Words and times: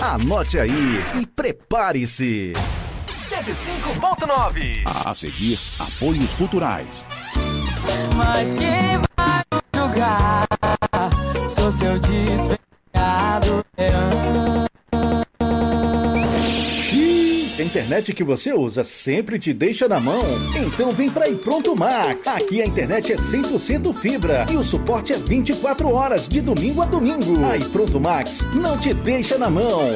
Anote 0.00 0.58
aí 0.58 0.98
e 1.20 1.26
prepare-se. 1.26 2.52
105.9 3.06 4.82
A 5.06 5.14
seguir, 5.14 5.58
apoios 5.78 6.34
culturais. 6.34 7.06
Mas 8.16 8.54
quem 8.54 9.00
vai 9.16 9.42
julgar? 9.74 10.46
Sou 11.48 11.70
seu 11.70 11.98
despenhado 11.98 13.61
internet 17.72 18.12
que 18.12 18.22
você 18.22 18.52
usa 18.52 18.84
sempre 18.84 19.38
te 19.38 19.54
deixa 19.54 19.88
na 19.88 19.98
mão? 19.98 20.20
Então 20.54 20.90
vem 20.90 21.08
pra 21.08 21.24
Pronto 21.42 21.74
Max. 21.74 22.26
Aqui 22.26 22.60
a 22.60 22.64
internet 22.66 23.10
é 23.10 23.16
100% 23.16 23.94
fibra 23.94 24.44
e 24.50 24.58
o 24.58 24.62
suporte 24.62 25.14
é 25.14 25.16
24 25.16 25.90
horas 25.90 26.28
de 26.28 26.42
domingo 26.42 26.82
a 26.82 26.84
domingo. 26.84 27.42
Aí 27.46 27.64
Pronto 27.70 27.98
Max 27.98 28.40
não 28.52 28.76
te 28.76 28.92
deixa 28.92 29.38
na 29.38 29.48
mão. 29.48 29.94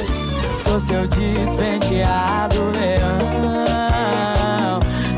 Sou 0.56 0.80
seu 0.80 1.06
despenteado 1.06 2.64
leão 2.70 3.20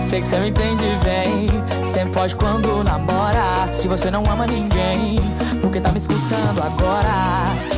Sei 0.01 0.21
que 0.21 0.27
você 0.27 0.41
me 0.41 0.49
entende 0.49 0.85
bem 1.05 1.47
Sempre 1.85 2.13
foge 2.13 2.35
quando 2.35 2.83
namora 2.83 3.69
Se 3.69 3.87
você 3.87 4.11
não 4.11 4.25
ama 4.29 4.49
ninguém 4.49 5.15
Porque 5.63 5.81
tá 5.81 5.93
me 5.93 5.99
escutando 5.99 6.61
agora 6.61 7.78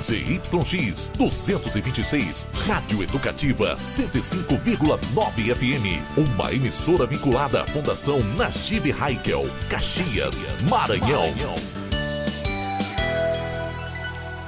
ZYX 0.00 1.10
226, 1.18 2.48
Rádio 2.66 3.02
Educativa 3.02 3.76
105,9 3.76 5.54
FM. 5.54 6.00
Uma 6.16 6.52
emissora 6.54 7.06
vinculada 7.06 7.62
à 7.62 7.66
Fundação 7.66 8.20
Najib 8.34 8.92
Haikel, 8.98 9.44
Caxias, 9.68 10.44
Maranhão. 10.62 11.34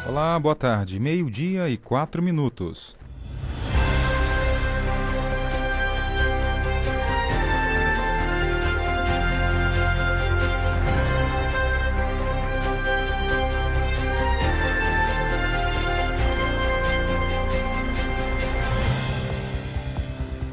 Olá, 0.08 0.38
boa 0.38 0.56
tarde. 0.56 0.98
Meio-dia 0.98 1.68
e 1.68 1.76
quatro 1.76 2.22
minutos. 2.22 2.96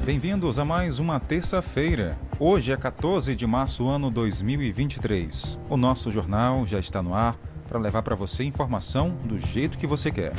Bem-vindos 0.09 0.57
a 0.57 0.65
mais 0.65 0.97
uma 0.97 1.19
terça-feira. 1.19 2.17
Hoje 2.39 2.71
é 2.71 2.75
14 2.75 3.35
de 3.35 3.45
março, 3.45 3.87
ano 3.87 4.09
2023. 4.09 5.59
O 5.69 5.77
nosso 5.77 6.09
jornal 6.09 6.65
já 6.65 6.79
está 6.79 7.03
no 7.03 7.13
ar 7.13 7.37
para 7.67 7.77
levar 7.77 8.01
para 8.01 8.15
você 8.15 8.43
informação 8.43 9.11
do 9.23 9.37
jeito 9.37 9.77
que 9.77 9.85
você 9.85 10.09
quer. 10.09 10.33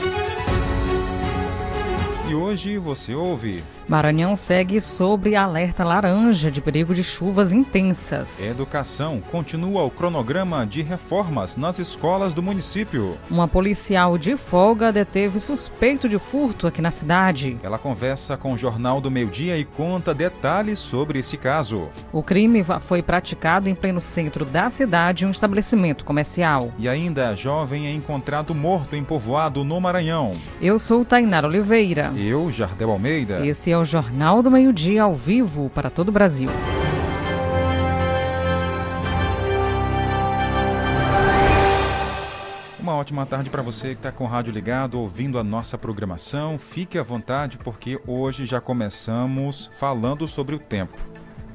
E 2.31 2.35
hoje 2.35 2.79
você 2.79 3.13
ouve. 3.13 3.65
Maranhão 3.89 4.37
segue 4.37 4.81
sobre 4.81 5.35
alerta 5.35 5.83
laranja 5.83 6.49
de 6.49 6.61
perigo 6.61 6.95
de 6.95 7.03
chuvas 7.03 7.53
intensas. 7.53 8.41
Educação 8.41 9.21
continua 9.33 9.83
o 9.83 9.91
cronograma 9.91 10.65
de 10.65 10.81
reformas 10.81 11.57
nas 11.57 11.81
escolas 11.81 12.33
do 12.33 12.41
município. 12.41 13.19
Uma 13.29 13.49
policial 13.49 14.17
de 14.17 14.37
folga 14.37 14.93
deteve 14.93 15.41
suspeito 15.41 16.09
de 16.09 16.21
furto 16.21 16.69
aqui 16.69 16.81
na 16.81 16.93
cidade. 16.93 17.59
Ela 17.65 17.79
conversa 17.79 18.37
com 18.37 18.53
o 18.53 18.57
Jornal 18.57 19.01
do 19.01 19.11
Meio 19.11 19.27
Dia 19.27 19.59
e 19.59 19.65
conta 19.65 20.15
detalhes 20.15 20.79
sobre 20.79 21.19
esse 21.19 21.37
caso. 21.37 21.89
O 22.13 22.23
crime 22.23 22.65
foi 22.79 23.03
praticado 23.03 23.69
em 23.69 23.75
pleno 23.75 24.01
centro 24.01 24.45
da 24.45 24.71
cidade, 24.71 25.27
um 25.27 25.33
estabelecimento 25.33 26.05
comercial. 26.05 26.73
E 26.79 26.89
ainda, 26.89 27.35
jovem 27.35 27.89
é 27.89 27.93
encontrado 27.93 28.55
morto 28.55 28.95
em 28.95 29.03
povoado 29.03 29.65
no 29.65 29.81
Maranhão. 29.81 30.31
Eu 30.63 30.79
sou 30.79 31.05
Tainara 31.05 31.49
Oliveira. 31.49 32.13
Eu, 32.23 32.51
Jardel 32.51 32.91
Almeida. 32.91 33.47
Esse 33.47 33.71
é 33.71 33.79
o 33.79 33.83
Jornal 33.83 34.43
do 34.43 34.51
Meio 34.51 34.75
Dia 34.75 35.05
ao 35.05 35.15
vivo 35.15 35.71
para 35.71 35.89
todo 35.89 36.11
o 36.11 36.13
Brasil. 36.13 36.51
Uma 42.79 42.95
ótima 42.95 43.25
tarde 43.25 43.49
para 43.49 43.63
você 43.63 43.89
que 43.89 43.95
está 43.95 44.13
com 44.13 44.25
o 44.25 44.27
rádio 44.27 44.53
ligado, 44.53 45.01
ouvindo 45.01 45.39
a 45.39 45.45
nossa 45.45 45.79
programação. 45.79 46.59
Fique 46.59 46.99
à 46.99 47.03
vontade, 47.03 47.57
porque 47.57 47.99
hoje 48.07 48.45
já 48.45 48.61
começamos 48.61 49.71
falando 49.79 50.29
sobre 50.29 50.55
o 50.55 50.59
tempo. 50.59 50.99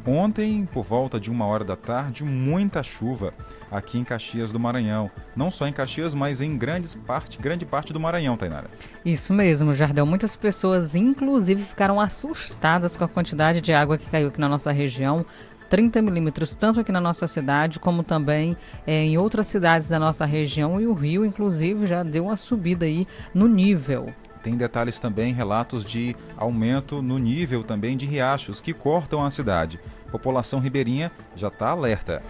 Ontem, 0.03 0.68
por 0.72 0.84
volta 0.84 1.20
de 1.20 1.30
uma 1.30 1.46
hora 1.46 1.64
da 1.64 1.76
tarde, 1.76 2.24
muita 2.24 2.82
chuva 2.82 3.36
aqui 3.72 3.98
em 3.98 4.03
Caxias 4.03 4.52
do 4.52 4.59
Maranhão. 4.59 5.09
Não 5.36 5.50
só 5.50 5.68
em 5.68 5.74
Caxias, 5.74 6.14
mas 6.14 6.42
em 6.42 6.58
grandes 6.58 6.96
parte, 6.96 7.38
grande 7.38 7.66
parte 7.66 7.92
do 7.92 8.00
Maranhão, 8.00 8.38
Tainara. 8.38 8.70
Isso 9.03 9.34
mesmo, 9.34 9.74
Jardel. 9.74 10.06
Muitas 10.06 10.36
pessoas, 10.36 10.96
inclusive, 10.96 11.64
ficaram 11.64 12.00
assustadas 12.00 12.96
com 12.96 13.03
a 13.03 13.08
quantidade 13.08 13.62
de 13.62 13.74
água 13.74 13.98
que 13.98 14.09
caiu 14.09 14.30
aqui 14.30 14.40
na 14.40 14.50
nossa 14.50 14.72
região. 14.72 15.26
30 15.70 16.02
milímetros, 16.02 16.56
tanto 16.56 16.80
aqui 16.80 16.92
na 16.92 17.02
nossa 17.02 17.28
cidade, 17.28 17.80
como 17.80 18.03
também 18.03 18.56
é, 18.86 19.03
em 19.03 19.18
outras 19.18 19.48
cidades 19.48 19.88
da 19.88 20.00
nossa 20.00 20.26
região. 20.26 20.80
E 20.80 20.88
o 20.88 20.94
rio, 20.94 21.26
inclusive, 21.26 21.88
já 21.88 22.03
deu 22.03 22.26
uma 22.26 22.38
subida 22.38 22.86
aí 22.86 23.08
no 23.34 23.47
nível. 23.47 24.14
Tem 24.44 24.56
detalhes 24.56 25.00
também, 25.00 25.34
relatos 25.34 25.84
de 25.84 26.16
aumento 26.38 27.02
no 27.02 27.18
nível 27.18 27.64
também 27.64 27.97
de 27.97 28.06
riachos 28.06 28.62
que 28.62 28.74
cortam 28.74 29.26
a 29.26 29.32
cidade. 29.32 29.80
População 30.12 30.59
ribeirinha 30.59 31.12
já 31.36 31.47
está 31.47 31.70
alerta. 31.70 32.22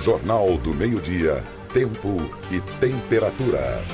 Jornal 0.00 0.56
do 0.56 0.72
Meio-Dia, 0.72 1.44
Tempo 1.74 2.16
e 2.50 2.58
Temperatura. 2.80 3.84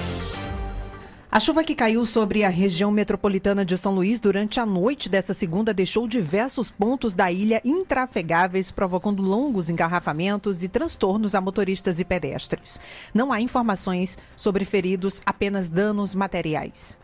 A 1.28 1.40
chuva 1.40 1.64
que 1.64 1.74
caiu 1.74 2.06
sobre 2.06 2.44
a 2.44 2.48
região 2.48 2.92
metropolitana 2.92 3.64
de 3.64 3.76
São 3.76 3.92
Luís 3.92 4.20
durante 4.20 4.60
a 4.60 4.64
noite 4.64 5.08
dessa 5.08 5.34
segunda 5.34 5.74
deixou 5.74 6.06
diversos 6.06 6.70
pontos 6.70 7.12
da 7.12 7.32
ilha 7.32 7.60
intrafegáveis, 7.64 8.70
provocando 8.70 9.20
longos 9.20 9.68
engarrafamentos 9.68 10.62
e 10.62 10.68
transtornos 10.68 11.34
a 11.34 11.40
motoristas 11.40 11.98
e 11.98 12.04
pedestres. 12.04 12.80
Não 13.12 13.32
há 13.32 13.40
informações 13.40 14.16
sobre 14.36 14.64
feridos, 14.64 15.20
apenas 15.26 15.68
danos 15.68 16.14
materiais. 16.14 16.96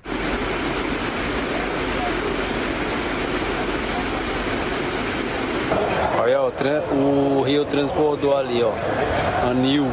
Olha, 6.22 6.40
ó, 6.40 6.52
o 6.94 7.42
rio 7.42 7.64
transbordou 7.64 8.36
ali, 8.36 8.62
ó. 8.62 8.70
Anil. 9.50 9.88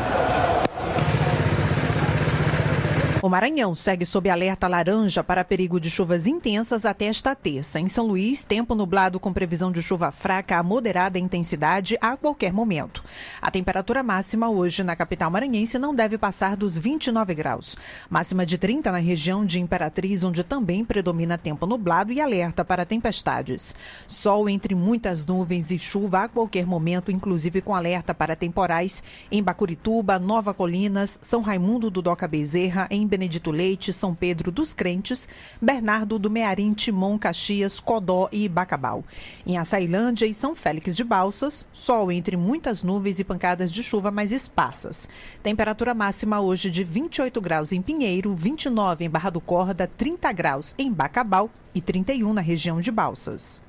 O 3.21 3.27
Maranhão 3.27 3.75
segue 3.75 4.05
sob 4.05 4.29
alerta 4.29 4.65
laranja 4.65 5.21
para 5.21 5.43
perigo 5.43 5.77
de 5.77 5.89
chuvas 5.89 6.25
intensas 6.25 6.85
até 6.85 7.03
esta 7.03 7.35
terça. 7.35 7.77
Em 7.77 7.89
São 7.89 8.07
Luís, 8.07 8.45
tempo 8.45 8.73
nublado 8.73 9.19
com 9.19 9.33
previsão 9.33 9.73
de 9.73 9.83
chuva 9.83 10.09
fraca 10.09 10.57
a 10.57 10.63
moderada 10.63 11.19
intensidade 11.19 11.97
a 11.99 12.15
qualquer 12.15 12.53
momento. 12.53 13.03
A 13.41 13.51
temperatura 13.51 14.01
máxima 14.01 14.49
hoje 14.49 14.85
na 14.85 14.95
capital 14.95 15.29
maranhense 15.29 15.77
não 15.77 15.93
deve 15.93 16.17
passar 16.17 16.55
dos 16.55 16.77
29 16.77 17.35
graus. 17.35 17.75
Máxima 18.09 18.45
de 18.45 18.57
30 18.57 18.89
na 18.89 18.99
região 18.99 19.45
de 19.45 19.59
Imperatriz, 19.59 20.23
onde 20.23 20.41
também 20.41 20.85
predomina 20.85 21.37
tempo 21.37 21.65
nublado 21.65 22.13
e 22.13 22.21
alerta 22.21 22.63
para 22.63 22.85
tempestades. 22.85 23.75
Sol 24.07 24.47
entre 24.47 24.73
muitas 24.73 25.25
nuvens 25.25 25.71
e 25.71 25.77
chuva 25.77 26.23
a 26.23 26.29
qualquer 26.29 26.65
momento, 26.65 27.11
inclusive 27.11 27.61
com 27.61 27.75
alerta 27.75 28.13
para 28.13 28.33
temporais 28.33 29.03
em 29.29 29.43
Bacurituba, 29.43 30.17
Nova 30.17 30.53
Colinas, 30.53 31.19
São 31.21 31.41
Raimundo 31.41 31.91
do 31.91 32.01
Doca 32.01 32.25
Bezerra, 32.25 32.87
em 32.89 33.08
Benedito 33.09 33.51
Leite, 33.51 33.91
São 33.91 34.15
Pedro 34.15 34.51
dos 34.51 34.73
Crentes, 34.73 35.27
Bernardo 35.61 36.17
do 36.17 36.29
Mearim, 36.29 36.73
Timon, 36.73 37.17
Caxias, 37.17 37.79
Codó 37.79 38.29
e 38.31 38.47
Bacabal. 38.47 39.03
Em 39.45 39.57
Açailândia 39.57 40.25
e 40.25 40.33
São 40.33 40.55
Félix 40.55 40.95
de 40.95 41.03
Balsas, 41.03 41.65
sol 41.73 42.11
entre 42.11 42.37
muitas 42.37 42.83
nuvens 42.83 43.19
e 43.19 43.23
pancadas 43.23 43.71
de 43.71 43.83
chuva 43.83 44.11
mais 44.11 44.31
esparsas. 44.31 45.09
Temperatura 45.43 45.93
máxima 45.93 46.39
hoje 46.39 46.69
de 46.69 46.83
28 46.83 47.41
graus 47.41 47.71
em 47.71 47.81
Pinheiro, 47.81 48.33
29 48.35 49.03
em 49.03 49.09
Barra 49.09 49.31
do 49.31 49.41
Corda, 49.41 49.89
30 49.97 50.31
graus 50.31 50.75
em 50.77 50.91
Bacabal 50.91 51.49
e 51.73 51.81
31 51.81 52.33
na 52.33 52.41
região 52.41 52.79
de 52.79 52.91
Balsas. 52.91 53.68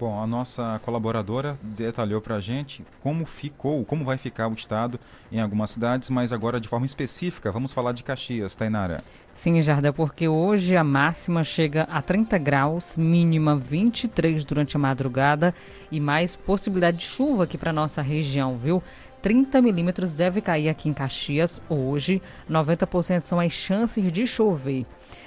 Bom, 0.00 0.18
a 0.18 0.26
nossa 0.26 0.80
colaboradora 0.82 1.58
detalhou 1.62 2.22
para 2.22 2.36
a 2.36 2.40
gente 2.40 2.82
como 3.02 3.26
ficou, 3.26 3.84
como 3.84 4.02
vai 4.02 4.16
ficar 4.16 4.48
o 4.48 4.54
estado 4.54 4.98
em 5.30 5.42
algumas 5.42 5.68
cidades, 5.72 6.08
mas 6.08 6.32
agora 6.32 6.58
de 6.58 6.66
forma 6.66 6.86
específica, 6.86 7.52
vamos 7.52 7.70
falar 7.70 7.92
de 7.92 8.02
Caxias, 8.02 8.56
Tainara. 8.56 9.04
Sim, 9.34 9.60
Jarda, 9.60 9.92
porque 9.92 10.26
hoje 10.26 10.74
a 10.74 10.82
máxima 10.82 11.44
chega 11.44 11.82
a 11.82 12.00
30 12.00 12.38
graus, 12.38 12.96
mínima 12.96 13.54
23 13.54 14.42
durante 14.42 14.74
a 14.74 14.80
madrugada 14.80 15.54
e 15.92 16.00
mais 16.00 16.34
possibilidade 16.34 16.96
de 16.96 17.04
chuva 17.04 17.44
aqui 17.44 17.58
para 17.58 17.70
nossa 17.70 18.00
região, 18.00 18.56
viu? 18.56 18.82
30 19.20 19.60
milímetros 19.60 20.14
deve 20.14 20.40
cair 20.40 20.70
aqui 20.70 20.88
em 20.88 20.94
Caxias 20.94 21.62
hoje, 21.68 22.22
90% 22.50 23.20
são 23.20 23.38
as 23.38 23.52
chances 23.52 24.10
de 24.10 24.26
chover 24.26 24.86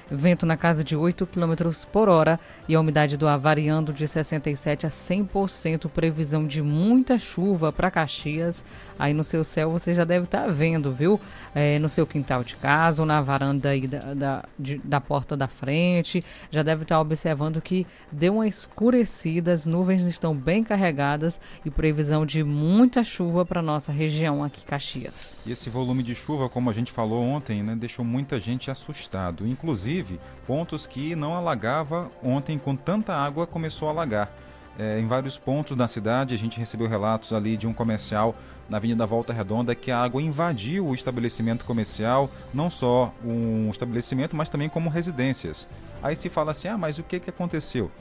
vento 0.10 0.46
na 0.46 0.58
casa 0.58 0.84
de 0.84 0.96
8 0.96 1.26
km 1.28 1.54
por 1.92 2.10
hora 2.10 2.40
e 2.68 2.76
a 2.76 2.80
umidade 2.80 3.18
do 3.18 3.28
ar 3.28 3.38
variando 3.38 3.94
de 3.94 4.06
67% 4.06 4.86
a 4.86 4.90
100%. 4.90 5.90
Previsão 5.90 6.46
de 6.46 6.62
muita 6.62 7.18
chuva 7.18 7.72
para 7.72 7.92
Caxias. 7.92 8.66
Aí 8.98 9.14
no 9.14 9.24
seu 9.24 9.44
céu 9.44 9.72
você 9.72 9.94
já 9.94 10.04
deve 10.04 10.26
estar 10.26 10.44
tá 10.44 10.48
vendo, 10.48 10.92
viu? 10.92 11.20
É, 11.54 11.80
no 11.80 11.90
seu 11.90 12.06
quintal 12.06 12.44
de 12.44 12.56
casa 12.56 13.02
ou 13.02 13.06
na 13.06 13.22
varanda 13.22 13.70
aí 13.70 13.88
da, 13.88 14.14
da, 14.14 14.44
de, 14.58 14.78
da 14.84 15.00
porta 15.00 15.36
da 15.36 15.48
frente. 15.48 16.24
Já 16.52 16.64
deve 16.64 16.84
estar 16.84 16.96
tá 16.96 17.02
observando 17.02 17.62
que 17.62 17.86
deu 18.12 18.36
uma 18.36 18.48
escurecida, 18.48 19.52
as 19.52 19.66
nuvens 19.66 20.06
estão 20.06 20.36
bem 20.36 20.64
carregadas 20.64 21.40
e 21.66 21.70
previsão 21.70 22.26
de 22.26 22.44
muita 22.44 23.04
chuva 23.04 23.46
para 23.46 23.62
nossa 23.62 23.92
região 23.92 24.44
aqui, 24.44 24.66
Caxias. 24.66 25.38
E 25.46 25.52
esse 25.52 25.70
volume 25.70 26.04
de 26.04 26.16
chuva, 26.16 26.50
como 26.50 26.70
a 26.70 26.74
gente 26.74 26.92
falou 26.92 27.24
ontem, 27.24 27.64
né, 27.64 27.76
deixou 27.76 28.04
muita 28.04 28.40
gente 28.40 28.70
assustado. 28.70 29.48
Inclusive, 29.48 29.93
Inclusive, 29.94 30.20
pontos 30.48 30.88
que 30.88 31.16
não 31.16 31.36
alagava 31.36 32.10
ontem 32.24 32.58
com 32.58 32.76
tanta 32.76 33.14
água 33.14 33.46
começou 33.46 33.88
a 33.88 33.92
alagar. 33.92 34.32
É, 34.78 35.00
em 35.00 35.06
vários 35.06 35.38
pontos 35.38 35.78
da 35.78 35.88
cidade, 35.88 36.34
a 36.34 36.38
gente 36.38 36.58
recebeu 36.58 36.88
relatos 36.88 37.32
ali 37.32 37.56
de 37.56 37.68
um 37.68 37.74
comercial 37.74 38.36
na 38.68 38.78
Avenida 38.78 39.06
Volta 39.06 39.32
Redonda 39.32 39.76
que 39.76 39.92
a 39.92 40.00
água 40.00 40.20
invadiu 40.20 40.88
o 40.88 40.96
estabelecimento 40.96 41.64
comercial, 41.64 42.28
não 42.52 42.72
só 42.72 43.14
um 43.24 43.70
estabelecimento, 43.70 44.36
mas 44.36 44.50
também 44.50 44.68
como 44.68 44.90
residências. 44.90 45.70
Aí 46.02 46.16
se 46.16 46.28
fala 46.28 46.52
assim: 46.52 46.70
ah, 46.70 46.78
mas 46.78 46.98
o 46.98 47.04
que, 47.04 47.20
que 47.20 47.30
aconteceu? 47.30 47.92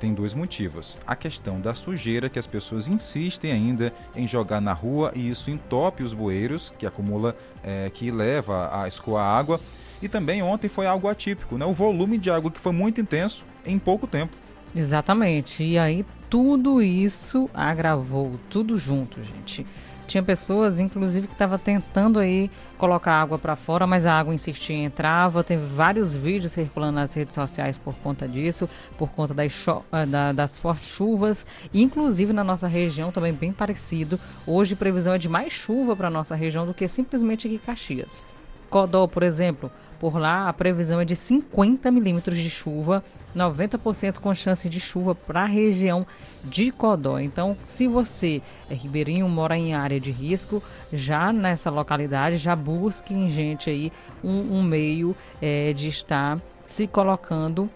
Tem 0.00 0.14
dois 0.14 0.32
motivos. 0.32 0.98
A 1.06 1.14
questão 1.14 1.60
da 1.60 1.74
sujeira, 1.74 2.30
que 2.30 2.38
as 2.38 2.46
pessoas 2.46 2.88
insistem 2.88 3.52
ainda 3.52 3.92
em 4.14 4.26
jogar 4.26 4.60
na 4.62 4.72
rua 4.72 5.12
e 5.14 5.28
isso 5.28 5.50
entope 5.50 6.02
os 6.02 6.14
bueiros, 6.14 6.72
que 6.78 6.86
acumula, 6.86 7.36
é, 7.62 7.90
que 7.90 8.10
leva 8.10 8.70
a 8.72 8.88
escoar 8.88 9.38
água. 9.38 9.60
E 10.02 10.08
também 10.08 10.42
ontem 10.42 10.68
foi 10.68 10.86
algo 10.86 11.08
atípico, 11.08 11.56
né? 11.56 11.64
O 11.64 11.72
volume 11.72 12.18
de 12.18 12.30
água 12.30 12.50
que 12.50 12.60
foi 12.60 12.72
muito 12.72 13.00
intenso 13.00 13.44
em 13.64 13.78
pouco 13.78 14.06
tempo. 14.06 14.36
Exatamente. 14.74 15.64
E 15.64 15.78
aí 15.78 16.04
tudo 16.28 16.82
isso 16.82 17.48
agravou, 17.54 18.38
tudo 18.50 18.76
junto, 18.76 19.22
gente. 19.22 19.66
Tinha 20.06 20.22
pessoas, 20.22 20.78
inclusive, 20.78 21.26
que 21.26 21.32
estavam 21.32 21.58
tentando 21.58 22.20
aí 22.20 22.48
colocar 22.78 23.20
água 23.20 23.38
para 23.38 23.56
fora, 23.56 23.86
mas 23.88 24.06
a 24.06 24.12
água 24.12 24.32
insistia 24.32 24.76
em 24.76 24.84
entrava. 24.84 25.42
Teve 25.42 25.66
vários 25.66 26.14
vídeos 26.14 26.52
circulando 26.52 26.92
nas 26.92 27.12
redes 27.12 27.34
sociais 27.34 27.76
por 27.76 27.94
conta 27.96 28.28
disso, 28.28 28.68
por 28.96 29.10
conta 29.10 29.34
das, 29.34 29.66
eh, 29.92 30.06
da, 30.06 30.32
das 30.32 30.56
fortes 30.58 30.86
chuvas. 30.86 31.44
Inclusive 31.74 32.32
na 32.32 32.44
nossa 32.44 32.68
região 32.68 33.10
também 33.10 33.32
bem 33.32 33.52
parecido. 33.52 34.18
Hoje 34.46 34.76
previsão 34.76 35.14
é 35.14 35.18
de 35.18 35.28
mais 35.28 35.52
chuva 35.52 35.96
para 35.96 36.08
nossa 36.08 36.36
região 36.36 36.64
do 36.64 36.74
que 36.74 36.86
simplesmente 36.86 37.48
aqui 37.48 37.58
Caxias. 37.58 38.24
Codó, 38.70 39.06
por 39.06 39.22
exemplo, 39.22 39.70
por 39.98 40.18
lá, 40.18 40.48
a 40.48 40.52
previsão 40.52 41.00
é 41.00 41.04
de 41.04 41.16
50 41.16 41.90
milímetros 41.90 42.38
de 42.38 42.50
chuva, 42.50 43.02
90% 43.34 44.18
com 44.18 44.34
chance 44.34 44.68
de 44.68 44.80
chuva 44.80 45.14
para 45.14 45.42
a 45.42 45.46
região 45.46 46.06
de 46.44 46.70
Codó. 46.70 47.18
Então, 47.18 47.56
se 47.62 47.86
você 47.86 48.40
é 48.70 48.74
ribeirinho, 48.74 49.28
mora 49.28 49.56
em 49.56 49.74
área 49.74 50.00
de 50.00 50.10
risco, 50.10 50.62
já 50.92 51.32
nessa 51.32 51.70
localidade, 51.70 52.38
já 52.38 52.56
busque 52.56 53.12
em 53.12 53.30
gente 53.30 53.68
aí 53.68 53.92
um, 54.24 54.58
um 54.58 54.62
meio 54.62 55.14
é, 55.40 55.72
de 55.72 55.88
estar 55.88 56.40
se 56.66 56.86
colocando 56.86 57.70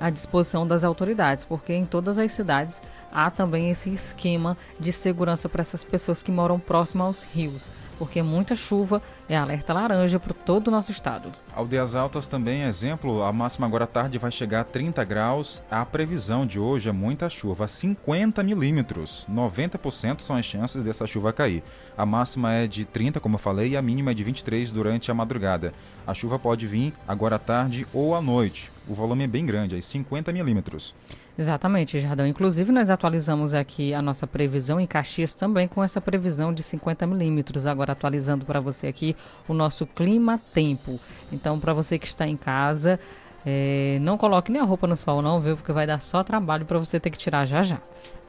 à 0.00 0.10
disposição 0.10 0.66
das 0.66 0.82
autoridades, 0.82 1.44
porque 1.44 1.72
em 1.72 1.86
todas 1.86 2.18
as 2.18 2.32
cidades 2.32 2.82
há 3.12 3.30
também 3.30 3.70
esse 3.70 3.90
esquema 3.90 4.56
de 4.78 4.92
segurança 4.92 5.48
para 5.48 5.62
essas 5.62 5.84
pessoas 5.84 6.22
que 6.22 6.32
moram 6.32 6.58
próximo 6.58 7.04
aos 7.04 7.22
rios 7.22 7.70
porque 7.98 8.22
muita 8.22 8.56
chuva 8.56 9.00
é 9.28 9.36
alerta 9.36 9.72
laranja 9.72 10.18
para 10.18 10.34
todo 10.34 10.68
o 10.68 10.70
nosso 10.70 10.90
estado. 10.90 11.30
Aldeias 11.54 11.94
Altas 11.94 12.26
também 12.26 12.64
é 12.64 12.68
exemplo, 12.68 13.22
a 13.22 13.32
máxima 13.32 13.64
agora 13.64 13.84
à 13.84 13.86
tarde 13.86 14.18
vai 14.18 14.32
chegar 14.32 14.62
a 14.62 14.64
30 14.64 15.04
graus. 15.04 15.62
A 15.70 15.84
previsão 15.86 16.44
de 16.44 16.58
hoje 16.58 16.88
é 16.88 16.92
muita 16.92 17.28
chuva, 17.28 17.68
50 17.68 18.42
milímetros. 18.42 19.24
90% 19.30 20.20
são 20.20 20.34
as 20.34 20.44
chances 20.44 20.82
dessa 20.82 21.06
chuva 21.06 21.32
cair. 21.32 21.62
A 21.96 22.04
máxima 22.04 22.52
é 22.52 22.66
de 22.66 22.84
30, 22.84 23.20
como 23.20 23.36
eu 23.36 23.38
falei, 23.38 23.70
e 23.70 23.76
a 23.76 23.82
mínima 23.82 24.10
é 24.10 24.14
de 24.14 24.24
23 24.24 24.72
durante 24.72 25.12
a 25.12 25.14
madrugada. 25.14 25.72
A 26.04 26.12
chuva 26.12 26.40
pode 26.40 26.66
vir 26.66 26.92
agora 27.06 27.36
à 27.36 27.38
tarde 27.38 27.86
ou 27.94 28.16
à 28.16 28.20
noite. 28.20 28.72
O 28.88 28.92
volume 28.92 29.22
é 29.22 29.28
bem 29.28 29.46
grande, 29.46 29.76
aí 29.76 29.82
50 29.82 30.32
milímetros. 30.32 30.92
Exatamente, 31.36 31.98
Jardão. 31.98 32.26
Inclusive, 32.26 32.70
nós 32.70 32.88
atualizamos 32.88 33.54
aqui 33.54 33.92
a 33.92 34.00
nossa 34.00 34.24
previsão 34.24 34.78
em 34.78 34.86
Caxias 34.86 35.34
também 35.34 35.66
com 35.66 35.82
essa 35.82 36.00
previsão 36.00 36.52
de 36.52 36.62
50 36.62 37.06
milímetros. 37.08 37.66
Agora, 37.66 37.90
atualizando 37.90 38.44
para 38.44 38.60
você 38.60 38.86
aqui 38.86 39.16
o 39.48 39.52
nosso 39.52 39.84
clima-tempo. 39.84 41.00
Então, 41.32 41.43
para 41.60 41.72
você 41.72 41.98
que 41.98 42.06
está 42.06 42.26
em 42.26 42.36
casa, 42.36 42.98
é, 43.46 43.98
não 44.00 44.16
coloque 44.16 44.50
nem 44.50 44.60
a 44.60 44.64
roupa 44.64 44.86
no 44.86 44.96
sol, 44.96 45.20
não, 45.20 45.40
viu? 45.40 45.56
Porque 45.56 45.72
vai 45.72 45.86
dar 45.86 45.98
só 45.98 46.22
trabalho 46.22 46.64
para 46.64 46.78
você 46.78 46.98
ter 46.98 47.10
que 47.10 47.18
tirar 47.18 47.44
já 47.44 47.62
já. 47.62 47.78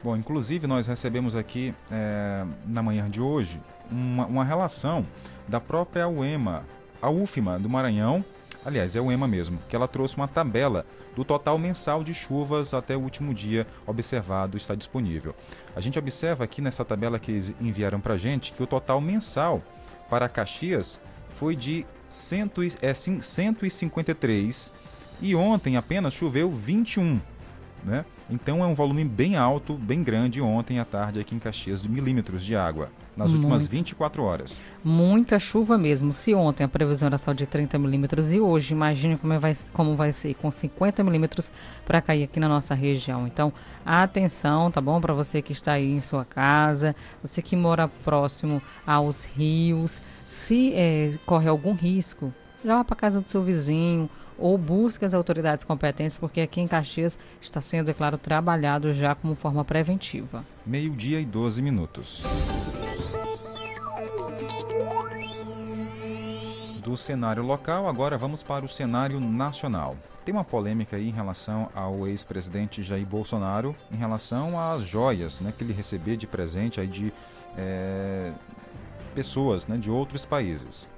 Bom, 0.04 0.16
inclusive, 0.16 0.66
nós 0.66 0.86
recebemos 0.86 1.34
aqui 1.34 1.74
é, 1.90 2.44
na 2.66 2.82
manhã 2.82 3.08
de 3.08 3.20
hoje 3.20 3.60
uma, 3.90 4.26
uma 4.26 4.44
relação 4.44 5.06
da 5.48 5.60
própria 5.60 6.06
UEMA, 6.06 6.64
a 7.00 7.10
UFMA 7.10 7.58
do 7.58 7.68
Maranhão. 7.68 8.24
Aliás, 8.64 8.94
é 8.94 9.00
UEMA 9.00 9.26
mesmo, 9.26 9.58
que 9.68 9.74
ela 9.74 9.88
trouxe 9.88 10.16
uma 10.16 10.28
tabela 10.28 10.84
do 11.14 11.24
total 11.24 11.56
mensal 11.56 12.04
de 12.04 12.12
chuvas 12.12 12.74
até 12.74 12.94
o 12.94 13.00
último 13.00 13.32
dia 13.32 13.66
observado 13.86 14.56
está 14.56 14.74
disponível. 14.74 15.34
A 15.74 15.80
gente 15.80 15.98
observa 15.98 16.44
aqui 16.44 16.60
nessa 16.60 16.84
tabela 16.84 17.18
que 17.18 17.30
eles 17.32 17.54
enviaram 17.58 18.00
para 18.00 18.18
gente 18.18 18.52
que 18.52 18.62
o 18.62 18.66
total 18.66 19.00
mensal 19.00 19.62
para 20.10 20.28
Caxias 20.28 21.00
foi 21.30 21.56
de 21.56 21.86
cento, 22.08 22.62
é, 22.82 22.94
153 22.94 24.72
e 25.20 25.34
ontem 25.34 25.76
apenas 25.76 26.14
choveu 26.14 26.50
21. 26.50 27.20
Né? 27.84 28.04
Então 28.28 28.62
é 28.62 28.66
um 28.66 28.74
volume 28.74 29.04
bem 29.04 29.36
alto, 29.36 29.74
bem 29.74 30.02
grande 30.02 30.40
ontem 30.40 30.80
à 30.80 30.84
tarde 30.84 31.20
aqui 31.20 31.34
em 31.34 31.38
Caxias 31.38 31.80
de 31.80 31.88
milímetros 31.88 32.44
de 32.44 32.56
água 32.56 32.90
nas 33.16 33.30
Muito. 33.30 33.44
últimas 33.44 33.66
24 33.66 34.22
horas. 34.22 34.62
Muita 34.84 35.38
chuva 35.38 35.78
mesmo. 35.78 36.12
Se 36.12 36.34
ontem 36.34 36.64
a 36.64 36.68
previsão 36.68 37.06
era 37.06 37.18
só 37.18 37.32
de 37.32 37.46
30 37.46 37.78
milímetros 37.78 38.34
e 38.34 38.40
hoje, 38.40 38.74
imagine 38.74 39.16
como 39.16 39.38
vai, 39.38 39.56
como 39.72 39.96
vai 39.96 40.12
ser 40.12 40.34
com 40.34 40.50
50 40.50 41.02
milímetros 41.04 41.50
para 41.84 42.02
cair 42.02 42.24
aqui 42.24 42.40
na 42.40 42.48
nossa 42.48 42.74
região. 42.74 43.26
Então, 43.26 43.52
atenção, 43.84 44.70
tá 44.70 44.80
bom? 44.80 45.00
Para 45.00 45.14
você 45.14 45.40
que 45.40 45.52
está 45.52 45.72
aí 45.72 45.92
em 45.92 46.00
sua 46.00 46.24
casa, 46.24 46.94
você 47.22 47.40
que 47.40 47.54
mora 47.54 47.88
próximo 47.88 48.60
aos 48.86 49.24
rios, 49.24 50.02
se 50.24 50.74
é, 50.74 51.14
corre 51.24 51.48
algum 51.48 51.74
risco, 51.74 52.34
já 52.64 52.76
vá 52.76 52.84
para 52.84 52.96
casa 52.96 53.20
do 53.20 53.28
seu 53.28 53.42
vizinho 53.42 54.08
ou 54.38 54.58
busque 54.58 55.04
as 55.04 55.14
autoridades 55.14 55.64
competentes, 55.64 56.16
porque 56.16 56.40
aqui 56.40 56.60
em 56.60 56.68
Caxias 56.68 57.18
está 57.40 57.60
sendo, 57.60 57.90
é 57.90 57.94
claro, 57.94 58.18
trabalhado 58.18 58.92
já 58.92 59.14
como 59.14 59.34
forma 59.34 59.64
preventiva. 59.64 60.44
Meio-dia 60.64 61.20
e 61.20 61.24
12 61.24 61.62
minutos. 61.62 62.22
Do 66.84 66.96
cenário 66.96 67.42
local, 67.42 67.88
agora 67.88 68.16
vamos 68.16 68.42
para 68.42 68.64
o 68.64 68.68
cenário 68.68 69.18
nacional. 69.18 69.96
Tem 70.24 70.32
uma 70.32 70.44
polêmica 70.44 70.96
aí 70.96 71.08
em 71.08 71.12
relação 71.12 71.68
ao 71.74 72.06
ex-presidente 72.06 72.82
Jair 72.82 73.06
Bolsonaro, 73.06 73.74
em 73.90 73.96
relação 73.96 74.58
às 74.58 74.82
joias 74.82 75.40
né, 75.40 75.52
que 75.56 75.64
ele 75.64 75.72
recebia 75.72 76.16
de 76.16 76.26
presente 76.26 76.80
aí 76.80 76.86
de 76.86 77.12
é, 77.56 78.32
pessoas 79.14 79.66
né, 79.66 79.76
de 79.76 79.90
outros 79.90 80.24
países. 80.24 80.88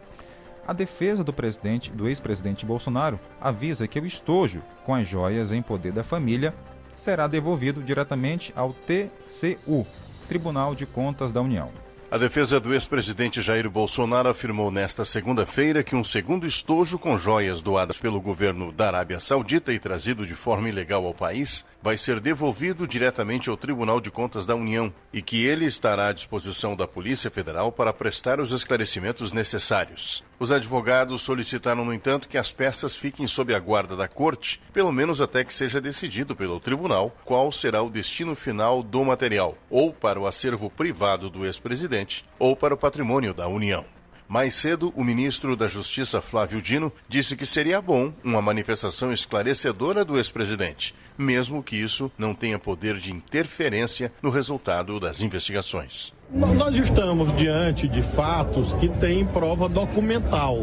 A 0.69 0.75
defesa 0.75 1.25
do 1.25 1.33
presidente, 1.33 1.91
do 1.91 2.07
ex-presidente 2.07 2.67
Bolsonaro, 2.67 3.19
avisa 3.41 3.89
que 3.89 3.99
o 3.99 4.05
estojo 4.05 4.63
com 4.85 4.95
as 4.95 5.09
joias 5.09 5.51
em 5.51 5.63
poder 5.63 5.93
da 5.93 6.05
família 6.05 6.55
será 6.95 7.27
devolvido 7.27 7.83
diretamente 7.83 8.53
ao 8.55 8.75
TCU, 8.75 9.87
Tribunal 10.29 10.75
de 10.75 10.85
Contas 10.85 11.33
da 11.33 11.41
União. 11.41 11.71
A 12.11 12.19
defesa 12.19 12.61
do 12.61 12.75
ex-presidente 12.75 13.41
Jair 13.41 13.71
Bolsonaro 13.71 14.29
afirmou 14.29 14.71
nesta 14.71 15.07
segunda-feira 15.07 15.83
que 15.83 15.97
um 15.97 16.05
segundo 16.05 16.47
estojo 16.47 16.99
com 16.99 17.17
joias 17.17 17.63
doadas 17.63 17.97
pelo 17.97 18.21
governo 18.21 18.71
da 18.71 18.89
Arábia 18.89 19.21
Saudita 19.21 19.73
e 19.73 19.79
trazido 19.79 20.27
de 20.27 20.35
forma 20.35 20.69
ilegal 20.69 21.07
ao 21.07 21.15
país 21.15 21.65
vai 21.83 21.97
ser 21.97 22.21
devolvido 22.21 22.87
diretamente 22.87 23.49
ao 23.49 23.57
Tribunal 23.57 24.03
de 24.03 24.11
Contas 24.11 24.45
da 24.45 24.55
União 24.55 24.93
e 25.15 25.23
que 25.23 25.47
ele 25.47 25.65
estará 25.65 26.09
à 26.09 26.13
disposição 26.13 26.77
da 26.77 26.87
Polícia 26.87 27.31
Federal 27.31 27.73
para 27.73 27.91
prestar 27.91 28.39
os 28.39 28.53
esclarecimentos 28.53 29.33
necessários. 29.33 30.28
Os 30.41 30.53
advogados 30.53 31.23
solicitaram, 31.23 31.85
no 31.85 31.93
entanto, 31.93 32.29
que 32.29 32.39
as 32.39 32.53
peças 32.53 32.95
fiquem 32.95 33.27
sob 33.27 33.53
a 33.53 33.59
guarda 33.59 33.97
da 33.97 34.07
Corte, 34.07 34.61
pelo 34.73 34.93
menos 34.93 35.21
até 35.21 35.43
que 35.43 35.53
seja 35.53 35.81
decidido 35.81 36.37
pelo 36.37 36.61
Tribunal 36.61 37.17
qual 37.25 37.51
será 37.51 37.83
o 37.83 37.91
destino 37.91 38.37
final 38.37 38.81
do 38.81 39.05
material, 39.05 39.59
ou 39.69 39.93
para 39.93 40.21
o 40.21 40.29
acervo 40.29 40.71
privado 40.71 41.29
do 41.29 41.45
ex-presidente, 41.45 42.25
ou 42.39 42.55
para 42.55 42.73
o 42.73 42.77
patrimônio 42.77 43.35
da 43.35 43.49
União. 43.49 43.85
Mais 44.29 44.55
cedo, 44.55 44.93
o 44.95 45.03
ministro 45.03 45.57
da 45.57 45.67
Justiça 45.67 46.21
Flávio 46.21 46.63
Dino 46.63 46.93
disse 47.09 47.35
que 47.35 47.47
seria 47.47 47.81
bom 47.81 48.13
uma 48.23 48.43
manifestação 48.43 49.11
esclarecedora 49.11 50.05
do 50.05 50.19
ex-presidente, 50.19 50.95
mesmo 51.17 51.63
que 51.63 51.77
isso 51.77 52.13
não 52.17 52.35
tenha 52.35 52.59
poder 52.59 52.99
de 52.99 53.11
interferência 53.11 54.13
no 54.23 54.31
resultado 54.31 55.01
das 55.01 55.23
investigações. 55.23 56.18
Nós 56.31 56.77
estamos 56.77 57.35
diante 57.37 57.89
de 57.89 58.03
fatos 58.03 58.75
que 58.75 58.87
têm 58.87 59.25
prova 59.25 59.67
documental, 59.67 60.59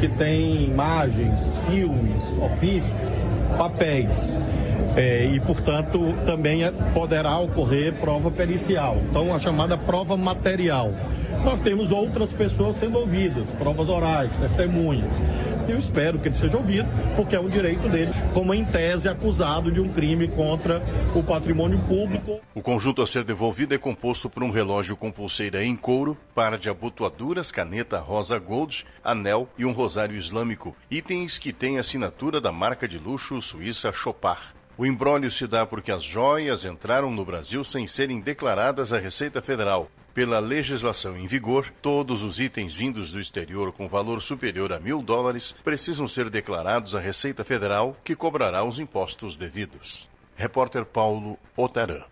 que 0.00 0.08
têm 0.08 0.64
imagens, 0.64 1.56
filmes, 1.70 2.24
ofícios, 2.42 3.00
papéis. 3.56 4.40
É, 4.96 5.26
e, 5.26 5.38
portanto, 5.38 6.12
também 6.26 6.60
poderá 6.92 7.38
ocorrer 7.38 7.94
prova 8.00 8.32
pericial. 8.32 8.96
Então, 9.08 9.32
a 9.32 9.38
chamada 9.38 9.78
prova 9.78 10.16
material. 10.16 10.90
Nós 11.44 11.60
temos 11.60 11.90
outras 11.90 12.32
pessoas 12.32 12.76
sendo 12.76 12.98
ouvidas, 12.98 13.48
provas 13.50 13.88
orais, 13.88 14.30
testemunhas. 14.36 15.22
Eu 15.68 15.78
espero 15.78 16.18
que 16.18 16.28
ele 16.28 16.34
seja 16.34 16.56
ouvido, 16.56 16.88
porque 17.14 17.36
é 17.36 17.40
um 17.40 17.48
direito 17.48 17.88
dele, 17.88 18.12
como 18.34 18.52
em 18.52 18.64
tese 18.64 19.08
acusado 19.08 19.70
de 19.70 19.80
um 19.80 19.92
crime 19.92 20.28
contra 20.28 20.82
o 21.14 21.22
patrimônio 21.22 21.78
público. 21.80 22.40
O 22.54 22.62
conjunto 22.62 23.02
a 23.02 23.06
ser 23.06 23.24
devolvido 23.24 23.74
é 23.74 23.78
composto 23.78 24.28
por 24.28 24.42
um 24.42 24.50
relógio 24.50 24.96
com 24.96 25.10
pulseira 25.10 25.64
em 25.64 25.76
couro, 25.76 26.16
par 26.34 26.58
de 26.58 26.68
abotoaduras, 26.68 27.52
caneta 27.52 27.98
rosa 27.98 28.38
gold, 28.38 28.86
anel 29.02 29.48
e 29.56 29.64
um 29.64 29.72
rosário 29.72 30.16
islâmico, 30.16 30.76
itens 30.90 31.38
que 31.38 31.52
têm 31.52 31.78
assinatura 31.78 32.40
da 32.40 32.52
marca 32.52 32.86
de 32.88 32.98
luxo 32.98 33.40
suíça 33.40 33.92
Chopard. 33.92 34.54
O 34.78 34.84
embrólio 34.84 35.30
se 35.30 35.46
dá 35.46 35.64
porque 35.64 35.90
as 35.90 36.02
joias 36.02 36.64
entraram 36.66 37.10
no 37.10 37.24
Brasil 37.24 37.64
sem 37.64 37.86
serem 37.86 38.20
declaradas 38.20 38.92
à 38.92 38.98
Receita 38.98 39.40
Federal. 39.40 39.88
Pela 40.16 40.38
legislação 40.38 41.14
em 41.14 41.26
vigor, 41.26 41.70
todos 41.82 42.22
os 42.22 42.40
itens 42.40 42.74
vindos 42.74 43.12
do 43.12 43.20
exterior 43.20 43.70
com 43.70 43.86
valor 43.86 44.22
superior 44.22 44.72
a 44.72 44.80
mil 44.80 45.02
dólares 45.02 45.52
precisam 45.62 46.08
ser 46.08 46.30
declarados 46.30 46.96
à 46.96 47.00
Receita 47.00 47.44
Federal, 47.44 47.94
que 48.02 48.16
cobrará 48.16 48.64
os 48.64 48.78
impostos 48.78 49.36
devidos. 49.36 50.08
Repórter 50.34 50.86
Paulo 50.86 51.38
Otaran. 51.54 52.02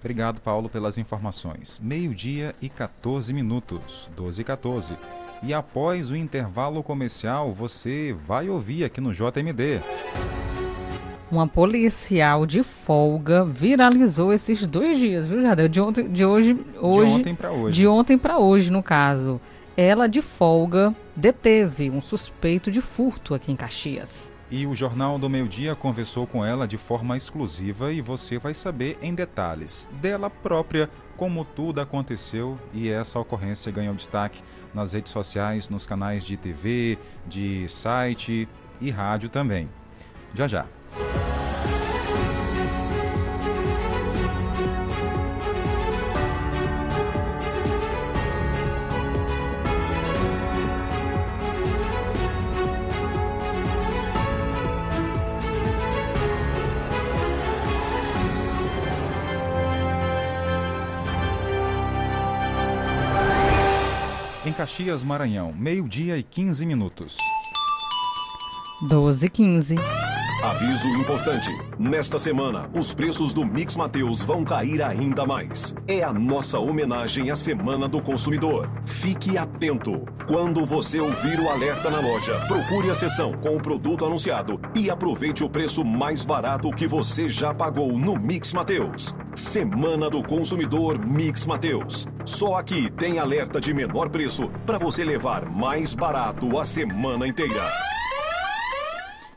Obrigado, 0.00 0.40
Paulo, 0.40 0.70
pelas 0.70 0.96
informações. 0.96 1.78
Meio-dia 1.78 2.54
e 2.62 2.70
14 2.70 3.34
minutos, 3.34 4.08
12 4.16 4.40
e 4.40 4.44
14. 4.44 4.96
E 5.42 5.52
após 5.52 6.10
o 6.10 6.16
intervalo 6.16 6.82
comercial, 6.82 7.52
você 7.52 8.16
vai 8.26 8.48
ouvir 8.48 8.82
aqui 8.82 8.98
no 8.98 9.12
JMD. 9.12 9.82
Uma 11.30 11.48
policial 11.48 12.46
de 12.46 12.62
folga 12.62 13.44
viralizou 13.44 14.32
esses 14.32 14.64
dois 14.66 14.96
dias, 14.96 15.26
viu, 15.26 15.42
Jardel? 15.42 15.68
De, 15.68 15.80
ontem, 15.80 16.08
de 16.08 16.24
hoje, 16.24 16.56
hoje. 16.80 17.14
De 17.14 17.18
ontem 17.18 17.34
para 17.34 17.50
hoje. 17.50 17.80
De 17.80 17.86
ontem 17.88 18.18
para 18.18 18.38
hoje, 18.38 18.70
no 18.70 18.82
caso. 18.82 19.40
Ela, 19.76 20.06
de 20.06 20.22
folga, 20.22 20.94
deteve 21.16 21.90
um 21.90 22.00
suspeito 22.00 22.70
de 22.70 22.80
furto 22.80 23.34
aqui 23.34 23.50
em 23.50 23.56
Caxias. 23.56 24.30
E 24.48 24.64
o 24.64 24.76
Jornal 24.76 25.18
do 25.18 25.28
Meio 25.28 25.48
Dia 25.48 25.74
conversou 25.74 26.24
com 26.24 26.44
ela 26.44 26.68
de 26.68 26.78
forma 26.78 27.16
exclusiva 27.16 27.92
e 27.92 28.00
você 28.00 28.38
vai 28.38 28.54
saber 28.54 28.96
em 29.02 29.12
detalhes 29.12 29.90
dela 30.00 30.30
própria 30.30 30.88
como 31.16 31.44
tudo 31.44 31.80
aconteceu 31.80 32.56
e 32.72 32.88
essa 32.88 33.18
ocorrência 33.18 33.72
ganhou 33.72 33.94
destaque 33.94 34.40
nas 34.72 34.92
redes 34.92 35.10
sociais, 35.10 35.68
nos 35.68 35.84
canais 35.84 36.24
de 36.24 36.36
TV, 36.36 36.96
de 37.26 37.66
site 37.68 38.48
e 38.80 38.90
rádio 38.90 39.28
também. 39.28 39.68
Já 40.32 40.46
já. 40.46 40.75
Caxias, 64.66 65.04
Maranhão, 65.04 65.52
meio-dia 65.52 66.18
e 66.18 66.22
15 66.22 66.66
minutos. 66.66 67.16
12 68.88 69.26
e 69.26 69.30
15. 69.30 69.74
Aviso 70.42 70.88
importante: 70.88 71.50
nesta 71.78 72.18
semana, 72.18 72.68
os 72.74 72.92
preços 72.92 73.32
do 73.32 73.44
Mix 73.44 73.76
Mateus 73.76 74.22
vão 74.22 74.44
cair 74.44 74.82
ainda 74.82 75.24
mais. 75.24 75.74
É 75.88 76.02
a 76.02 76.12
nossa 76.12 76.58
homenagem 76.58 77.30
à 77.30 77.36
Semana 77.36 77.88
do 77.88 78.02
Consumidor. 78.02 78.70
Fique 78.84 79.38
atento. 79.38 80.04
Quando 80.26 80.66
você 80.66 81.00
ouvir 81.00 81.40
o 81.40 81.48
alerta 81.48 81.90
na 81.90 82.00
loja, 82.00 82.38
procure 82.46 82.90
a 82.90 82.94
seção 82.94 83.32
com 83.34 83.56
o 83.56 83.62
produto 83.62 84.04
anunciado 84.04 84.60
e 84.74 84.90
aproveite 84.90 85.42
o 85.42 85.48
preço 85.48 85.84
mais 85.84 86.24
barato 86.24 86.70
que 86.70 86.86
você 86.86 87.28
já 87.28 87.54
pagou 87.54 87.96
no 87.96 88.16
Mix 88.16 88.52
Mateus. 88.52 89.14
Semana 89.34 90.10
do 90.10 90.22
Consumidor 90.22 90.98
Mix 90.98 91.46
Mateus. 91.46 92.06
Só 92.24 92.56
aqui 92.56 92.90
tem 92.90 93.18
alerta 93.18 93.60
de 93.60 93.72
menor 93.72 94.10
preço 94.10 94.50
para 94.66 94.78
você 94.78 95.04
levar 95.04 95.48
mais 95.48 95.94
barato 95.94 96.58
a 96.58 96.64
semana 96.64 97.26
inteira. 97.26 97.62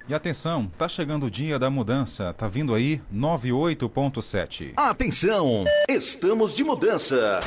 E 0.10 0.14
atenção, 0.16 0.72
tá 0.76 0.90
chegando 0.90 1.28
o 1.28 1.30
dia 1.30 1.60
da 1.60 1.70
mudança. 1.70 2.34
Tá 2.34 2.48
vindo 2.48 2.74
aí 2.74 3.00
98.7. 3.14 4.74
Atenção, 4.76 5.66
estamos 5.88 6.56
de 6.56 6.64
mudança. 6.64 7.40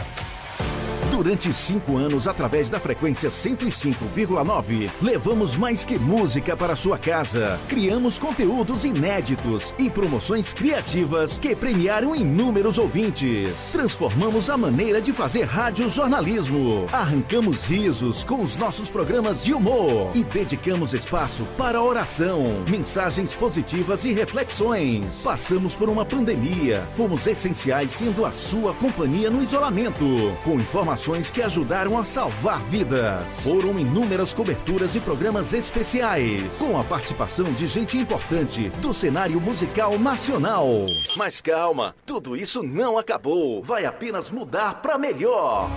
Durante 1.12 1.52
cinco 1.52 1.98
anos, 1.98 2.26
através 2.26 2.70
da 2.70 2.80
frequência 2.80 3.28
105,9, 3.28 4.90
levamos 5.02 5.54
mais 5.54 5.84
que 5.84 5.98
música 5.98 6.56
para 6.56 6.74
sua 6.74 6.96
casa. 6.96 7.60
Criamos 7.68 8.18
conteúdos 8.18 8.82
inéditos 8.82 9.74
e 9.78 9.90
promoções 9.90 10.54
criativas 10.54 11.36
que 11.38 11.54
premiaram 11.54 12.16
inúmeros 12.16 12.78
ouvintes. 12.78 13.50
Transformamos 13.70 14.48
a 14.48 14.56
maneira 14.56 15.02
de 15.02 15.12
fazer 15.12 15.42
rádio 15.42 15.86
jornalismo. 15.90 16.86
Arrancamos 16.90 17.62
risos 17.66 18.24
com 18.24 18.40
os 18.40 18.56
nossos 18.56 18.88
programas 18.88 19.44
de 19.44 19.52
humor 19.52 20.12
e 20.14 20.24
dedicamos 20.24 20.94
espaço 20.94 21.44
para 21.58 21.82
oração, 21.82 22.42
mensagens 22.70 23.34
positivas 23.34 24.06
e 24.06 24.14
reflexões. 24.14 25.20
Passamos 25.22 25.74
por 25.74 25.90
uma 25.90 26.06
pandemia, 26.06 26.82
fomos 26.94 27.26
essenciais 27.26 27.90
sendo 27.90 28.24
a 28.24 28.32
sua 28.32 28.72
companhia 28.72 29.28
no 29.28 29.42
isolamento, 29.42 30.06
com 30.42 30.54
informações 30.54 31.01
que 31.32 31.42
ajudaram 31.42 31.98
a 31.98 32.04
salvar 32.04 32.62
vidas. 32.64 33.20
Foram 33.42 33.76
inúmeras 33.78 34.32
coberturas 34.32 34.94
e 34.94 35.00
programas 35.00 35.52
especiais, 35.52 36.52
com 36.58 36.78
a 36.78 36.84
participação 36.84 37.52
de 37.52 37.66
gente 37.66 37.98
importante 37.98 38.68
do 38.80 38.94
cenário 38.94 39.40
musical 39.40 39.98
nacional. 39.98 40.68
Mas 41.16 41.40
calma, 41.40 41.94
tudo 42.06 42.36
isso 42.36 42.62
não 42.62 42.96
acabou. 42.96 43.62
Vai 43.64 43.84
apenas 43.84 44.30
mudar 44.30 44.80
para 44.80 44.96
melhor. 44.96 45.68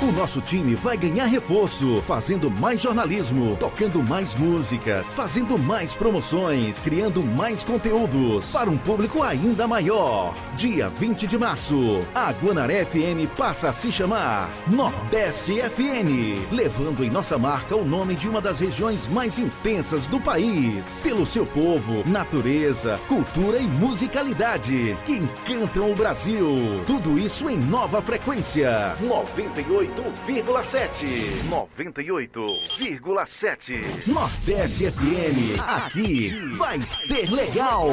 O 0.00 0.12
nosso 0.12 0.40
time 0.40 0.76
vai 0.76 0.96
ganhar 0.96 1.26
reforço, 1.26 2.00
fazendo 2.06 2.48
mais 2.48 2.80
jornalismo, 2.80 3.56
tocando 3.56 4.00
mais 4.00 4.32
músicas, 4.36 5.12
fazendo 5.12 5.58
mais 5.58 5.96
promoções, 5.96 6.84
criando 6.84 7.20
mais 7.20 7.64
conteúdos 7.64 8.46
para 8.52 8.70
um 8.70 8.78
público 8.78 9.24
ainda 9.24 9.66
maior. 9.66 10.36
Dia 10.54 10.88
20 10.88 11.26
de 11.26 11.36
março, 11.36 11.98
a 12.14 12.30
Guanaré 12.30 12.84
FM 12.84 13.28
passa 13.36 13.70
a 13.70 13.72
se 13.72 13.90
chamar 13.90 14.48
Nordeste 14.68 15.60
FM, 15.62 16.52
levando 16.52 17.02
em 17.02 17.10
nossa 17.10 17.36
marca 17.36 17.74
o 17.74 17.84
nome 17.84 18.14
de 18.14 18.28
uma 18.28 18.40
das 18.40 18.60
regiões 18.60 19.08
mais 19.08 19.36
intensas 19.36 20.06
do 20.06 20.20
país, 20.20 20.86
pelo 21.02 21.26
seu 21.26 21.44
povo, 21.44 22.08
natureza, 22.08 23.00
cultura 23.08 23.58
e 23.58 23.66
musicalidade 23.66 24.96
que 25.04 25.14
encantam 25.14 25.90
o 25.90 25.96
Brasil. 25.96 26.84
Tudo 26.86 27.18
isso 27.18 27.50
em 27.50 27.56
nova 27.56 28.00
frequência. 28.00 28.96
98 29.00 29.87
98,7. 29.96 31.48
98,7. 31.48 34.08
Nordeste 34.08 34.90
FM. 34.90 35.60
Aqui 35.60 36.30
vai 36.56 36.80
ser 36.82 37.30
legal. 37.30 37.86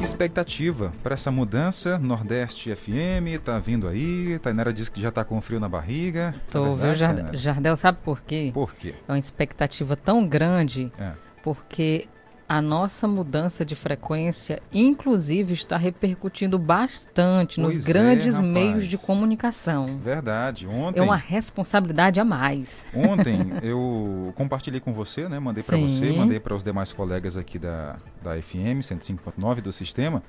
Expectativa 0.00 0.92
para 1.02 1.14
essa 1.14 1.30
mudança, 1.30 1.98
Nordeste 1.98 2.74
FM 2.74 3.38
tá 3.44 3.58
vindo 3.58 3.86
aí, 3.86 4.38
Tainara 4.38 4.72
disse 4.72 4.90
que 4.90 4.98
já 5.00 5.10
tá 5.10 5.24
com 5.24 5.40
frio 5.40 5.60
na 5.60 5.68
barriga. 5.68 6.34
Tô, 6.50 6.72
é 6.72 6.76
viu, 6.76 6.94
Jardel, 6.94 7.34
Jardel, 7.34 7.76
sabe 7.76 7.98
por 8.02 8.22
quê? 8.22 8.50
Por 8.52 8.74
quê? 8.74 8.94
É 9.06 9.12
uma 9.12 9.18
expectativa 9.18 9.94
tão 9.96 10.26
grande, 10.26 10.90
é. 10.98 11.12
porque 11.42 12.08
a 12.52 12.60
nossa 12.60 13.06
mudança 13.06 13.64
de 13.64 13.76
frequência, 13.76 14.60
inclusive, 14.72 15.54
está 15.54 15.76
repercutindo 15.76 16.58
bastante 16.58 17.60
Pois 17.60 17.74
nos 17.76 17.84
é, 17.84 17.86
grandes 17.92 18.40
meios 18.40 18.88
de 18.88 18.98
comunicação. 18.98 20.00
Verdade. 20.00 20.66
Ontem, 20.66 20.98
É 20.98 21.02
uma 21.02 21.14
responsabilidade 21.14 22.18
a 22.18 22.24
mais. 22.24 22.76
ontem 22.92 23.52
eu 23.62 24.32
compartilhei 24.34 24.80
com 24.80 24.92
você, 24.92 25.28
né? 25.28 25.38
Mandei 25.38 25.62
para 25.62 25.76
você, 25.78 26.10
mandei 26.10 26.40
para 26.40 26.52
os 26.56 26.64
demais 26.64 26.92
colegas 26.92 27.36
aqui 27.36 27.56
da, 27.56 27.98
da 28.20 28.32
FM 28.42 28.80
105.9 28.82 29.60
do 29.60 29.70
sistema, 29.72 30.20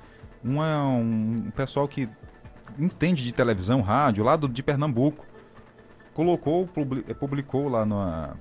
uma, 0.44 0.86
um 0.86 1.50
pessoal 1.56 1.88
que 1.88 2.08
entende 2.78 3.24
de 3.24 3.32
televisão, 3.32 3.80
rádio, 3.80 4.22
lá 4.22 4.36
do, 4.36 4.48
de 4.48 4.62
Pernambuco, 4.62 5.26
colocou, 6.14 6.68
publi- 6.68 7.02
publicou 7.14 7.68
lá 7.68 7.84
na- 7.84 8.34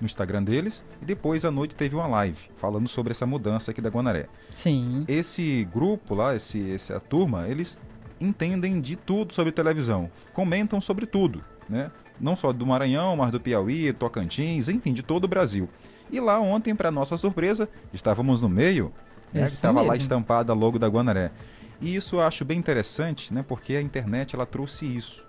no 0.00 0.06
Instagram 0.06 0.42
deles 0.42 0.84
e 1.00 1.04
depois 1.04 1.44
à 1.44 1.50
noite 1.50 1.74
teve 1.74 1.94
uma 1.94 2.06
live 2.06 2.38
falando 2.56 2.88
sobre 2.88 3.12
essa 3.12 3.24
mudança 3.26 3.70
aqui 3.70 3.80
da 3.80 3.90
Guanaré. 3.90 4.26
Sim. 4.50 5.04
Esse 5.08 5.66
grupo 5.72 6.14
lá, 6.14 6.34
esse, 6.34 6.72
essa 6.74 6.98
turma, 7.00 7.48
eles 7.48 7.80
entendem 8.20 8.80
de 8.80 8.96
tudo 8.96 9.32
sobre 9.32 9.52
televisão, 9.52 10.10
comentam 10.32 10.80
sobre 10.80 11.06
tudo, 11.06 11.44
né? 11.68 11.90
Não 12.20 12.36
só 12.36 12.52
do 12.52 12.64
Maranhão, 12.64 13.16
mas 13.16 13.32
do 13.32 13.40
Piauí, 13.40 13.92
Tocantins, 13.92 14.68
enfim, 14.68 14.92
de 14.92 15.02
todo 15.02 15.24
o 15.24 15.28
Brasil. 15.28 15.68
E 16.10 16.20
lá 16.20 16.38
ontem, 16.38 16.74
para 16.74 16.90
nossa 16.90 17.16
surpresa, 17.16 17.68
estávamos 17.92 18.40
no 18.40 18.48
meio, 18.48 18.92
né? 19.32 19.42
Estava 19.46 19.82
lá 19.82 19.96
estampada 19.96 20.52
a 20.52 20.54
logo 20.54 20.78
da 20.78 20.86
Guanaré. 20.86 21.32
E 21.80 21.96
isso 21.96 22.16
eu 22.16 22.20
acho 22.20 22.44
bem 22.44 22.56
interessante, 22.58 23.34
né? 23.34 23.44
Porque 23.46 23.74
a 23.74 23.82
internet 23.82 24.34
ela 24.36 24.46
trouxe 24.46 24.86
isso. 24.86 25.24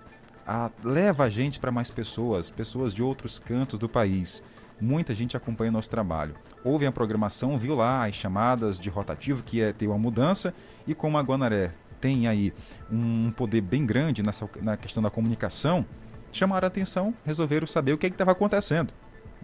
A- 0.46 0.70
leva 0.84 1.24
a 1.24 1.28
gente 1.30 1.58
para 1.58 1.72
mais 1.72 1.90
pessoas, 1.90 2.50
pessoas 2.50 2.94
de 2.94 3.02
outros 3.02 3.38
cantos 3.40 3.80
do 3.80 3.88
país. 3.88 4.42
Muita 4.80 5.14
gente 5.14 5.36
acompanha 5.36 5.70
nosso 5.70 5.90
trabalho. 5.90 6.34
Ouve 6.62 6.86
a 6.86 6.92
programação, 6.92 7.56
viu 7.56 7.74
lá 7.74 8.06
as 8.06 8.14
chamadas 8.14 8.78
de 8.78 8.90
rotativo, 8.90 9.42
que 9.42 9.62
é 9.62 9.72
ter 9.72 9.86
uma 9.86 9.98
mudança, 9.98 10.52
e 10.86 10.94
como 10.94 11.16
a 11.16 11.22
Guanaré 11.22 11.72
tem 12.00 12.28
aí 12.28 12.52
um 12.90 13.30
poder 13.30 13.62
bem 13.62 13.86
grande 13.86 14.22
nessa, 14.22 14.48
na 14.60 14.76
questão 14.76 15.02
da 15.02 15.10
comunicação, 15.10 15.84
chamaram 16.30 16.66
a 16.66 16.68
atenção, 16.68 17.14
resolveram 17.24 17.66
saber 17.66 17.92
o 17.92 17.98
que 17.98 18.06
estava 18.06 18.32
acontecendo. 18.32 18.92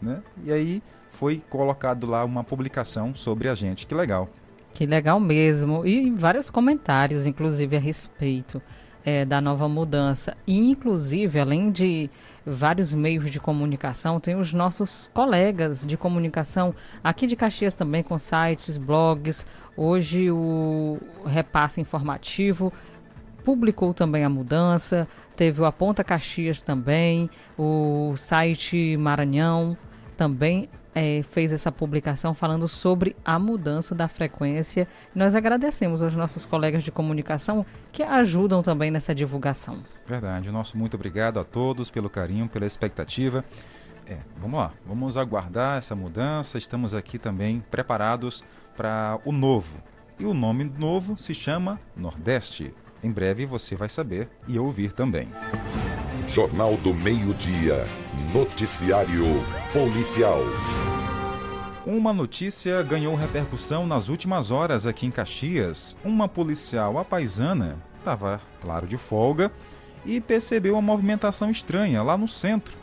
Né? 0.01 0.23
E 0.45 0.53
aí 0.53 0.83
foi 1.11 1.43
colocado 1.49 2.07
lá 2.07 2.25
uma 2.25 2.45
publicação 2.45 3.15
sobre 3.15 3.49
a 3.49 3.55
gente. 3.55 3.87
Que 3.87 3.95
legal. 3.95 4.29
Que 4.75 4.87
legal 4.87 5.21
mesmo. 5.21 5.87
E 5.87 6.11
vários 6.11 6.51
comentários, 6.51 7.27
inclusive, 7.27 7.77
a 7.77 7.81
respeito 7.81 8.61
eh, 9.05 9.25
da 9.25 9.41
nova 9.41 9.69
mudança. 9.69 10.37
E, 10.47 10.71
inclusive, 10.71 11.39
além 11.39 11.71
de 11.71 12.11
vários 12.45 12.95
meios 12.95 13.31
de 13.31 13.41
comunicação, 13.41 14.21
tem 14.21 14.37
os 14.37 14.53
nossos 14.53 15.11
colegas 15.15 15.87
de 15.87 15.97
comunicação 15.97 16.75
aqui 17.03 17.27
de 17.27 17.37
Caxias 17.37 17.75
também, 17.75 18.03
com 18.03 18.19
sites, 18.19 18.77
blogs. 18.77 19.47
Hoje 19.77 20.31
o 20.31 20.99
repasse 21.25 21.81
informativo 21.81 22.73
publicou 23.45 23.93
também 23.93 24.25
a 24.25 24.29
mudança, 24.29 25.09
teve 25.35 25.61
o 25.61 25.65
Aponta 25.65 26.05
Caxias 26.05 26.63
também, 26.63 27.29
o 27.59 28.15
site 28.17 28.97
Maranhão 28.97 29.77
também 30.17 30.69
eh, 30.95 31.23
fez 31.31 31.53
essa 31.53 31.73
publicação 31.73 32.35
falando 32.35 32.69
sobre 32.69 33.17
a 33.25 33.39
mudança 33.39 33.95
da 33.95 34.09
frequência. 34.09 34.87
Nós 35.15 35.35
agradecemos 35.35 36.03
aos 36.03 36.15
nossos 36.15 36.45
colegas 36.45 36.83
de 36.83 36.91
comunicação 36.91 37.65
que 37.91 38.03
ajudam 38.03 38.63
também 38.63 38.91
nessa 38.91 39.15
divulgação. 39.15 39.83
Verdade. 40.07 40.51
Nosso 40.51 40.77
muito 40.77 40.95
obrigado 40.95 41.39
a 41.41 41.45
todos 41.45 41.91
pelo 41.91 42.11
carinho, 42.11 42.49
pela 42.49 42.67
expectativa. 42.67 43.45
É, 44.07 44.19
vamos 44.37 44.59
lá, 44.59 44.73
vamos 44.87 45.17
aguardar 45.17 45.79
essa 45.79 45.95
mudança. 45.95 46.59
Estamos 46.59 46.95
aqui 46.95 47.19
também 47.19 47.63
preparados 47.71 48.45
para 48.77 49.19
o 49.25 49.33
novo. 49.33 49.79
E 50.19 50.25
o 50.25 50.35
nome 50.35 50.65
novo 50.65 51.17
se 51.19 51.35
chama 51.35 51.81
Nordeste. 51.97 52.75
Em 53.03 53.11
breve 53.11 53.47
você 53.47 53.75
vai 53.75 53.89
saber 53.89 54.29
e 54.47 54.59
ouvir 54.59 54.93
também. 54.93 55.29
Jornal 56.27 56.77
do 56.77 56.95
Meio-Dia. 56.95 57.87
Noticiário 58.33 59.25
Policial. 59.73 60.41
Uma 61.85 62.13
notícia 62.13 62.83
ganhou 62.83 63.15
repercussão 63.15 63.87
nas 63.87 64.09
últimas 64.09 64.51
horas 64.51 64.87
aqui 64.87 65.05
em 65.05 65.11
Caxias. 65.11 65.95
Uma 66.03 66.29
policial 66.29 66.97
apaisana 66.97 67.77
estava, 67.99 68.41
claro, 68.61 68.87
de 68.87 68.97
folga 68.97 69.51
e 70.07 70.21
percebeu 70.21 70.75
uma 70.75 70.83
movimentação 70.83 71.51
estranha 71.51 72.03
lá 72.03 72.17
no 72.17 72.29
centro. 72.29 72.77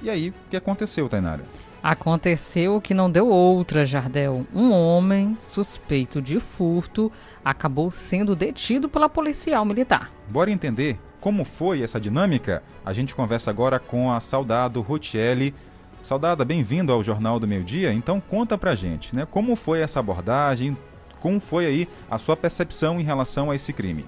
E 0.00 0.08
aí, 0.08 0.30
o 0.30 0.34
que 0.50 0.56
aconteceu, 0.56 1.08
Tainara? 1.08 1.44
Aconteceu 1.82 2.80
que 2.80 2.94
não 2.94 3.10
deu 3.10 3.28
outra, 3.28 3.84
Jardel. 3.84 4.46
Um 4.54 4.72
homem 4.72 5.36
suspeito 5.42 6.22
de 6.22 6.40
furto 6.40 7.12
acabou 7.44 7.90
sendo 7.90 8.34
detido 8.34 8.88
pela 8.88 9.08
policial 9.08 9.64
militar. 9.66 10.10
Bora 10.28 10.50
entender 10.50 10.98
como 11.24 11.42
foi 11.42 11.80
essa 11.80 11.98
dinâmica? 11.98 12.62
A 12.84 12.92
gente 12.92 13.14
conversa 13.14 13.48
agora 13.48 13.78
com 13.78 14.12
a 14.12 14.20
Saudado 14.20 14.82
Rotielli. 14.82 15.54
Saudada, 16.02 16.44
bem-vindo 16.44 16.92
ao 16.92 17.02
Jornal 17.02 17.40
do 17.40 17.48
Meio 17.48 17.64
Dia. 17.64 17.94
Então 17.94 18.20
conta 18.20 18.58
pra 18.58 18.74
gente, 18.74 19.16
né? 19.16 19.26
Como 19.30 19.56
foi 19.56 19.80
essa 19.80 20.00
abordagem? 20.00 20.76
Como 21.20 21.40
foi 21.40 21.64
aí 21.64 21.88
a 22.10 22.18
sua 22.18 22.36
percepção 22.36 23.00
em 23.00 23.04
relação 23.04 23.50
a 23.50 23.56
esse 23.56 23.72
crime? 23.72 24.04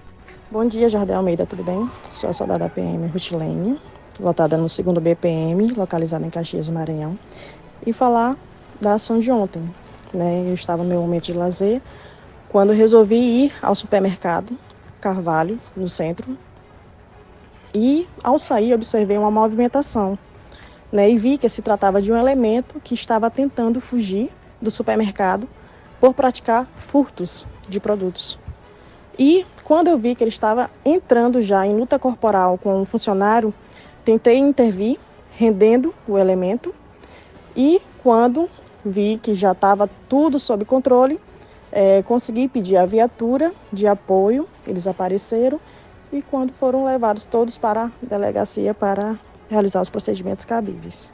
Bom 0.50 0.66
dia, 0.66 0.90
Jardel 0.90 1.16
Almeida, 1.16 1.46
tudo 1.46 1.64
bem? 1.64 1.90
Sou 2.12 2.28
a 2.28 2.34
soldada 2.34 2.68
PM 2.68 3.06
Rutilene, 3.06 3.80
lotada 4.20 4.58
no 4.58 4.66
2 4.66 4.78
BPM, 5.02 5.72
localizada 5.72 6.26
em 6.26 6.28
Caxias, 6.28 6.68
Maranhão. 6.68 7.18
E 7.86 7.94
falar 7.94 8.36
da 8.78 8.92
ação 8.92 9.18
de 9.18 9.32
ontem. 9.32 9.62
Né? 10.12 10.44
Eu 10.46 10.52
estava 10.52 10.82
no 10.82 10.88
meu 10.90 11.00
momento 11.00 11.24
de 11.24 11.32
lazer, 11.32 11.80
quando 12.50 12.74
resolvi 12.74 13.46
ir 13.46 13.52
ao 13.62 13.74
supermercado 13.74 14.54
Carvalho, 15.00 15.58
no 15.76 15.88
centro. 15.88 16.36
E, 17.78 18.08
ao 18.24 18.38
sair, 18.38 18.72
observei 18.72 19.18
uma 19.18 19.30
movimentação. 19.30 20.18
Né? 20.90 21.10
E 21.10 21.18
vi 21.18 21.36
que 21.36 21.46
se 21.46 21.60
tratava 21.60 22.00
de 22.00 22.10
um 22.10 22.16
elemento 22.16 22.80
que 22.80 22.94
estava 22.94 23.30
tentando 23.30 23.82
fugir 23.82 24.30
do 24.62 24.70
supermercado 24.70 25.46
por 26.00 26.14
praticar 26.14 26.66
furtos 26.78 27.46
de 27.68 27.78
produtos. 27.78 28.38
E 29.18 29.44
quando 29.62 29.88
eu 29.88 29.98
vi 29.98 30.14
que 30.14 30.24
ele 30.24 30.30
estava 30.30 30.70
entrando 30.86 31.42
já 31.42 31.66
em 31.66 31.76
luta 31.76 31.98
corporal 31.98 32.56
com 32.56 32.80
um 32.80 32.86
funcionário, 32.86 33.52
tentei 34.06 34.38
intervir, 34.38 34.98
rendendo 35.32 35.94
o 36.08 36.16
elemento. 36.16 36.74
E 37.54 37.82
quando 38.02 38.48
vi 38.82 39.20
que 39.22 39.34
já 39.34 39.52
estava 39.52 39.86
tudo 40.08 40.38
sob 40.38 40.64
controle, 40.64 41.20
eh, 41.70 42.02
consegui 42.06 42.48
pedir 42.48 42.78
a 42.78 42.86
viatura 42.86 43.52
de 43.70 43.86
apoio, 43.86 44.48
eles 44.66 44.86
apareceram 44.86 45.60
e 46.12 46.22
quando 46.22 46.52
foram 46.52 46.84
levados 46.84 47.24
todos 47.24 47.56
para 47.56 47.86
a 47.86 47.90
delegacia 48.02 48.72
para 48.72 49.18
realizar 49.48 49.80
os 49.80 49.90
procedimentos 49.90 50.44
cabíveis. 50.44 51.12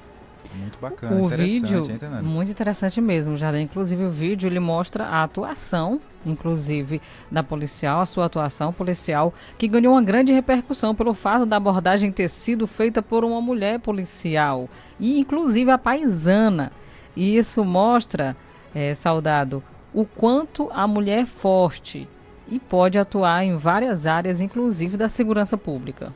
Muito 0.54 0.78
bacana, 0.78 1.16
O 1.16 1.26
interessante, 1.26 1.72
vídeo, 1.72 1.90
hein, 1.90 2.22
muito 2.22 2.50
interessante 2.50 3.00
mesmo, 3.00 3.36
Jardim. 3.36 3.62
Inclusive, 3.62 4.04
o 4.04 4.10
vídeo 4.10 4.46
ele 4.48 4.60
mostra 4.60 5.04
a 5.04 5.22
atuação, 5.22 6.00
inclusive, 6.26 7.00
da 7.30 7.42
policial, 7.42 8.00
a 8.00 8.06
sua 8.06 8.26
atuação 8.26 8.72
policial, 8.72 9.32
que 9.56 9.66
ganhou 9.66 9.94
uma 9.94 10.02
grande 10.02 10.32
repercussão 10.32 10.94
pelo 10.94 11.14
fato 11.14 11.46
da 11.46 11.56
abordagem 11.56 12.12
ter 12.12 12.28
sido 12.28 12.66
feita 12.66 13.00
por 13.02 13.24
uma 13.24 13.40
mulher 13.40 13.80
policial, 13.80 14.68
e 15.00 15.18
inclusive 15.18 15.70
a 15.70 15.78
paisana. 15.78 16.70
E 17.16 17.36
isso 17.36 17.64
mostra, 17.64 18.36
eh, 18.74 18.94
saudado, 18.94 19.62
o 19.94 20.04
quanto 20.04 20.70
a 20.72 20.86
mulher 20.86 21.20
é 21.20 21.26
forte 21.26 22.08
e 22.52 22.58
pode 22.58 22.98
atuar 22.98 23.42
em 23.42 23.56
várias 23.56 24.06
áreas, 24.06 24.42
inclusive 24.42 24.98
da 24.98 25.08
segurança 25.08 25.56
pública. 25.56 26.12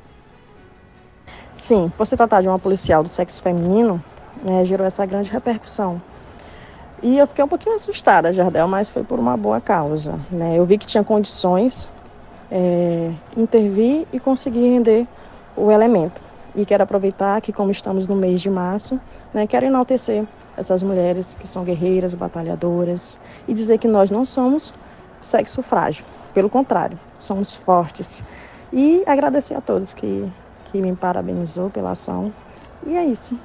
Sim, 1.54 1.90
por 1.96 2.06
se 2.06 2.14
tratar 2.14 2.42
de 2.42 2.48
uma 2.48 2.58
policial 2.58 3.02
do 3.02 3.08
sexo 3.08 3.40
feminino, 3.40 4.04
né, 4.44 4.62
gerou 4.66 4.86
essa 4.86 5.06
grande 5.06 5.30
repercussão. 5.30 6.00
E 7.02 7.16
eu 7.16 7.26
fiquei 7.26 7.42
um 7.42 7.48
pouquinho 7.48 7.74
assustada, 7.74 8.34
Jardel, 8.34 8.68
mas 8.68 8.90
foi 8.90 9.02
por 9.02 9.18
uma 9.18 9.34
boa 9.34 9.62
causa. 9.62 10.20
Né? 10.30 10.58
Eu 10.58 10.66
vi 10.66 10.76
que 10.76 10.86
tinha 10.86 11.02
condições, 11.02 11.90
é, 12.50 13.10
intervir 13.34 14.06
e 14.12 14.20
conseguir 14.20 14.68
render 14.68 15.06
o 15.56 15.70
elemento. 15.70 16.22
E 16.54 16.66
quero 16.66 16.82
aproveitar 16.82 17.40
que, 17.40 17.50
como 17.50 17.70
estamos 17.70 18.06
no 18.06 18.14
mês 18.14 18.42
de 18.42 18.50
março, 18.50 19.00
né, 19.32 19.46
quero 19.46 19.64
enaltecer 19.64 20.26
essas 20.54 20.82
mulheres 20.82 21.34
que 21.40 21.48
são 21.48 21.64
guerreiras, 21.64 22.14
batalhadoras, 22.14 23.18
e 23.48 23.54
dizer 23.54 23.78
que 23.78 23.88
nós 23.88 24.10
não 24.10 24.26
somos 24.26 24.74
sexo 25.18 25.62
frágil. 25.62 26.04
Pelo 26.36 26.50
contrário, 26.50 26.98
somos 27.18 27.56
fortes. 27.56 28.22
E 28.70 29.02
agradecer 29.06 29.54
a 29.54 29.60
todos 29.62 29.94
que, 29.94 30.30
que 30.66 30.82
me 30.82 30.94
parabenizou 30.94 31.70
pela 31.70 31.92
ação. 31.92 32.30
E 32.86 32.94
é 32.94 33.02
isso. 33.06 33.40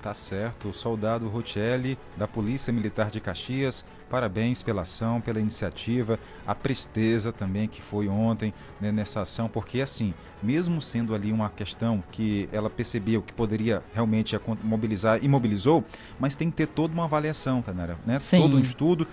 Tá 0.00 0.14
certo. 0.14 0.72
Soldado 0.72 1.28
Rotelli, 1.28 1.98
da 2.16 2.26
Polícia 2.26 2.72
Militar 2.72 3.10
de 3.10 3.20
Caxias, 3.20 3.84
parabéns 4.08 4.62
pela 4.62 4.82
ação, 4.82 5.20
pela 5.20 5.38
iniciativa, 5.38 6.18
a 6.46 6.54
presteza 6.54 7.30
também 7.30 7.68
que 7.68 7.82
foi 7.82 8.08
ontem 8.08 8.54
né, 8.80 8.90
nessa 8.90 9.20
ação, 9.20 9.46
porque 9.46 9.82
assim, 9.82 10.14
mesmo 10.42 10.80
sendo 10.80 11.14
ali 11.14 11.30
uma 11.30 11.50
questão 11.50 12.02
que 12.10 12.48
ela 12.50 12.70
percebeu 12.70 13.20
que 13.20 13.34
poderia 13.34 13.82
realmente 13.92 14.38
mobilizar 14.64 15.22
e 15.22 15.28
mobilizou, 15.28 15.84
mas 16.18 16.34
tem 16.34 16.50
que 16.50 16.56
ter 16.56 16.66
toda 16.66 16.94
uma 16.94 17.04
avaliação, 17.04 17.60
Tanara, 17.60 17.98
né? 18.06 18.18
Sim. 18.18 18.40
Todo 18.40 18.56
um 18.56 18.60
estudo 18.60 19.06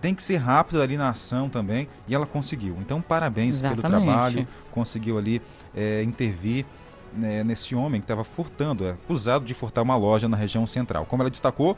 tem 0.00 0.14
que 0.14 0.22
ser 0.22 0.36
rápido 0.36 0.80
ali 0.80 0.96
na 0.96 1.10
ação 1.10 1.48
também 1.48 1.88
e 2.06 2.14
ela 2.14 2.26
conseguiu. 2.26 2.76
Então, 2.80 3.00
parabéns 3.00 3.56
Exatamente. 3.56 3.82
pelo 3.82 4.04
trabalho, 4.04 4.48
conseguiu 4.70 5.18
ali 5.18 5.42
é, 5.74 6.02
intervir 6.02 6.64
né, 7.12 7.42
nesse 7.42 7.74
homem 7.74 8.00
que 8.00 8.04
estava 8.04 8.24
furtando, 8.24 8.86
é, 8.86 8.90
acusado 8.90 9.44
de 9.44 9.54
furtar 9.54 9.82
uma 9.82 9.96
loja 9.96 10.28
na 10.28 10.36
região 10.36 10.66
central. 10.66 11.06
Como 11.06 11.22
ela 11.22 11.30
destacou, 11.30 11.76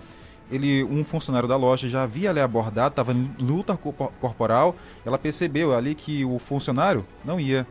ele, 0.51 0.83
um 0.85 1.05
funcionário 1.05 1.49
da 1.49 1.57
loja 1.57 1.89
já 1.89 2.03
havia 2.03 2.31
ali 2.31 2.41
abordado, 2.41 2.93
estava 2.93 3.13
em 3.13 3.31
luta 3.41 3.77
corporal. 3.77 4.75
Ela 5.05 5.19
percebeu 5.19 5.75
ali 5.75 5.95
que 5.95 6.25
o 6.25 6.39
funcionário 6.39 7.07
não 7.25 7.39
ia 7.39 7.67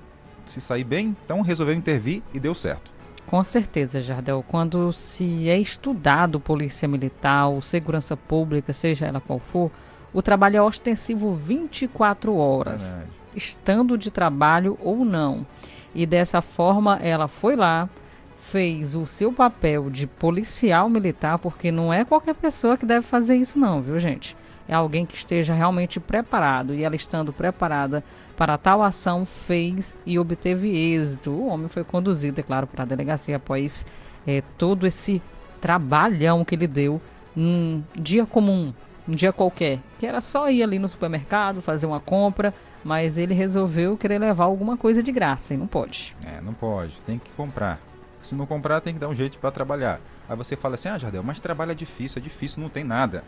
se 0.45 0.62
sair 0.62 0.83
bem, 0.83 1.15
então 1.23 1.41
resolveu 1.41 1.75
intervir 1.75 2.23
e 2.33 2.39
deu 2.39 2.55
certo. 2.55 2.91
Com 3.25 3.43
certeza, 3.43 4.01
Jardel. 4.01 4.43
Quando 4.47 4.91
se 4.91 5.47
é 5.49 5.59
estudado 5.59 6.39
polícia 6.39 6.88
militar 6.88 7.47
ou 7.47 7.62
segurança 7.62 8.17
pública, 8.17 8.73
seja 8.73 9.05
ela 9.05 9.21
qual 9.21 9.38
for, 9.38 9.69
o 10.13 10.22
trabalho 10.22 10.58
é 10.58 10.62
ostensivo 10.62 11.32
24 11.32 12.36
horas, 12.36 12.84
Verdade. 12.84 13.10
estando 13.36 13.98
de 13.98 14.12
trabalho 14.12 14.78
ou 14.82 15.06
não. 15.06 15.45
E 15.93 16.06
dessa 16.06 16.41
forma 16.41 16.98
ela 16.98 17.28
foi 17.28 17.56
lá, 17.56 17.89
fez 18.38 18.95
o 18.95 19.06
seu 19.06 19.32
papel 19.32 19.89
de 19.89 20.08
policial 20.08 20.89
militar, 20.89 21.38
porque 21.38 21.72
não 21.72 21.91
é 21.91 22.06
qualquer 22.06 22.36
pessoa 22.36 22.78
que 22.78 22.86
deve 22.86 23.06
fazer 23.06 23.36
isso 23.36 23.60
não, 23.60 23.82
viu, 23.82 24.00
gente? 24.00 24.36
É 24.67 24.76
alguém 24.76 25.04
que 25.04 25.15
esteja 25.15 25.52
realmente 25.52 26.00
preparado. 26.00 26.76
E 26.76 26.84
ela 26.84 26.95
estando 26.95 27.34
preparada 27.34 28.04
para 28.38 28.56
tal 28.56 28.84
ação, 28.84 29.26
fez 29.26 29.95
e 30.06 30.19
obteve 30.19 30.69
êxito. 30.69 31.32
O 31.32 31.48
homem 31.48 31.67
foi 31.67 31.84
conduzido, 31.84 32.39
é 32.39 32.43
claro, 32.43 32.67
para 32.67 32.84
a 32.84 32.86
delegacia 32.86 33.38
após 33.38 33.84
é, 34.28 34.43
todo 34.60 34.86
esse 34.86 35.24
trabalhão 35.60 36.45
que 36.45 36.54
ele 36.54 36.67
deu 36.67 37.02
num 37.36 37.84
dia 37.95 38.28
comum, 38.28 38.72
um 39.10 39.15
dia 39.15 39.34
qualquer, 39.34 39.80
que 39.98 40.06
era 40.06 40.22
só 40.22 40.50
ir 40.52 40.62
ali 40.62 40.78
no 40.78 40.88
supermercado, 40.88 41.62
fazer 41.62 41.88
uma 41.88 42.00
compra, 42.00 42.54
mas 42.84 43.17
ele 43.17 43.34
resolveu 43.34 43.98
querer 43.98 44.19
levar 44.19 44.45
alguma 44.45 44.78
coisa 44.78 45.02
de 45.02 45.12
graça 45.12 45.56
e 45.56 45.58
não 45.58 45.65
pode. 45.65 46.15
É, 46.24 46.39
não 46.41 46.54
pode, 46.54 47.02
tem 47.02 47.17
que 47.17 47.32
comprar. 47.32 47.80
Se 48.22 48.36
não 48.36 48.45
comprar, 48.45 48.82
tem 48.82 48.93
que 48.93 49.00
dar 49.00 49.08
um 49.08 49.15
jeito 49.15 49.39
para 49.39 49.50
trabalhar. 49.50 50.00
Aí 50.28 50.36
você 50.36 50.56
fala 50.56 50.76
assim: 50.76 50.89
"Ah, 50.89 50.98
Jardel, 50.98 51.24
mas 51.24 51.39
trabalho 51.39 51.72
é 51.72 51.76
difícil, 51.76 52.19
é 52.19 52.22
difícil, 52.22 52.62
não 52.62 52.69
tem 52.69 52.84
nada". 52.84 53.24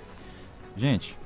Gente, 0.78 1.18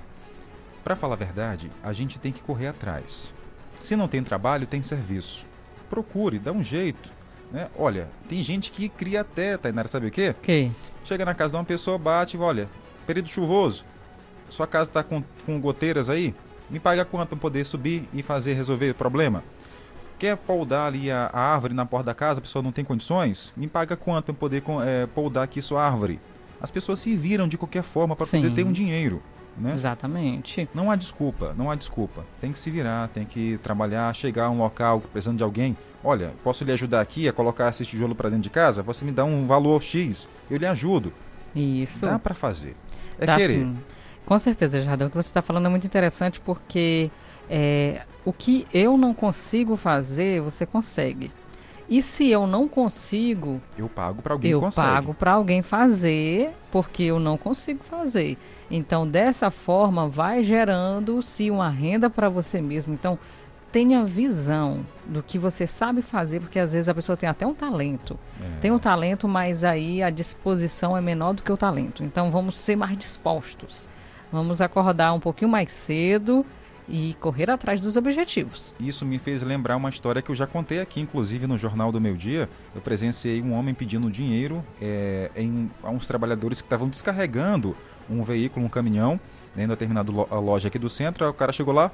para 0.83 0.95
falar 0.95 1.15
a 1.15 1.17
verdade, 1.17 1.69
a 1.83 1.91
gente 1.91 2.17
tem 2.17 2.31
que 2.31 2.41
correr 2.41 2.67
atrás. 2.67 3.33
Se 3.79 3.95
não 3.95 4.07
tem 4.07 4.23
trabalho, 4.23 4.65
tem 4.65 4.81
serviço. 4.81 5.45
Procure, 5.89 6.39
dá 6.39 6.51
um 6.51 6.63
jeito. 6.63 7.11
Né? 7.51 7.67
Olha, 7.77 8.07
tem 8.29 8.41
gente 8.41 8.71
que 8.71 8.87
cria 8.87 9.21
até, 9.21 9.57
Tainara, 9.57 9.87
sabe 9.87 10.07
o 10.07 10.11
quê? 10.11 10.33
Que? 10.41 10.71
Chega 11.03 11.25
na 11.25 11.35
casa 11.35 11.51
de 11.51 11.57
uma 11.57 11.65
pessoa, 11.65 11.97
bate 11.97 12.37
e 12.37 12.39
olha, 12.39 12.69
período 13.05 13.29
chuvoso, 13.29 13.85
sua 14.49 14.67
casa 14.67 14.89
está 14.89 15.03
com, 15.03 15.23
com 15.45 15.59
goteiras 15.59 16.09
aí? 16.09 16.33
Me 16.69 16.79
paga 16.79 17.05
quanto 17.05 17.29
para 17.29 17.37
poder 17.37 17.65
subir 17.65 18.07
e 18.13 18.23
fazer 18.23 18.53
resolver 18.53 18.91
o 18.91 18.95
problema? 18.95 19.43
Quer 20.17 20.37
poldar 20.37 20.87
ali 20.87 21.11
a, 21.11 21.29
a, 21.31 21.39
árvore 21.39 21.73
na 21.73 21.85
porta 21.85 22.05
da 22.07 22.13
casa, 22.13 22.39
a 22.39 22.41
pessoa 22.41 22.63
não 22.63 22.71
tem 22.71 22.85
condições? 22.85 23.53
Me 23.55 23.67
paga 23.67 23.95
quanto 23.95 24.25
para 24.25 24.33
poder 24.33 24.63
é, 24.85 25.05
poldar 25.07 25.43
aqui 25.43 25.61
sua 25.61 25.85
árvore? 25.85 26.19
As 26.61 26.71
pessoas 26.71 26.99
se 26.99 27.15
viram 27.15 27.47
de 27.47 27.57
qualquer 27.57 27.83
forma 27.83 28.15
para 28.15 28.25
poder 28.25 28.51
ter 28.51 28.65
um 28.65 28.71
dinheiro. 28.71 29.21
Né? 29.57 29.71
Exatamente. 29.71 30.67
Não 30.73 30.91
há 30.91 30.95
desculpa, 30.95 31.53
não 31.57 31.71
há 31.71 31.75
desculpa. 31.75 32.25
Tem 32.41 32.51
que 32.51 32.59
se 32.59 32.69
virar, 32.69 33.07
tem 33.09 33.25
que 33.25 33.57
trabalhar, 33.63 34.13
chegar 34.13 34.45
a 34.45 34.49
um 34.49 34.57
local 34.57 34.99
precisando 34.99 35.37
de 35.37 35.43
alguém. 35.43 35.77
Olha, 36.03 36.33
posso 36.43 36.63
lhe 36.63 36.71
ajudar 36.71 37.01
aqui 37.01 37.27
a 37.27 37.33
colocar 37.33 37.69
esse 37.69 37.85
tijolo 37.85 38.15
para 38.15 38.29
dentro 38.29 38.43
de 38.43 38.49
casa? 38.49 38.83
Você 38.83 39.05
me 39.05 39.11
dá 39.11 39.23
um 39.23 39.47
valor 39.47 39.81
X, 39.81 40.27
eu 40.49 40.57
lhe 40.57 40.65
ajudo. 40.65 41.13
Isso. 41.55 42.05
Dá 42.05 42.19
para 42.19 42.35
fazer. 42.35 42.75
É 43.17 43.25
Dá 43.25 43.37
querer. 43.37 43.59
Sim. 43.59 43.77
Com 44.25 44.39
certeza, 44.39 44.81
Jardão, 44.81 45.07
o 45.07 45.09
que 45.11 45.17
você 45.17 45.29
está 45.29 45.41
falando 45.41 45.67
é 45.67 45.69
muito 45.69 45.85
interessante 45.85 46.39
porque 46.41 47.11
é, 47.49 48.03
o 48.23 48.33
que 48.33 48.67
eu 48.73 48.97
não 48.97 49.13
consigo 49.13 49.75
fazer, 49.75 50.41
você 50.41 50.65
consegue. 50.65 51.31
E 51.87 52.01
se 52.01 52.29
eu 52.29 52.47
não 52.47 52.67
consigo, 52.67 53.61
eu 53.77 53.87
pago 53.87 54.21
para 54.21 54.33
alguém 54.33 54.51
eu 54.51 54.69
pago 54.71 55.13
para 55.13 55.33
alguém 55.33 55.61
fazer, 55.61 56.51
porque 56.71 57.03
eu 57.03 57.19
não 57.19 57.37
consigo 57.37 57.83
fazer. 57.83 58.37
Então, 58.71 59.07
dessa 59.07 59.51
forma, 59.51 60.09
vai 60.09 60.43
gerando-se 60.43 61.51
uma 61.51 61.69
renda 61.69 62.09
para 62.09 62.27
você 62.27 62.59
mesmo. 62.59 62.91
Então, 62.95 63.19
tenha 63.71 64.03
visão 64.03 64.83
do 65.05 65.21
que 65.21 65.37
você 65.37 65.67
sabe 65.67 66.01
fazer, 66.01 66.39
porque 66.39 66.57
às 66.57 66.73
vezes 66.73 66.89
a 66.89 66.95
pessoa 66.95 67.15
tem 67.15 67.29
até 67.29 67.45
um 67.45 67.53
talento. 67.53 68.17
É. 68.41 68.59
Tem 68.61 68.71
um 68.71 68.79
talento, 68.79 69.27
mas 69.27 69.63
aí 69.63 70.01
a 70.01 70.09
disposição 70.09 70.97
é 70.97 71.01
menor 71.01 71.33
do 71.33 71.43
que 71.43 71.51
o 71.51 71.57
talento. 71.57 72.03
Então, 72.03 72.31
vamos 72.31 72.57
ser 72.57 72.75
mais 72.75 72.97
dispostos. 72.97 73.87
Vamos 74.35 74.59
acordar 74.59 75.13
um 75.13 75.19
pouquinho 75.19 75.49
mais 75.49 75.71
cedo 75.71 76.45
e 76.89 77.13
correr 77.21 77.49
atrás 77.49 77.79
dos 77.79 77.95
objetivos. 77.95 78.73
Isso 78.77 79.05
me 79.05 79.17
fez 79.17 79.41
lembrar 79.41 79.77
uma 79.77 79.87
história 79.87 80.21
que 80.21 80.29
eu 80.29 80.35
já 80.35 80.45
contei 80.45 80.81
aqui, 80.81 80.99
inclusive 80.99 81.47
no 81.47 81.57
Jornal 81.57 81.89
do 81.89 82.01
Meu 82.01 82.17
Dia. 82.17 82.49
Eu 82.75 82.81
presenciei 82.81 83.41
um 83.41 83.53
homem 83.53 83.73
pedindo 83.73 84.11
dinheiro 84.11 84.61
é, 84.81 85.31
em, 85.37 85.71
a 85.81 85.89
uns 85.89 86.05
trabalhadores 86.05 86.61
que 86.61 86.65
estavam 86.65 86.89
descarregando 86.89 87.77
um 88.09 88.21
veículo, 88.23 88.65
um 88.65 88.69
caminhão, 88.69 89.17
dentro 89.55 89.69
da 89.69 89.75
determinada 89.75 90.11
loja 90.11 90.67
aqui 90.67 90.77
do 90.77 90.89
centro. 90.89 91.23
Aí 91.23 91.31
o 91.31 91.33
cara 91.33 91.53
chegou 91.53 91.73
lá, 91.73 91.89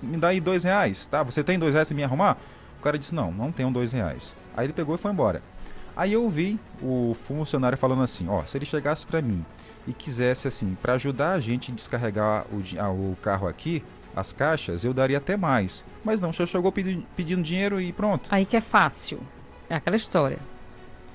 me 0.00 0.16
dá 0.16 0.28
aí 0.28 0.40
dois 0.40 0.64
reais, 0.64 1.06
tá? 1.06 1.22
Você 1.24 1.44
tem 1.44 1.58
dois 1.58 1.74
reais 1.74 1.86
para 1.86 1.94
me 1.94 2.02
arrumar? 2.02 2.38
O 2.78 2.82
cara 2.82 2.98
disse, 2.98 3.14
não, 3.14 3.30
não 3.30 3.52
tenho 3.52 3.70
dois 3.70 3.92
reais. 3.92 4.34
Aí 4.56 4.64
ele 4.64 4.72
pegou 4.72 4.94
e 4.94 4.98
foi 4.98 5.12
embora. 5.12 5.42
Aí 5.94 6.14
eu 6.14 6.26
vi 6.30 6.58
o 6.80 7.14
funcionário 7.14 7.76
falando 7.76 8.02
assim, 8.02 8.26
ó, 8.28 8.44
se 8.44 8.56
ele 8.56 8.64
chegasse 8.64 9.04
para 9.04 9.20
mim 9.20 9.44
e 9.86 9.92
quisesse, 9.92 10.48
assim, 10.48 10.76
para 10.80 10.94
ajudar 10.94 11.32
a 11.32 11.40
gente 11.40 11.70
a 11.70 11.74
descarregar 11.74 12.44
o, 12.52 12.62
ah, 12.78 12.90
o 12.90 13.16
carro 13.22 13.46
aqui, 13.46 13.84
as 14.14 14.32
caixas, 14.32 14.84
eu 14.84 14.94
daria 14.94 15.18
até 15.18 15.36
mais. 15.36 15.84
Mas 16.02 16.20
não, 16.20 16.32
só 16.32 16.46
chegou 16.46 16.72
pedindo, 16.72 17.04
pedindo 17.14 17.42
dinheiro 17.42 17.80
e 17.80 17.92
pronto. 17.92 18.28
Aí 18.32 18.46
que 18.46 18.56
é 18.56 18.60
fácil. 18.60 19.20
É 19.68 19.74
aquela 19.74 19.96
história. 19.96 20.38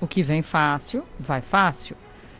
O 0.00 0.06
que 0.06 0.22
vem 0.22 0.42
fácil, 0.42 1.04
vai 1.18 1.40
fácil. 1.40 1.96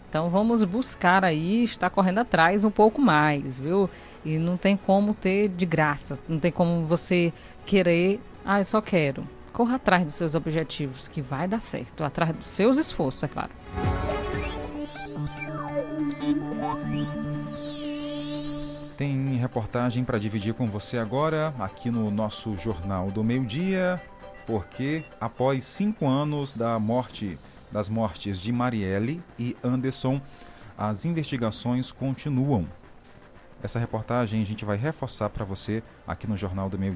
Então 0.09 0.29
vamos 0.29 0.63
buscar 0.65 1.25
aí, 1.25 1.65
estar 1.65 1.89
correndo 1.89 2.19
atrás 2.19 2.65
um 2.65 2.71
pouco 2.71 3.01
mais, 3.01 3.59
viu? 3.59 3.89
E 4.25 4.37
não 4.39 4.57
tem 4.57 4.77
como 4.77 5.15
ter 5.15 5.49
de 5.49 5.65
graça, 5.65 6.19
não 6.29 6.39
tem 6.39 6.53
como 6.53 6.85
você 6.85 7.33
querer, 7.65 8.21
ah, 8.45 8.61
eu 8.61 8.65
só 8.65 8.81
quero. 8.81 9.27
Corra 9.53 9.77
atrás 9.77 10.05
dos 10.05 10.15
seus 10.15 10.35
objetivos, 10.35 11.09
que 11.09 11.23
vai 11.23 11.49
dar 11.49 11.61
certo, 11.61 12.05
atrás 12.05 12.35
dos 12.35 12.49
seus 12.49 12.77
esforços, 12.77 13.23
é 13.23 13.29
claro. 13.29 13.51
Tem 18.97 19.37
reportagem 19.37 20.05
para 20.05 20.19
dividir 20.19 20.55
com 20.55 20.67
você 20.67 20.99
agora, 20.99 21.53
aqui 21.59 21.91
no 21.91 22.11
nosso 22.11 22.57
Jornal 22.57 23.11
do 23.11 23.25
Meio 23.25 23.45
Dia, 23.45 24.01
porque 24.47 25.05
após 25.21 25.65
cinco 25.65 26.07
anos 26.07 26.53
da 26.53 26.79
morte, 26.79 27.39
das 27.71 27.89
mortes 27.89 28.41
de 28.41 28.53
Marielle 28.53 29.23
e 29.39 29.57
Anderson, 29.65 30.21
as 30.79 31.05
investigações 31.05 31.91
continuam. 31.91 32.67
Essa 33.63 33.79
reportagem 33.79 34.43
a 34.43 34.47
gente 34.47 34.65
vai 34.65 34.77
reforçar 34.77 35.29
para 35.31 35.45
você 35.45 35.83
aqui 36.07 36.27
no 36.27 36.37
Jornal 36.37 36.69
do 36.69 36.79
Meio 36.79 36.95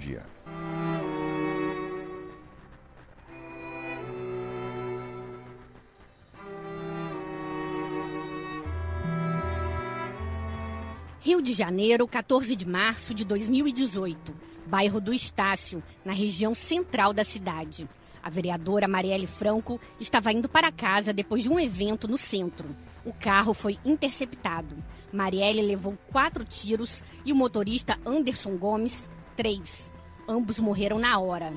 de 11.47 11.53
Janeiro, 11.53 12.09
14 12.09 12.57
de 12.57 12.67
março 12.67 13.15
de 13.15 13.25
2018. 13.25 14.35
Bairro 14.67 15.01
do 15.01 15.15
Estácio, 15.15 15.81
na 16.05 16.13
região 16.13 16.57
central 16.57 17.13
da 17.13 17.23
cidade. 17.23 17.89
A 18.21 18.29
vereadora 18.29 18.89
Marielle 18.89 19.29
Franco 19.29 19.81
estava 20.01 20.33
indo 20.33 20.49
para 20.49 20.73
casa 20.73 21.13
depois 21.13 21.45
de 21.45 21.49
um 21.49 21.61
evento 21.61 22.09
no 22.09 22.19
centro. 22.19 22.69
O 23.05 23.13
carro 23.13 23.55
foi 23.55 23.79
interceptado. 23.85 24.77
Marielle 25.13 25.63
levou 25.63 25.97
quatro 26.11 26.45
tiros 26.45 27.01
e 27.25 27.33
o 27.33 27.37
motorista 27.37 27.97
Anderson 28.05 28.57
Gomes, 28.57 29.09
três. 29.37 29.93
Ambos 30.27 30.59
morreram 30.59 30.99
na 30.99 31.17
hora. 31.21 31.53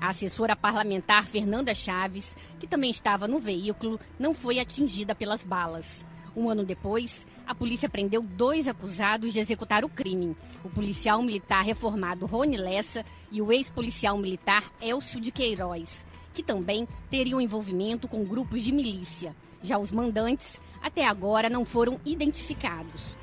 A 0.00 0.08
assessora 0.08 0.56
parlamentar 0.56 1.26
Fernanda 1.26 1.74
Chaves, 1.74 2.34
que 2.58 2.66
também 2.66 2.90
estava 2.90 3.28
no 3.28 3.38
veículo, 3.38 3.98
não 4.18 4.34
foi 4.34 4.58
atingida 4.58 5.14
pelas 5.14 5.42
balas. 5.42 6.04
Um 6.36 6.48
ano 6.48 6.64
depois, 6.64 7.26
a 7.46 7.54
polícia 7.54 7.88
prendeu 7.88 8.22
dois 8.22 8.68
acusados 8.68 9.32
de 9.32 9.40
executar 9.40 9.84
o 9.84 9.88
crime: 9.88 10.36
o 10.62 10.68
policial 10.68 11.22
militar 11.22 11.64
reformado 11.64 12.26
Rony 12.26 12.56
Lessa 12.56 13.04
e 13.30 13.42
o 13.42 13.52
ex-policial 13.52 14.16
militar 14.18 14.72
Elcio 14.80 15.20
de 15.20 15.32
Queiroz, 15.32 16.06
que 16.32 16.42
também 16.42 16.86
teriam 17.10 17.40
envolvimento 17.40 18.06
com 18.06 18.24
grupos 18.24 18.62
de 18.62 18.72
milícia. 18.72 19.34
Já 19.62 19.78
os 19.78 19.90
mandantes, 19.90 20.60
até 20.80 21.04
agora, 21.04 21.50
não 21.50 21.64
foram 21.64 22.00
identificados. 22.04 23.16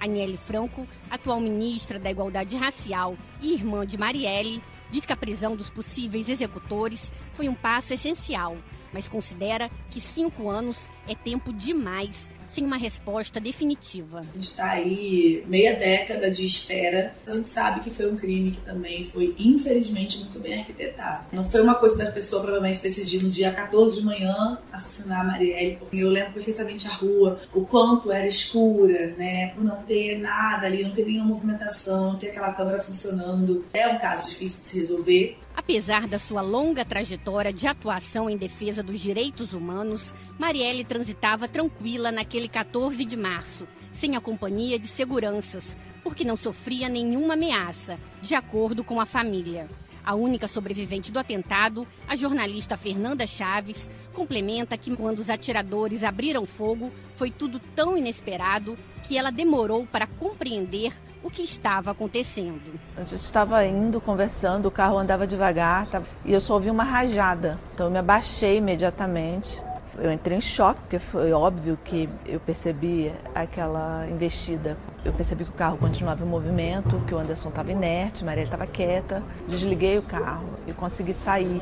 Aniele 0.00 0.38
Franco, 0.38 0.86
atual 1.10 1.40
ministra 1.40 1.98
da 1.98 2.10
Igualdade 2.10 2.56
Racial 2.56 3.16
e 3.40 3.52
irmã 3.52 3.86
de 3.86 3.98
Marielle, 3.98 4.62
diz 4.90 5.06
que 5.06 5.12
a 5.12 5.16
prisão 5.16 5.56
dos 5.56 5.70
possíveis 5.70 6.28
executores 6.28 7.12
foi 7.34 7.48
um 7.48 7.54
passo 7.54 7.92
essencial, 7.92 8.56
mas 8.92 9.08
considera 9.08 9.70
que 9.90 10.00
cinco 10.00 10.48
anos 10.48 10.88
é 11.06 11.14
tempo 11.14 11.52
demais 11.52 12.30
sem 12.50 12.64
uma 12.64 12.76
resposta 12.76 13.40
definitiva. 13.40 14.20
A 14.20 14.34
gente 14.34 14.40
está 14.40 14.70
aí 14.70 15.44
meia 15.46 15.74
década 15.74 16.30
de 16.30 16.44
espera. 16.44 17.14
A 17.26 17.30
gente 17.30 17.48
sabe 17.48 17.80
que 17.80 17.90
foi 17.90 18.10
um 18.10 18.16
crime 18.16 18.50
que 18.50 18.60
também 18.60 19.04
foi, 19.04 19.34
infelizmente, 19.38 20.18
muito 20.18 20.38
bem 20.40 20.58
arquitetado. 20.60 21.26
Não 21.32 21.48
foi 21.48 21.62
uma 21.62 21.74
coisa 21.74 21.96
da 21.96 22.10
pessoa 22.10 22.42
provavelmente 22.42 22.82
decidir 22.82 23.22
no 23.22 23.30
dia 23.30 23.52
14 23.52 24.00
de 24.00 24.04
manhã 24.04 24.58
assassinar 24.72 25.20
a 25.20 25.24
Marielle, 25.24 25.76
porque 25.76 25.98
eu 25.98 26.10
lembro 26.10 26.32
perfeitamente 26.32 26.86
a 26.88 26.92
rua, 26.92 27.40
o 27.54 27.64
quanto 27.64 28.10
era 28.10 28.26
escura, 28.26 29.14
né? 29.16 29.48
Por 29.54 29.64
não 29.64 29.82
ter 29.82 30.18
nada 30.18 30.66
ali, 30.66 30.82
não 30.82 30.90
ter 30.90 31.06
nenhuma 31.06 31.26
movimentação, 31.26 32.12
não 32.12 32.18
ter 32.18 32.28
aquela 32.28 32.52
câmera 32.52 32.82
funcionando. 32.82 33.64
É 33.72 33.88
um 33.88 33.98
caso 33.98 34.28
difícil 34.28 34.60
de 34.60 34.66
se 34.66 34.78
resolver. 34.78 35.38
Apesar 35.56 36.06
da 36.06 36.18
sua 36.18 36.40
longa 36.40 36.84
trajetória 36.84 37.52
de 37.52 37.66
atuação 37.66 38.30
em 38.30 38.36
defesa 38.36 38.82
dos 38.82 38.98
direitos 39.00 39.52
humanos, 39.52 40.14
Marielle 40.38 40.84
transitava 40.84 41.46
tranquila 41.46 42.10
naquele 42.10 42.48
14 42.48 43.04
de 43.04 43.16
março, 43.16 43.68
sem 43.92 44.16
a 44.16 44.20
companhia 44.20 44.78
de 44.78 44.88
seguranças, 44.88 45.76
porque 46.02 46.24
não 46.24 46.36
sofria 46.36 46.88
nenhuma 46.88 47.34
ameaça, 47.34 47.98
de 48.22 48.34
acordo 48.34 48.82
com 48.82 49.00
a 49.00 49.06
família. 49.06 49.68
A 50.04 50.14
única 50.14 50.48
sobrevivente 50.48 51.12
do 51.12 51.18
atentado, 51.18 51.86
a 52.08 52.16
jornalista 52.16 52.76
Fernanda 52.76 53.26
Chaves, 53.26 53.90
complementa 54.14 54.76
que 54.78 54.94
quando 54.96 55.18
os 55.18 55.28
atiradores 55.28 56.02
abriram 56.02 56.46
fogo, 56.46 56.90
foi 57.16 57.30
tudo 57.30 57.60
tão 57.76 57.98
inesperado 57.98 58.78
que 59.06 59.18
ela 59.18 59.30
demorou 59.30 59.86
para 59.86 60.06
compreender 60.06 60.92
o 61.22 61.30
que 61.30 61.42
estava 61.42 61.90
acontecendo. 61.90 62.80
A 62.96 63.04
gente 63.04 63.22
estava 63.22 63.64
indo, 63.66 64.00
conversando, 64.00 64.66
o 64.66 64.70
carro 64.70 64.98
andava 64.98 65.26
devagar 65.26 65.86
tá, 65.86 66.02
e 66.24 66.32
eu 66.32 66.40
só 66.40 66.54
ouvi 66.54 66.70
uma 66.70 66.84
rajada. 66.84 67.58
Então 67.74 67.86
eu 67.86 67.92
me 67.92 67.98
abaixei 67.98 68.56
imediatamente. 68.56 69.60
Eu 69.98 70.10
entrei 70.10 70.38
em 70.38 70.40
choque, 70.40 70.80
porque 70.80 70.98
foi 70.98 71.30
óbvio 71.32 71.78
que 71.84 72.08
eu 72.24 72.40
percebi 72.40 73.12
aquela 73.34 74.06
investida. 74.08 74.78
Eu 75.04 75.12
percebi 75.12 75.44
que 75.44 75.50
o 75.50 75.54
carro 75.54 75.76
continuava 75.76 76.24
em 76.24 76.26
movimento, 76.26 77.00
que 77.06 77.14
o 77.14 77.18
Anderson 77.18 77.50
estava 77.50 77.70
inerte, 77.70 78.24
Maria 78.24 78.44
estava 78.44 78.66
quieta. 78.66 79.22
Desliguei 79.46 79.98
o 79.98 80.02
carro 80.02 80.48
e 80.66 80.72
consegui 80.72 81.12
sair. 81.12 81.60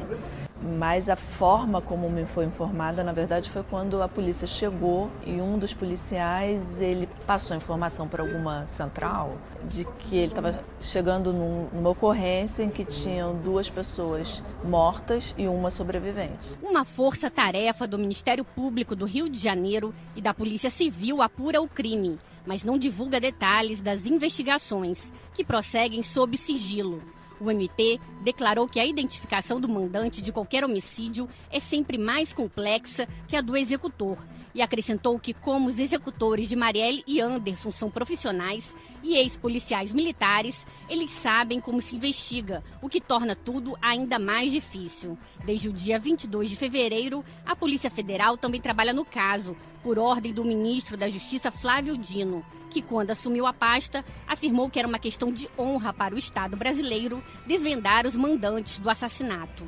Mas 0.61 1.09
a 1.09 1.16
forma 1.16 1.81
como 1.81 2.11
me 2.11 2.27
foi 2.27 2.44
informada, 2.44 3.05
na 3.05 3.12
verdade, 3.12 3.51
foi 3.51 3.62
quando 3.62 4.03
a 4.03 4.09
polícia 4.09 4.47
chegou 4.47 5.09
e 5.25 5.40
um 5.40 5.57
dos 5.59 5.73
policiais 5.73 6.81
ele 6.81 7.09
passou 7.27 7.57
informação 7.57 8.09
para 8.09 8.23
alguma 8.23 8.66
central 8.66 9.38
de 9.68 9.85
que 9.85 10.16
ele 10.16 10.27
estava 10.27 10.59
chegando 10.81 11.33
num, 11.33 11.68
numa 11.73 11.90
ocorrência 11.90 12.62
em 12.62 12.71
que 12.71 12.85
tinham 12.85 13.37
duas 13.37 13.71
pessoas 13.71 14.42
mortas 14.64 15.35
e 15.38 15.47
uma 15.47 15.71
sobrevivente. 15.71 16.59
Uma 16.61 16.85
força-tarefa 16.85 17.87
do 17.87 17.99
Ministério 17.99 18.44
Público 18.44 18.97
do 18.97 19.05
Rio 19.05 19.29
de 19.29 19.38
Janeiro 19.38 19.94
e 20.16 20.21
da 20.21 20.35
Polícia 20.35 20.71
Civil 20.71 21.23
apura 21.23 21.62
o 21.62 21.68
crime, 21.68 22.18
mas 22.44 22.64
não 22.64 22.79
divulga 22.79 23.21
detalhes 23.21 23.81
das 23.81 24.07
investigações, 24.07 25.12
que 25.35 25.44
prosseguem 25.44 26.03
sob 26.03 26.37
sigilo. 26.37 27.03
O 27.40 27.51
MP 27.51 28.01
declarou 28.22 28.66
que 28.68 28.81
a 28.81 28.87
identificação 28.87 29.61
do 29.61 29.68
mandante 29.68 30.20
de 30.20 30.33
qualquer 30.33 30.64
homicídio 30.64 31.29
é 31.51 31.61
sempre 31.61 31.96
mais 31.96 32.33
complexa 32.33 33.07
que 33.27 33.37
a 33.37 33.40
do 33.40 33.57
executor 33.57 34.18
e 34.59 34.62
acrescentou 34.62 35.16
que, 35.21 35.33
como 35.33 35.68
os 35.68 35.79
executores 35.79 36.49
de 36.49 36.57
Marielle 36.57 37.05
e 37.07 37.21
Anderson 37.21 37.71
são 37.71 37.88
profissionais 37.88 38.75
e 39.05 39.14
ex-policiais 39.14 39.92
militares, 39.92 40.66
eles 40.90 41.12
sabem 41.12 41.61
como 41.61 41.81
se 41.81 41.94
investiga, 41.94 42.64
o 42.83 42.88
que 42.88 43.01
torna 43.01 43.37
tudo 43.37 43.79
ainda 43.81 44.18
mais 44.18 44.51
difícil. 44.51 45.16
Desde 45.44 45.68
o 45.68 45.73
dia 45.73 45.97
22 45.97 46.51
de 46.51 46.57
fevereiro, 46.57 47.25
a 47.47 47.55
Polícia 47.55 47.88
Federal 47.88 48.37
também 48.37 48.61
trabalha 48.61 48.92
no 48.92 49.05
caso, 49.05 49.57
por 49.81 49.97
ordem 49.97 50.33
do 50.33 50.44
ministro 50.44 50.97
da 50.97 51.09
Justiça 51.09 51.53
Flávio 51.53 51.97
Dino, 51.97 52.44
que, 52.68 52.83
quando 52.83 53.12
assumiu 53.12 53.47
a 53.47 53.53
pasta, 53.53 54.05
afirmou 54.27 54.68
que 54.68 54.81
era 54.81 54.88
uma 54.88 54.99
questão 54.99 55.33
de 55.33 55.49
honra 55.57 55.92
para 55.92 56.16
o 56.16 56.18
Estado 56.18 56.57
brasileiro 56.57 57.23
desvendar 57.47 58.09
os 58.09 58.16
mandantes 58.16 58.81
do 58.81 58.90
assassinato. 58.90 59.64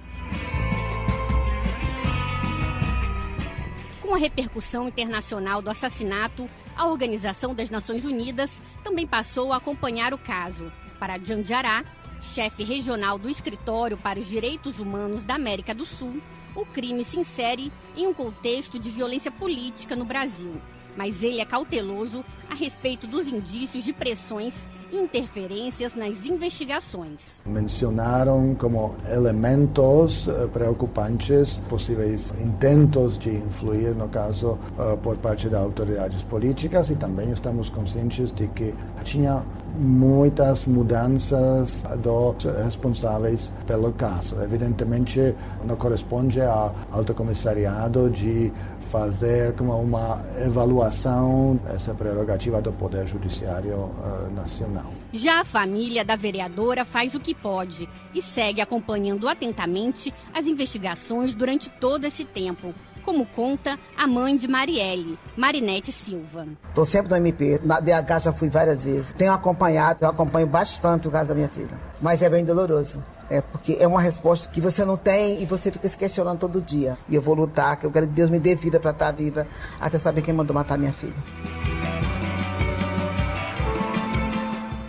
Com 4.11 4.17
a 4.17 4.19
repercussão 4.19 4.89
internacional 4.89 5.63
do 5.63 5.71
assassinato, 5.71 6.51
a 6.77 6.85
Organização 6.85 7.55
das 7.55 7.71
Nações 7.71 8.05
Unidas 8.05 8.61
também 8.83 9.07
passou 9.07 9.53
a 9.53 9.59
acompanhar 9.59 10.13
o 10.13 10.19
caso. 10.19 10.73
Para 10.99 11.17
Janjará, 11.17 11.85
chefe 12.21 12.65
regional 12.65 13.21
do 13.21 13.31
Escritório 13.31 13.97
para 13.97 14.19
os 14.19 14.27
Direitos 14.27 14.81
Humanos 14.81 15.23
da 15.23 15.37
América 15.37 15.73
do 15.73 15.87
Sul, 15.87 16.21
o 16.57 16.67
crime 16.67 17.05
se 17.05 17.21
insere 17.21 17.73
em 17.97 18.09
um 18.09 18.13
contexto 18.13 18.81
de 18.81 18.91
violência 18.91 19.31
política 19.31 19.95
no 19.95 20.05
Brasil. 20.05 20.61
Mas 20.97 21.23
ele 21.23 21.41
é 21.41 21.45
cauteloso 21.45 22.25
a 22.51 22.55
respeito 22.57 23.07
dos 23.07 23.29
indícios 23.29 23.85
de 23.85 23.93
pressões 23.93 24.55
interferências 24.93 25.95
nas 25.95 26.25
investigações. 26.25 27.21
Mencionaram 27.45 28.55
como 28.55 28.95
elementos 29.11 30.29
eh, 30.29 30.47
preocupantes 30.53 31.61
possíveis 31.69 32.33
intentos 32.41 33.19
de 33.19 33.31
influir, 33.31 33.95
no 33.95 34.09
caso, 34.09 34.59
eh, 34.79 34.97
por 35.03 35.17
parte 35.19 35.49
das 35.49 35.63
autoridades 35.63 36.23
políticas 36.25 36.91
e 36.91 36.97
também 36.97 37.31
estamos 37.33 37.69
conscientes 37.69 38.33
de 38.33 38.47
que 38.49 38.75
tinha 39.05 39.43
muitas 39.79 40.67
mudanças 40.67 41.83
dos 42.03 42.45
responsáveis 42.65 43.53
pelo 43.67 43.93
caso. 43.93 44.37
Evidentemente, 44.43 45.35
não 45.65 45.77
corresponde 45.77 46.41
ao 46.41 46.75
Alto 46.91 47.15
Comissariado 47.15 48.11
de 48.11 48.53
fazer 48.91 49.55
como 49.55 49.73
uma 49.81 50.21
avaliação 50.45 51.59
essa 51.73 51.95
prerrogativa 51.95 52.61
do 52.61 52.73
Poder 52.73 53.07
Judiciário 53.07 53.77
uh, 53.77 54.35
Nacional. 54.35 54.93
Já 55.13 55.41
a 55.41 55.45
família 55.45 56.05
da 56.05 56.17
vereadora 56.17 56.85
faz 56.85 57.15
o 57.15 57.21
que 57.21 57.35
pode 57.35 57.89
e 58.13 58.21
segue 58.21 58.61
acompanhando 58.61 59.29
atentamente 59.29 60.13
as 60.35 60.47
investigações 60.47 61.35
durante 61.35 61.71
todo 61.71 62.05
esse 62.05 62.25
tempo 62.25 62.75
como 63.01 63.25
conta 63.25 63.79
a 63.97 64.07
mãe 64.07 64.37
de 64.37 64.47
Marielle, 64.47 65.19
Marinete 65.35 65.91
Silva. 65.91 66.47
Estou 66.69 66.85
sempre 66.85 67.11
no 67.11 67.17
MP, 67.17 67.59
na 67.65 67.81
DH 67.81 68.25
já 68.25 68.33
fui 68.33 68.51
várias 68.51 68.85
vezes. 68.85 69.13
Tenho 69.13 69.33
acompanhado, 69.33 70.05
eu 70.05 70.11
acompanho 70.11 70.47
bastante 70.47 71.09
o 71.09 71.11
caso 71.11 71.31
da 71.31 71.35
minha 71.35 71.49
filha. 71.49 71.79
Mas 72.01 72.23
é 72.23 72.29
bem 72.29 72.45
doloroso. 72.45 73.03
É 73.31 73.41
porque 73.41 73.77
é 73.79 73.87
uma 73.87 74.01
resposta 74.01 74.51
que 74.51 74.61
você 74.61 74.85
não 74.85 74.97
tem 74.97 75.41
e 75.41 75.47
você 75.47 75.71
fica 75.71 75.89
se 75.89 75.97
questionando 75.97 76.41
todo 76.41 76.61
dia. 76.61 76.99
E 77.09 77.15
eu 77.15 77.23
vou 77.23 77.35
lutar, 77.35 77.79
que 77.79 77.87
eu 77.87 77.91
quero 77.91 78.09
que 78.09 78.13
Deus 78.13 78.29
me 78.29 78.41
dê 78.41 78.57
vida 78.57 78.81
para 78.81 78.91
estar 78.91 79.07
tá 79.07 79.13
viva 79.13 79.47
até 79.81 79.99
saber 79.99 80.23
quem 80.23 80.35
mandou 80.35 80.53
matar 80.53 80.77
minha 80.77 80.93
filha. 80.93 81.15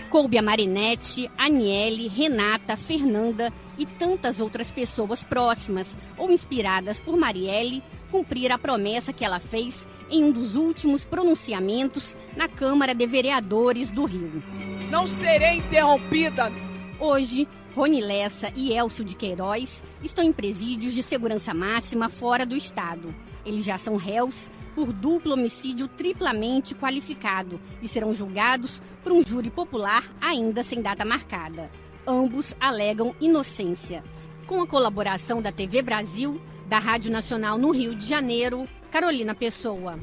Coube 0.09 0.37
a 0.37 0.41
Marinette, 0.41 1.31
Aniele, 1.37 2.07
Renata, 2.07 2.75
Fernanda 2.75 3.53
e 3.77 3.85
tantas 3.85 4.39
outras 4.39 4.71
pessoas 4.71 5.23
próximas 5.23 5.87
ou 6.17 6.31
inspiradas 6.31 6.99
por 6.99 7.15
Marielle 7.15 7.81
cumprir 8.11 8.51
a 8.51 8.57
promessa 8.57 9.13
que 9.13 9.23
ela 9.23 9.39
fez 9.39 9.87
em 10.09 10.25
um 10.25 10.31
dos 10.31 10.55
últimos 10.55 11.05
pronunciamentos 11.05 12.17
na 12.35 12.49
Câmara 12.49 12.93
de 12.93 13.07
Vereadores 13.07 13.89
do 13.89 14.03
Rio. 14.03 14.43
Não 14.89 15.07
serei 15.07 15.59
interrompida! 15.59 16.51
Hoje, 16.99 17.47
Rony 17.73 18.01
Lessa 18.01 18.51
e 18.53 18.73
Elcio 18.73 19.05
de 19.05 19.15
Queiroz 19.15 19.81
estão 20.03 20.25
em 20.25 20.33
presídios 20.33 20.93
de 20.93 21.01
segurança 21.01 21.53
máxima 21.53 22.09
fora 22.09 22.45
do 22.45 22.55
estado. 22.55 23.15
Eles 23.45 23.63
já 23.63 23.77
são 23.77 23.95
réus 23.95 24.51
por 24.75 24.91
duplo 24.91 25.33
homicídio 25.33 25.87
triplamente 25.87 26.75
qualificado 26.75 27.59
e 27.81 27.87
serão 27.87 28.13
julgados 28.13 28.81
por 29.01 29.13
um 29.13 29.23
júri 29.23 29.49
popular 29.49 30.03
ainda 30.19 30.63
sem 30.63 30.81
data 30.81 31.05
marcada. 31.05 31.71
Ambos 32.05 32.53
alegam 32.59 33.15
inocência. 33.21 34.03
Com 34.45 34.61
a 34.61 34.67
colaboração 34.67 35.41
da 35.41 35.51
TV 35.51 35.81
Brasil, 35.81 36.41
da 36.67 36.77
Rádio 36.77 37.11
Nacional 37.11 37.57
no 37.57 37.71
Rio 37.71 37.95
de 37.95 38.05
Janeiro, 38.05 38.67
Carolina 38.91 39.33
Pessoa. 39.33 39.97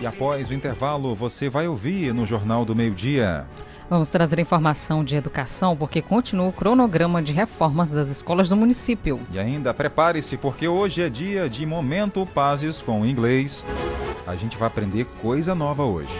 E 0.00 0.06
após 0.06 0.48
o 0.48 0.54
intervalo, 0.54 1.14
você 1.14 1.48
vai 1.48 1.66
ouvir 1.66 2.14
no 2.14 2.24
Jornal 2.24 2.64
do 2.64 2.74
Meio-Dia. 2.74 3.46
Vamos 3.90 4.08
trazer 4.10 4.38
informação 4.38 5.02
de 5.02 5.16
educação 5.16 5.74
porque 5.74 6.02
continua 6.02 6.46
o 6.46 6.52
cronograma 6.52 7.22
de 7.22 7.32
reformas 7.32 7.90
das 7.90 8.10
escolas 8.10 8.48
do 8.50 8.56
município. 8.56 9.18
E 9.32 9.38
ainda 9.38 9.74
prepare-se 9.74 10.36
porque 10.36 10.68
hoje 10.68 11.02
é 11.02 11.08
dia 11.08 11.48
de 11.48 11.64
Momento 11.64 12.24
Pazes 12.26 12.80
com 12.82 13.04
inglês. 13.04 13.64
A 14.28 14.36
gente 14.36 14.56
vai 14.58 14.68
aprender 14.68 15.06
coisa 15.22 15.54
nova 15.54 15.84
hoje. 15.84 16.12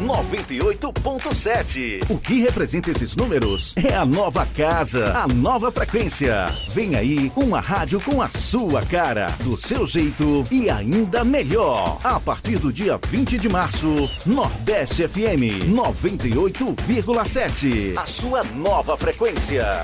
98.7. 0.00 2.08
O 2.08 2.16
que 2.16 2.40
representa 2.40 2.92
esses 2.92 3.16
números 3.16 3.74
é 3.76 3.92
a 3.92 4.06
nova 4.06 4.46
casa, 4.46 5.12
a 5.12 5.26
nova 5.26 5.72
frequência. 5.72 6.46
Vem 6.68 6.94
aí 6.94 7.32
uma 7.34 7.60
rádio 7.60 8.00
com 8.00 8.22
a 8.22 8.28
sua 8.28 8.82
cara, 8.82 9.34
do 9.42 9.56
seu 9.56 9.84
jeito 9.84 10.44
e 10.48 10.70
ainda 10.70 11.24
melhor. 11.24 11.98
A 12.04 12.20
partir 12.20 12.60
do 12.60 12.72
dia 12.72 13.00
20 13.08 13.36
de 13.36 13.48
março, 13.48 14.08
Nordeste 14.24 15.08
FM 15.08 15.66
98,7. 15.66 17.98
A 17.98 18.06
sua 18.06 18.44
nova 18.54 18.96
frequência. 18.96 19.82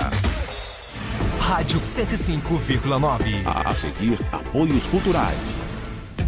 Rádio 1.37 1.81
105,9. 1.81 3.45
A 3.45 3.75
seguir, 3.75 4.17
apoios 4.31 4.87
culturais. 4.87 5.59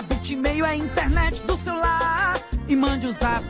Que 0.00 0.14
a 0.14 0.16
Bitmail 0.16 0.64
é 0.64 0.70
a 0.70 0.76
internet 0.76 1.42
do 1.42 1.54
celular. 1.56 2.40
E 2.66 2.74
mande 2.74 3.06
o 3.06 3.10
um 3.10 3.12
zap, 3.12 3.44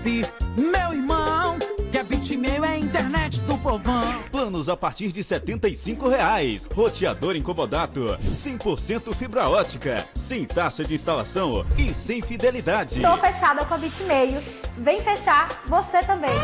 meu 0.57 0.93
irmão. 0.93 1.57
Que 1.93 1.99
a 1.99 2.03
Bitmail 2.03 2.65
é 2.65 2.71
a 2.71 2.77
internet 2.77 3.41
do 3.43 3.57
povão. 3.59 4.21
Planos 4.33 4.69
a 4.69 4.77
partir 4.77 5.13
de 5.13 5.23
75 5.23 6.09
reais. 6.09 6.67
Roteador 6.75 7.37
incomodato. 7.37 8.19
100% 8.33 9.15
fibra 9.15 9.49
ótica. 9.49 10.09
Sem 10.13 10.45
taxa 10.45 10.85
de 10.85 10.95
instalação 10.95 11.65
e 11.79 11.95
sem 11.95 12.21
fidelidade. 12.21 13.01
Tô 13.01 13.17
fechada 13.17 13.65
com 13.65 13.75
a 13.75 13.79
Bitmail. 13.79 14.43
Vem 14.77 14.99
fechar 14.99 15.63
você 15.69 16.01
também. 16.01 16.35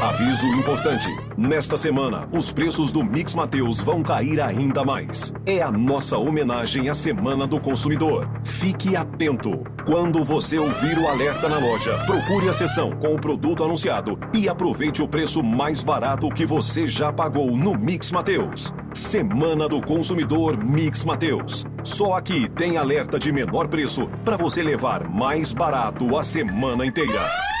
Aviso 0.00 0.46
importante. 0.46 1.08
Nesta 1.36 1.76
semana, 1.76 2.28
os 2.32 2.52
preços 2.52 2.92
do 2.92 3.02
Mix 3.02 3.34
Mateus 3.34 3.80
vão 3.80 4.00
cair 4.00 4.40
ainda 4.40 4.84
mais. 4.84 5.32
É 5.44 5.60
a 5.60 5.72
nossa 5.72 6.16
homenagem 6.16 6.88
à 6.88 6.94
Semana 6.94 7.48
do 7.48 7.58
Consumidor. 7.58 8.30
Fique 8.44 8.94
atento. 8.94 9.64
Quando 9.84 10.22
você 10.22 10.56
ouvir 10.56 10.96
o 10.98 11.08
alerta 11.08 11.48
na 11.48 11.58
loja, 11.58 11.98
procure 12.06 12.48
a 12.48 12.52
seção 12.52 12.92
com 12.92 13.12
o 13.12 13.20
produto 13.20 13.64
anunciado 13.64 14.16
e 14.32 14.48
aproveite 14.48 15.02
o 15.02 15.08
preço 15.08 15.42
mais 15.42 15.82
barato 15.82 16.28
que 16.28 16.46
você 16.46 16.86
já 16.86 17.12
pagou 17.12 17.50
no 17.56 17.76
Mix 17.76 18.12
Mateus. 18.12 18.72
Semana 18.94 19.68
do 19.68 19.82
Consumidor 19.82 20.56
Mix 20.62 21.02
Mateus. 21.02 21.66
Só 21.82 22.12
aqui 22.12 22.48
tem 22.50 22.76
alerta 22.76 23.18
de 23.18 23.32
menor 23.32 23.66
preço 23.66 24.08
para 24.24 24.36
você 24.36 24.62
levar 24.62 25.08
mais 25.08 25.52
barato 25.52 26.16
a 26.16 26.22
semana 26.22 26.86
inteira. 26.86 27.57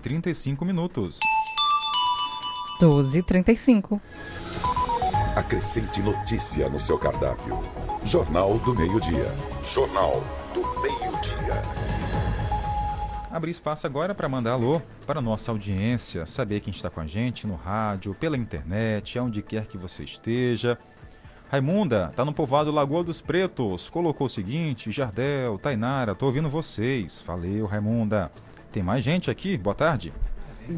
35 0.00 0.64
minutos. 0.64 1.20
12h35. 2.80 4.00
Acrescente 5.36 6.00
notícia 6.02 6.68
no 6.68 6.80
seu 6.80 6.98
cardápio. 6.98 7.58
Jornal 8.04 8.58
do 8.58 8.74
Meio-Dia. 8.74 9.30
Jornal 9.62 10.24
do 10.54 10.62
Meio-Dia. 10.80 11.62
Abrir 13.30 13.50
espaço 13.50 13.86
agora 13.86 14.14
para 14.14 14.28
mandar 14.28 14.52
alô 14.52 14.80
para 15.06 15.20
a 15.20 15.22
nossa 15.22 15.52
audiência, 15.52 16.26
saber 16.26 16.60
quem 16.60 16.72
está 16.72 16.90
com 16.90 17.00
a 17.00 17.06
gente 17.06 17.46
no 17.46 17.54
rádio, 17.54 18.14
pela 18.14 18.36
internet, 18.36 19.18
aonde 19.18 19.42
quer 19.42 19.66
que 19.66 19.78
você 19.78 20.02
esteja. 20.02 20.78
Raimunda, 21.50 22.12
tá 22.16 22.24
no 22.24 22.32
povoado 22.32 22.72
Lagoa 22.72 23.04
dos 23.04 23.20
Pretos. 23.20 23.90
Colocou 23.90 24.26
o 24.26 24.30
seguinte: 24.30 24.90
Jardel, 24.90 25.58
Tainara, 25.58 26.14
tô 26.14 26.26
ouvindo 26.26 26.48
vocês. 26.48 27.22
Valeu, 27.26 27.66
Raimunda. 27.66 28.32
Tem 28.72 28.82
mais 28.82 29.02
gente 29.02 29.30
aqui? 29.30 29.56
Boa 29.58 29.74
tarde. 29.74 30.12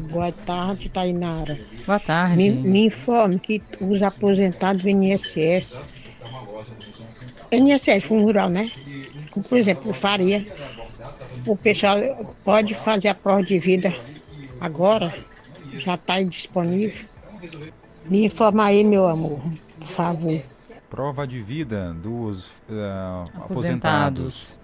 Boa 0.09 0.31
tarde, 0.31 0.89
Tainara. 0.89 1.59
Boa 1.85 1.99
tarde. 1.99 2.37
Me, 2.37 2.49
me 2.49 2.85
informe 2.87 3.37
que 3.37 3.61
os 3.79 4.01
aposentados 4.01 4.81
do 4.81 4.89
INSS, 4.89 5.77
INSS 7.51 8.05
Fundo 8.05 8.23
Rural, 8.23 8.49
né? 8.49 8.69
Por 9.47 9.57
exemplo, 9.57 9.91
o 9.91 9.93
Faria, 9.93 10.45
o 11.45 11.55
pessoal 11.55 11.97
pode 12.43 12.73
fazer 12.73 13.09
a 13.09 13.15
prova 13.15 13.43
de 13.43 13.59
vida 13.59 13.93
agora, 14.59 15.13
já 15.77 15.93
está 15.93 16.15
aí 16.15 16.25
disponível. 16.25 17.05
Me 18.05 18.25
informa 18.25 18.65
aí, 18.65 18.83
meu 18.83 19.07
amor, 19.07 19.39
por 19.77 19.87
favor. 19.87 20.41
Prova 20.89 21.27
de 21.27 21.39
vida 21.39 21.93
dos 21.93 22.61
eh, 22.69 22.73
aposentados. 23.35 23.43
aposentados. 23.43 24.62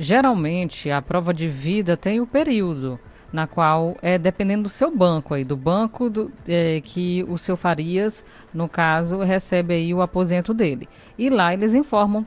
Geralmente, 0.00 0.90
a 0.90 1.02
prova 1.02 1.34
de 1.34 1.46
vida 1.46 1.94
tem 1.94 2.22
o 2.22 2.26
período 2.26 2.98
na 3.30 3.46
qual 3.46 3.98
é 4.00 4.16
dependendo 4.16 4.62
do 4.62 4.68
seu 4.70 4.90
banco 4.96 5.34
aí, 5.34 5.44
do 5.44 5.58
banco 5.58 6.08
do, 6.08 6.32
é, 6.48 6.80
que 6.80 7.22
o 7.28 7.36
seu 7.36 7.54
Farias, 7.54 8.24
no 8.52 8.66
caso, 8.66 9.18
recebe 9.18 9.74
aí 9.74 9.92
o 9.92 10.00
aposento 10.00 10.54
dele. 10.54 10.88
E 11.18 11.28
lá 11.28 11.52
eles 11.52 11.74
informam 11.74 12.24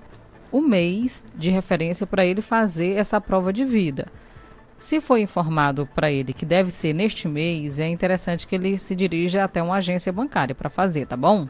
o 0.52 0.62
mês 0.62 1.26
de 1.34 1.50
referência 1.50 2.06
para 2.06 2.24
ele 2.24 2.44
fazer 2.44 2.92
essa 2.92 3.20
prova 3.20 3.52
de 3.52 3.66
vida. 3.66 4.06
Se 4.78 5.02
for 5.02 5.18
informado 5.18 5.90
para 5.96 6.12
ele 6.12 6.32
que 6.32 6.46
deve 6.46 6.70
ser 6.70 6.94
neste 6.94 7.28
mês, 7.28 7.80
é 7.80 7.88
interessante 7.88 8.46
que 8.46 8.54
ele 8.54 8.78
se 8.78 8.96
dirija 8.96 9.44
até 9.44 9.64
uma 9.64 9.78
agência 9.78 10.14
bancária 10.14 10.54
para 10.54 10.70
fazer, 10.70 11.08
tá 11.08 11.18
bom? 11.18 11.50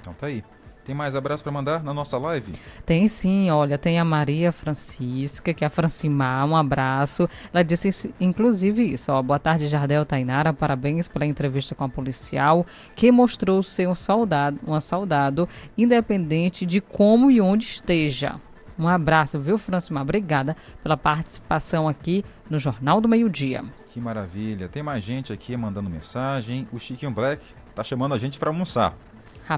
Então 0.00 0.14
tá 0.14 0.28
aí. 0.28 0.40
Tem 0.88 0.94
mais 0.96 1.14
abraço 1.14 1.42
para 1.42 1.52
mandar 1.52 1.84
na 1.84 1.92
nossa 1.92 2.16
live? 2.16 2.50
Tem 2.86 3.06
sim, 3.08 3.50
olha, 3.50 3.76
tem 3.76 3.98
a 4.00 4.04
Maria 4.06 4.50
Francisca, 4.50 5.52
que 5.52 5.62
é 5.62 5.66
a 5.66 5.70
Francimar, 5.70 6.46
um 6.46 6.56
abraço. 6.56 7.28
Ela 7.52 7.62
disse 7.62 7.88
isso- 7.88 8.08
inclusive 8.18 8.94
isso, 8.94 9.12
ó, 9.12 9.20
boa 9.22 9.38
tarde 9.38 9.68
Jardel 9.68 10.06
Tainara, 10.06 10.50
parabéns 10.50 11.06
pela 11.06 11.26
entrevista 11.26 11.74
com 11.74 11.84
a 11.84 11.90
policial, 11.90 12.64
que 12.96 13.12
mostrou 13.12 13.62
ser 13.62 13.86
um 13.86 13.94
soldado, 13.94 14.58
uma 14.66 14.80
soldado, 14.80 15.46
independente 15.76 16.64
de 16.64 16.80
como 16.80 17.30
e 17.30 17.38
onde 17.38 17.66
esteja. 17.66 18.36
Um 18.78 18.88
abraço, 18.88 19.38
viu, 19.38 19.58
Francimar? 19.58 20.04
Obrigada 20.04 20.56
pela 20.82 20.96
participação 20.96 21.86
aqui 21.86 22.24
no 22.48 22.58
Jornal 22.58 22.98
do 22.98 23.08
Meio 23.08 23.28
Dia. 23.28 23.62
Que 23.90 24.00
maravilha. 24.00 24.70
Tem 24.70 24.82
mais 24.82 25.04
gente 25.04 25.34
aqui 25.34 25.54
mandando 25.54 25.90
mensagem. 25.90 26.66
O 26.72 26.78
Chiquinho 26.78 27.10
Black 27.12 27.42
tá 27.74 27.84
chamando 27.84 28.14
a 28.14 28.18
gente 28.18 28.38
para 28.38 28.48
almoçar. 28.48 28.94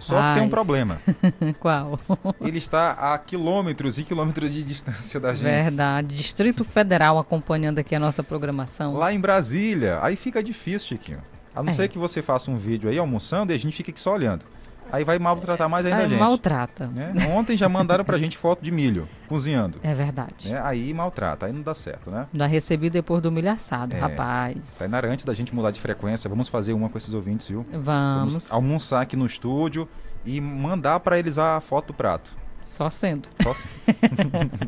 Só 0.01 0.15
que 0.15 0.21
tem 0.21 0.43
um 0.43 0.45
Rapaz. 0.47 0.51
problema. 0.51 0.99
Qual? 1.59 1.99
Ele 2.41 2.59
está 2.59 2.93
a 2.93 3.19
quilômetros 3.19 3.99
e 3.99 4.05
quilômetros 4.05 4.51
de 4.53 4.63
distância 4.63 5.19
da 5.19 5.35
gente. 5.35 5.45
Verdade. 5.45 6.17
Distrito 6.17 6.63
Federal 6.65 7.19
acompanhando 7.19 7.79
aqui 7.81 7.95
a 7.95 8.01
nossa 8.01 8.23
programação. 8.23 8.95
Lá 8.95 9.13
em 9.13 9.19
Brasília. 9.21 9.99
Aí 10.03 10.15
fica 10.17 10.43
difícil, 10.43 10.89
Chiquinho. 10.89 11.19
A 11.55 11.63
não 11.63 11.71
É. 11.71 11.73
ser 11.73 11.89
que 11.89 11.99
você 11.99 12.23
faça 12.23 12.51
um 12.51 12.57
vídeo 12.57 12.89
aí 12.89 12.97
almoçando 12.99 13.53
e 13.53 13.55
a 13.57 13.59
gente 13.59 13.77
fica 13.77 13.91
aqui 13.91 14.01
só 14.01 14.13
olhando. 14.15 14.45
Aí 14.93 15.05
vai 15.05 15.19
maltratar 15.19 15.69
mais 15.69 15.85
ainda 15.87 15.99
Aí 15.99 16.05
a 16.05 16.09
gente. 16.09 16.19
maltrata. 16.19 16.87
né? 16.89 17.13
Ontem 17.37 17.57
já 17.57 17.69
mandaram 17.69 18.05
pra 18.05 18.19
gente 18.19 18.37
foto 18.37 18.63
de 18.63 18.71
milho, 18.71 19.09
cozinhando. 19.29 19.79
É 19.83 19.95
verdade. 19.95 20.51
né? 20.53 20.61
Aí 20.65 20.93
maltrata, 20.93 21.47
aí 21.47 21.53
não 21.53 21.63
dá 21.63 21.75
certo, 21.75 22.11
né? 22.11 22.27
Da 22.33 22.47
recebi 22.47 22.91
depois 22.91 23.23
do 23.23 23.31
milho 23.31 23.51
assado, 23.51 23.95
É. 23.95 23.99
rapaz. 23.99 24.77
Tainara, 24.79 25.11
antes 25.11 25.25
da 25.25 25.35
gente 25.35 25.55
mudar 25.55 25.71
de 25.71 25.81
frequência, 25.81 26.29
vamos 26.29 26.49
fazer 26.49 26.73
uma 26.73 26.89
com 26.89 26.99
esses 26.99 27.15
ouvintes, 27.15 27.49
viu? 27.49 27.65
Vamos. 27.73 28.51
almoçar 28.51 29.01
aqui 29.03 29.17
no 29.17 29.27
estúdio 29.27 29.89
e 30.25 30.41
mandar 30.41 31.01
pra 31.01 31.19
eles 31.19 31.39
a 31.39 31.61
foto 31.61 31.89
do 31.89 31.95
prato. 31.95 32.31
Só 32.63 32.91
sendo. 32.91 33.29
Só 33.43 33.55
se- 33.55 33.69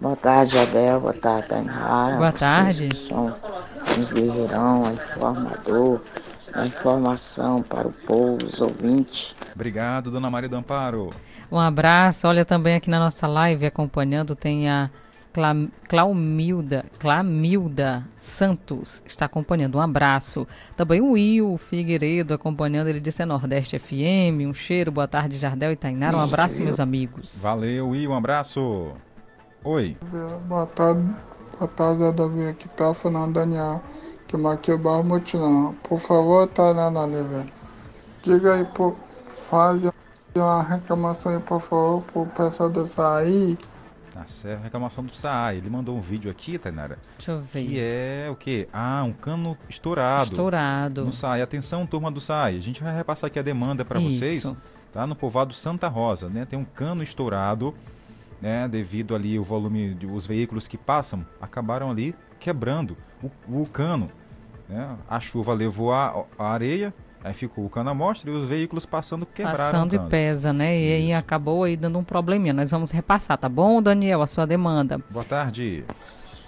Boa 0.00 0.16
tarde, 0.16 0.58
Adel. 0.58 1.00
Boa 1.00 1.12
tarde, 1.12 1.48
Tainara. 1.48 2.16
Boa 2.16 2.32
tarde. 2.32 2.88
São 2.96 3.34
os 4.00 4.12
guerreirão, 4.12 4.84
a 4.86 4.92
informador, 4.92 6.00
a 6.52 6.66
informação 6.66 7.62
para 7.62 7.88
o 7.88 7.92
povo, 7.92 8.44
os 8.44 8.60
ouvintes. 8.60 9.34
Obrigado, 9.54 10.10
dona 10.10 10.30
Maria 10.30 10.48
do 10.48 10.56
Amparo. 10.56 11.10
Um 11.50 11.58
abraço. 11.58 12.26
Olha 12.26 12.44
também 12.44 12.74
aqui 12.74 12.90
na 12.90 12.98
nossa 12.98 13.26
live 13.26 13.66
acompanhando 13.66 14.34
tem 14.34 14.68
a 14.68 14.90
Cla 15.32 15.54
Claumilda, 15.88 16.84
Clamilda 16.98 18.04
Santos 18.18 19.02
está 19.06 19.26
acompanhando. 19.26 19.78
Um 19.78 19.80
abraço. 19.80 20.46
Também 20.76 21.00
o 21.00 21.12
Will 21.12 21.56
Figueiredo 21.56 22.34
acompanhando. 22.34 22.88
Ele 22.88 23.00
disse 23.00 23.22
é 23.22 23.26
Nordeste 23.26 23.78
FM. 23.78 24.46
Um 24.46 24.54
cheiro. 24.54 24.90
Boa 24.90 25.06
tarde, 25.06 25.38
Jardel 25.38 25.72
e 25.72 25.76
Tainara. 25.76 26.16
Um 26.16 26.20
abraço, 26.20 26.60
meus 26.60 26.80
amigos. 26.80 27.40
Valeu, 27.40 27.94
e 27.94 28.08
um 28.08 28.14
abraço. 28.14 28.92
Oi. 29.62 29.96
Boa 30.48 30.66
tarde, 30.66 31.02
boa 31.58 31.68
tarde, 31.68 32.12
Davi. 32.12 32.48
Aqui 32.48 32.68
tá 32.70 32.92
Fernando 32.94 33.34
Daniel, 33.34 33.82
que 34.62 34.72
o 34.72 34.78
bairro 34.78 35.04
Mutirão. 35.04 35.74
Por 35.82 35.98
favor, 35.98 36.46
Tainara 36.48 36.98
Oliveira, 37.00 37.46
diga 38.22 38.54
aí, 38.54 38.64
por, 38.64 38.96
fale 39.48 39.90
uma 40.34 40.62
reclamação 40.62 41.32
aí, 41.32 41.40
por 41.40 41.60
favor, 41.60 42.02
pro 42.02 42.26
pessoal 42.26 42.70
do 42.70 42.86
Saí. 42.86 43.58
Tá 44.12 44.26
certo, 44.26 44.62
reclamação 44.62 45.04
do 45.04 45.14
Saai. 45.14 45.56
Ele 45.56 45.70
mandou 45.70 45.96
um 45.96 46.00
vídeo 46.00 46.30
aqui, 46.30 46.58
Tainara. 46.58 46.98
Deixa 47.16 47.32
eu 47.32 47.40
ver. 47.40 47.64
Que 47.64 47.78
é 47.78 48.28
o 48.30 48.36
quê? 48.36 48.68
Ah, 48.72 49.02
um 49.04 49.12
cano 49.12 49.56
estourado. 49.68 50.32
Estourado. 50.32 51.04
No 51.04 51.12
SAI. 51.12 51.42
Atenção, 51.42 51.86
turma 51.86 52.10
do 52.10 52.20
SAI. 52.20 52.56
A 52.56 52.60
gente 52.60 52.82
vai 52.82 52.94
repassar 52.94 53.28
aqui 53.28 53.38
a 53.38 53.42
demanda 53.42 53.84
para 53.84 54.00
vocês. 54.00 54.52
Tá? 54.92 55.06
No 55.06 55.14
povoado 55.14 55.54
Santa 55.54 55.86
Rosa, 55.86 56.28
né? 56.28 56.44
Tem 56.44 56.58
um 56.58 56.64
cano 56.64 57.02
estourado, 57.02 57.72
né? 58.42 58.66
Devido 58.66 59.14
ali 59.14 59.38
o 59.38 59.44
volume 59.44 59.94
dos 59.94 60.26
veículos 60.26 60.66
que 60.66 60.76
passam, 60.76 61.24
acabaram 61.40 61.90
ali 61.90 62.14
quebrando 62.40 62.96
o, 63.22 63.60
o 63.62 63.66
cano. 63.66 64.08
Né? 64.70 64.96
A 65.08 65.18
chuva 65.18 65.52
levou 65.52 65.92
a, 65.92 66.24
a 66.38 66.52
areia, 66.52 66.94
aí 67.24 67.34
ficou 67.34 67.64
o 67.64 67.68
cano 67.68 67.90
à 67.90 67.94
mostra 67.94 68.30
e 68.30 68.32
os 68.32 68.48
veículos 68.48 68.86
passando 68.86 69.26
quebraram 69.26 69.56
Passando 69.56 69.96
e 69.96 69.98
pesa, 70.08 70.52
né? 70.52 70.78
E 70.78 70.92
aí 70.94 71.12
acabou 71.12 71.64
aí 71.64 71.76
dando 71.76 71.98
um 71.98 72.04
probleminha. 72.04 72.52
Nós 72.52 72.70
vamos 72.70 72.92
repassar, 72.92 73.36
tá 73.36 73.48
bom, 73.48 73.82
Daniel? 73.82 74.22
A 74.22 74.28
sua 74.28 74.46
demanda. 74.46 74.98
Boa 75.10 75.24
tarde. 75.24 75.84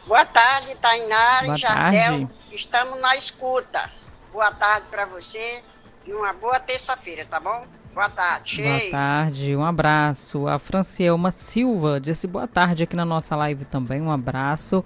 Boa 0.06 0.24
tarde, 0.24 0.76
Tainara 0.76 1.46
Boa 1.46 1.56
e 1.56 1.58
Jardel. 1.58 2.02
tarde. 2.02 2.28
Estamos 2.52 3.00
na 3.00 3.16
escuta. 3.16 3.90
Boa 4.32 4.52
tarde 4.52 4.86
para 4.88 5.04
você 5.06 5.60
e 6.06 6.12
uma 6.12 6.32
boa 6.34 6.60
terça-feira, 6.60 7.24
tá 7.24 7.40
bom? 7.40 7.66
Boa 7.92 8.08
tarde. 8.08 8.62
Boa 8.62 8.90
tarde, 8.90 9.56
um 9.56 9.64
abraço. 9.64 10.46
A 10.46 10.58
Francielma 10.58 11.30
Silva 11.30 12.00
disse 12.00 12.26
boa 12.26 12.48
tarde 12.48 12.84
aqui 12.84 12.96
na 12.96 13.04
nossa 13.04 13.36
live 13.36 13.64
também. 13.66 14.00
Um 14.00 14.10
abraço. 14.10 14.82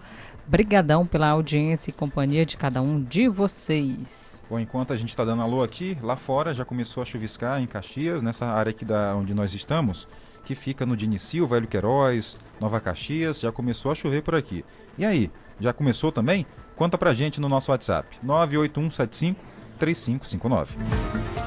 Brigadão 0.46 1.06
pela 1.06 1.28
audiência 1.28 1.90
e 1.90 1.92
companhia 1.92 2.46
de 2.46 2.56
cada 2.56 2.80
um 2.80 3.02
de 3.02 3.28
vocês. 3.28 4.40
Bom, 4.48 4.60
enquanto 4.60 4.92
a 4.92 4.96
gente 4.96 5.08
está 5.08 5.24
dando 5.24 5.42
alô 5.42 5.62
aqui, 5.62 5.98
lá 6.00 6.16
fora 6.16 6.54
já 6.54 6.64
começou 6.64 7.02
a 7.02 7.06
chuviscar 7.06 7.60
em 7.60 7.66
Caxias, 7.66 8.22
nessa 8.22 8.46
área 8.46 8.70
aqui 8.70 8.84
da 8.84 9.16
onde 9.16 9.34
nós 9.34 9.52
estamos, 9.54 10.06
que 10.44 10.54
fica 10.54 10.86
no 10.86 10.96
Dinicio, 10.96 11.46
Velho 11.46 11.66
Queiroz, 11.66 12.36
Nova 12.60 12.80
Caxias, 12.80 13.40
já 13.40 13.50
começou 13.50 13.90
a 13.90 13.94
chover 13.94 14.22
por 14.22 14.36
aqui. 14.36 14.64
E 14.96 15.04
aí, 15.04 15.32
já 15.58 15.72
começou 15.72 16.12
também? 16.12 16.46
Conta 16.76 16.96
pra 16.96 17.12
gente 17.12 17.40
no 17.40 17.48
nosso 17.48 17.72
WhatsApp, 17.72 18.16
98175 18.22 19.56
3559. 19.78 20.76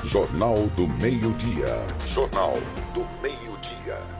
Jornal 0.03 0.67
do 0.75 0.87
Meio-Dia. 0.87 1.85
Jornal 2.05 2.57
do 2.93 3.05
Meio-Dia. 3.21 4.18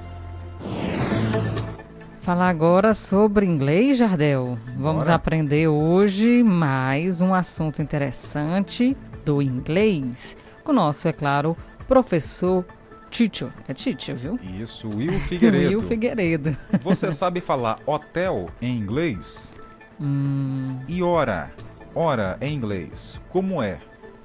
Falar 2.30 2.50
agora 2.50 2.94
sobre 2.94 3.48
inglês, 3.48 3.98
Jardel. 3.98 4.56
Vamos 4.78 5.06
Bora. 5.06 5.16
aprender 5.16 5.68
hoje 5.68 6.44
mais 6.44 7.22
um 7.22 7.34
assunto 7.34 7.82
interessante 7.82 8.96
do 9.26 9.42
inglês. 9.42 10.38
Com 10.64 10.72
o 10.72 10.76
nosso, 10.76 11.08
é 11.08 11.12
claro, 11.12 11.58
professor 11.88 12.64
Ticho. 13.10 13.52
É 13.68 13.74
Ticho, 13.74 14.14
viu? 14.14 14.40
Isso, 14.44 14.88
Will 14.90 15.20
Figueiredo. 15.28 15.70
Will 15.70 15.82
Figueiredo. 15.82 16.56
Você 16.84 17.12
sabe 17.12 17.42
falar 17.42 17.80
hotel 17.84 18.52
em 18.62 18.78
inglês? 18.78 19.52
Hum. 20.00 20.78
E 20.88 21.02
hora? 21.02 21.50
Hora 21.96 22.38
em 22.42 22.54
inglês. 22.54 23.20
Como 23.30 23.60
é? 23.60 23.80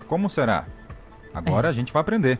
Como 0.06 0.28
será? 0.28 0.66
Agora 1.32 1.70
a 1.70 1.72
gente 1.72 1.90
vai 1.90 2.02
aprender. 2.02 2.38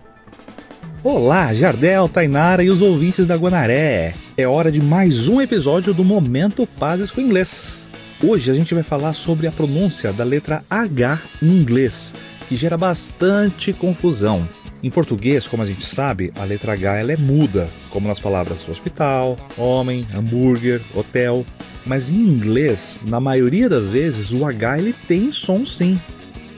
Olá, 1.04 1.52
Jardel, 1.52 2.08
Tainara 2.08 2.64
e 2.64 2.70
os 2.70 2.80
ouvintes 2.80 3.26
da 3.26 3.36
Guanaré. 3.36 4.14
É 4.38 4.48
hora 4.48 4.72
de 4.72 4.80
mais 4.80 5.28
um 5.28 5.38
episódio 5.38 5.92
do 5.92 6.02
Momento 6.02 6.66
Pazes 6.66 7.10
com 7.10 7.20
Inglês. 7.20 7.86
Hoje 8.22 8.50
a 8.50 8.54
gente 8.54 8.72
vai 8.72 8.82
falar 8.82 9.12
sobre 9.12 9.46
a 9.46 9.52
pronúncia 9.52 10.14
da 10.14 10.24
letra 10.24 10.64
H 10.70 11.20
em 11.42 11.58
inglês, 11.58 12.14
que 12.48 12.56
gera 12.56 12.78
bastante 12.78 13.70
confusão. 13.74 14.48
Em 14.82 14.88
português, 14.88 15.46
como 15.46 15.62
a 15.62 15.66
gente 15.66 15.84
sabe, 15.84 16.32
a 16.36 16.44
letra 16.44 16.72
H 16.72 16.96
ela 16.96 17.12
é 17.12 17.18
muda, 17.18 17.68
como 17.90 18.08
nas 18.08 18.18
palavras 18.18 18.66
hospital, 18.66 19.36
homem, 19.58 20.08
hambúrguer, 20.14 20.80
hotel. 20.94 21.44
Mas 21.84 22.08
em 22.08 22.16
inglês, 22.16 23.02
na 23.06 23.20
maioria 23.20 23.68
das 23.68 23.90
vezes, 23.90 24.32
o 24.32 24.46
H 24.46 24.78
ele 24.78 24.94
tem 25.06 25.30
som 25.30 25.66
sim. 25.66 26.00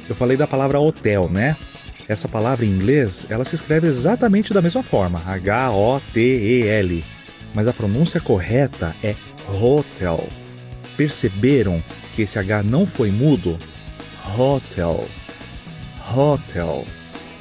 Eu 0.09 0.15
falei 0.15 0.37
da 0.37 0.47
palavra 0.47 0.79
hotel, 0.79 1.29
né? 1.29 1.57
Essa 2.09 2.29
palavra 2.29 2.65
em 2.65 2.71
inglês, 2.71 3.27
ela 3.29 3.45
se 3.45 3.57
escreve 3.57 3.89
exatamente 3.89 4.55
da 4.55 4.63
mesma 4.63 4.83
forma, 4.83 5.23
H-O-T-E-L. 5.27 7.05
Mas 7.53 7.67
a 7.67 7.73
pronúncia 7.73 8.21
correta 8.21 8.95
é 9.03 9.17
hotel. 9.49 10.29
Perceberam 10.97 11.83
que 12.15 12.23
esse 12.23 12.39
H 12.39 12.63
não 12.63 12.87
foi 12.87 13.11
mudo? 13.11 13.59
Hotel. 14.39 15.09
Hotel. 16.15 16.85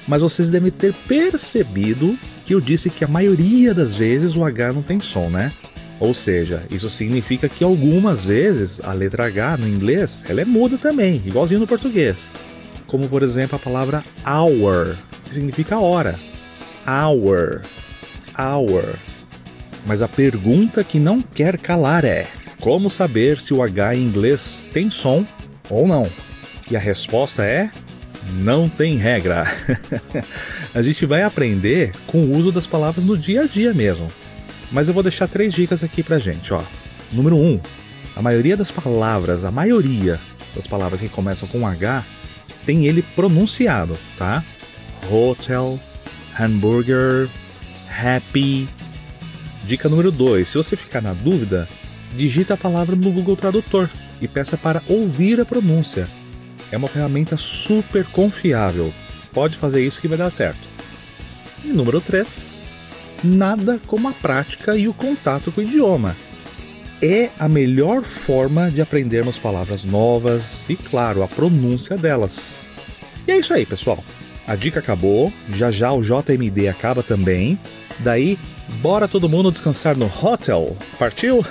Mas 0.08 0.22
vocês 0.22 0.50
devem 0.50 0.72
ter 0.72 0.94
percebido 0.94 2.18
que 2.44 2.54
eu 2.54 2.62
disse 2.62 2.90
que 2.90 3.04
a 3.04 3.08
maioria 3.08 3.74
das 3.74 3.94
vezes 3.94 4.36
o 4.36 4.44
H 4.44 4.74
não 4.74 4.82
tem 4.82 5.00
som, 5.00 5.30
né? 5.30 5.52
Ou 6.00 6.14
seja, 6.14 6.64
isso 6.70 6.90
significa 6.90 7.48
que 7.48 7.64
algumas 7.64 8.26
vezes 8.26 8.82
a 8.84 8.94
letra 8.94 9.26
H 9.28 9.58
no 9.58 9.68
inglês 9.68 10.24
ela 10.28 10.42
é 10.42 10.46
muda 10.46 10.78
também, 10.78 11.22
igualzinho 11.26 11.60
no 11.60 11.68
português. 11.68 12.30
Como 12.96 13.10
por 13.10 13.24
exemplo 13.24 13.58
a 13.58 13.60
palavra 13.60 14.06
hour, 14.26 14.96
que 15.26 15.34
significa 15.34 15.78
hora. 15.78 16.16
Hour. 16.88 17.62
Hour. 18.40 18.96
Mas 19.86 20.02
a 20.02 20.08
pergunta 20.08 20.82
que 20.82 20.98
não 20.98 21.20
quer 21.20 21.58
calar 21.58 22.06
é: 22.06 22.26
como 22.62 22.90
saber 22.90 23.38
se 23.38 23.54
o 23.54 23.62
H 23.62 23.98
em 23.98 24.04
inglês 24.04 24.66
tem 24.72 24.90
som 24.90 25.26
ou 25.70 25.86
não? 25.86 26.10
E 26.72 26.78
a 26.78 26.80
resposta 26.80 27.44
é: 27.44 27.70
não 28.42 28.70
tem 28.70 28.96
regra. 28.96 29.46
a 30.74 30.82
gente 30.82 31.06
vai 31.06 31.22
aprender 31.22 31.92
com 32.08 32.20
o 32.20 32.32
uso 32.32 32.50
das 32.50 32.66
palavras 32.66 33.04
no 33.04 33.18
dia 33.18 33.42
a 33.42 33.46
dia 33.46 33.74
mesmo. 33.74 34.08
Mas 34.72 34.88
eu 34.88 34.94
vou 34.94 35.04
deixar 35.04 35.28
três 35.28 35.54
dicas 35.54 35.84
aqui 35.84 36.02
pra 36.02 36.18
gente, 36.18 36.54
ó. 36.54 36.64
Número 37.12 37.36
1. 37.36 37.46
Um, 37.46 37.60
a 38.16 38.22
maioria 38.22 38.56
das 38.56 38.72
palavras, 38.72 39.44
a 39.44 39.52
maioria 39.52 40.18
das 40.56 40.66
palavras 40.66 41.02
que 41.02 41.10
começam 41.10 41.46
com 41.50 41.68
H, 41.68 42.06
tem 42.66 42.86
ele 42.86 43.02
pronunciado, 43.02 43.98
tá? 44.18 44.44
Hotel, 45.10 45.80
hambúrguer, 46.40 47.30
happy. 47.90 48.68
Dica 49.66 49.90
número 49.90 50.12
2. 50.12 50.48
Se 50.48 50.58
você 50.58 50.76
ficar 50.76 51.02
na 51.02 51.14
dúvida, 51.14 51.68
digita 52.16 52.54
a 52.56 52.58
palavra 52.58 52.96
no 52.96 53.12
Google 53.12 53.36
Tradutor 53.36 53.90
e 54.22 54.28
peça 54.28 54.58
para 54.58 54.84
ouvir 54.88 55.40
a 55.40 55.46
pronúncia. 55.46 56.08
É 56.72 56.78
uma 56.78 56.88
ferramenta 56.88 57.38
super 57.38 58.06
confiável. 58.06 58.94
Pode 59.32 59.58
fazer 59.58 59.86
isso 59.86 60.02
que 60.02 60.08
vai 60.08 60.18
dar 60.18 60.32
certo. 60.32 60.68
E 61.64 61.70
número 61.70 62.02
3 62.02 62.66
nada 63.24 63.80
como 63.88 64.08
a 64.08 64.14
prática 64.14 64.78
e 64.78 64.88
o 64.88 64.94
contato 64.94 65.52
com 65.52 65.62
o 65.62 65.64
idioma. 65.64 66.16
É 67.02 67.30
a 67.38 67.48
melhor 67.48 68.04
forma 68.04 68.72
de 68.72 68.82
aprendermos 68.82 69.38
palavras 69.38 69.84
novas 69.84 70.70
e, 70.70 70.76
claro, 70.76 71.24
a 71.24 71.28
pronúncia 71.28 71.98
delas. 71.98 72.56
E 73.28 73.32
é 73.32 73.38
isso 73.38 73.54
aí, 73.54 73.66
pessoal. 73.66 74.04
A 74.48 74.56
dica 74.56 74.80
acabou, 74.80 75.32
já 75.52 75.72
já 75.72 75.92
o 75.92 76.02
JMD 76.02 76.68
acaba 76.68 77.04
também. 77.04 77.60
Daí, 78.00 78.40
bora 78.82 79.08
todo 79.08 79.30
mundo 79.30 79.52
descansar 79.52 79.98
no 79.98 80.06
hotel. 80.06 80.76
Partiu? 80.98 81.46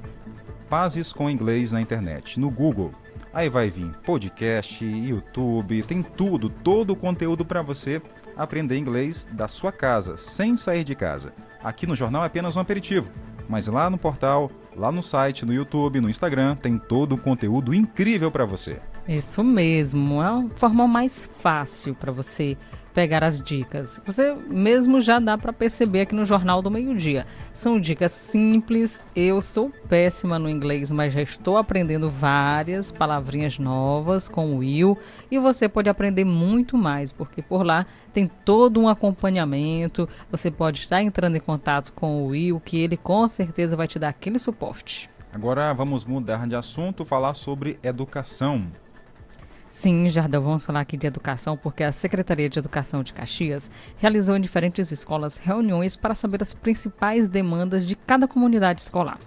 Pazes 0.68 1.12
com 1.12 1.31
Inglês 1.31 1.72
na 1.72 1.81
internet, 1.81 2.39
no 2.41 2.51
Google. 2.51 2.91
Aí 3.35 3.49
vai 3.49 3.68
vir 3.68 3.91
podcast, 4.05 4.85
YouTube, 4.85 5.82
tem 5.82 6.05
tudo, 6.05 6.49
todo 6.49 6.93
o 6.93 6.97
conteúdo 6.97 7.45
para 7.45 7.62
você 7.62 8.01
aprender 8.37 8.78
inglês 8.78 9.26
da 9.32 9.49
sua 9.49 9.72
casa, 9.72 10.16
sem 10.16 10.57
sair 10.57 10.85
de 10.85 10.95
casa. 10.95 11.32
Aqui 11.62 11.85
no 11.85 11.97
jornal 11.97 12.22
é 12.22 12.26
apenas 12.28 12.57
um 12.57 12.61
aperitivo, 12.61 13.11
mas 13.49 13.66
lá 13.66 13.91
no 13.91 13.99
portal, 13.99 14.53
lá 14.76 14.93
no 14.93 15.03
site, 15.03 15.45
no 15.45 15.53
YouTube, 15.53 16.01
no 16.01 16.09
Instagram, 16.09 16.55
tem 16.55 16.78
todo 16.78 17.16
um 17.16 17.18
conteúdo 17.18 17.74
incrível 17.74 18.30
para 18.30 18.45
você. 18.45 18.78
Isso 19.09 19.43
mesmo, 19.43 20.22
é 20.22 20.30
uma 20.30 20.49
forma 20.51 20.87
mais 20.87 21.28
fácil 21.41 21.93
para 21.93 22.12
você 22.12 22.57
pegar 22.95 23.24
as 23.24 23.40
dicas. 23.40 24.01
Você 24.07 24.34
mesmo 24.49 25.01
já 25.01 25.18
dá 25.18 25.36
para 25.36 25.53
perceber 25.53 26.03
aqui 26.03 26.14
no 26.14 26.24
Jornal 26.24 26.62
do 26.62 26.70
Meio-Dia. 26.70 27.26
São 27.53 27.80
dicas 27.80 28.12
simples. 28.12 29.03
Eu 29.14 29.42
sou 29.42 29.70
péssima 29.88 30.38
no 30.38 30.49
inglês, 30.49 30.92
mas 30.92 31.12
já 31.12 31.20
estou 31.20 31.57
aprendendo 31.57 32.09
várias 32.09 32.92
palavrinhas 32.92 33.59
novas 33.59 34.28
com 34.28 34.55
o 34.55 34.59
Will 34.59 34.97
e 35.30 35.38
você 35.38 35.68
pode 35.68 35.90
aprender 35.90 36.24
muito 36.24 36.78
mais, 36.78 37.12
porque 37.12 37.42
por 37.42 37.66
lá 37.66 37.84
tem 38.12 38.30
todo 38.45 38.80
um 38.80 38.88
acompanhamento. 38.88 40.09
Você 40.30 40.51
pode 40.51 40.78
estar 40.78 41.03
entrando 41.03 41.36
em 41.36 41.40
contato 41.40 41.92
com 41.92 42.22
o 42.22 42.28
Will, 42.28 42.61
que 42.61 42.78
ele 42.78 42.97
com 42.97 43.26
certeza 43.26 43.76
vai 43.76 43.88
te 43.88 43.99
dar 43.99 44.11
aquele 44.11 44.38
suporte. 44.38 45.11
Agora 45.32 45.72
vamos 45.72 46.05
mudar 46.05 46.47
de 46.47 46.55
assunto, 46.55 47.05
falar 47.05 47.34
sobre 47.34 47.76
educação. 47.82 48.70
Sim, 49.77 50.09
Jardel, 50.09 50.41
vamos 50.41 50.64
falar 50.64 50.81
aqui 50.81 50.97
de 50.97 51.09
educação, 51.09 51.57
porque 51.57 51.83
a 51.83 51.91
Secretaria 51.91 52.49
de 52.49 52.61
Educação 52.61 53.03
de 53.03 53.12
Caxias 53.12 53.68
realizou 53.97 54.37
em 54.37 54.41
diferentes 54.41 54.93
escolas 54.93 55.37
reuniões 55.37 55.97
para 55.97 56.14
saber 56.14 56.41
as 56.41 56.55
principais 56.55 57.27
demandas 57.27 57.85
de 57.85 57.97
cada 57.97 58.29
comunidade 58.29 58.81
escolar. 58.81 59.18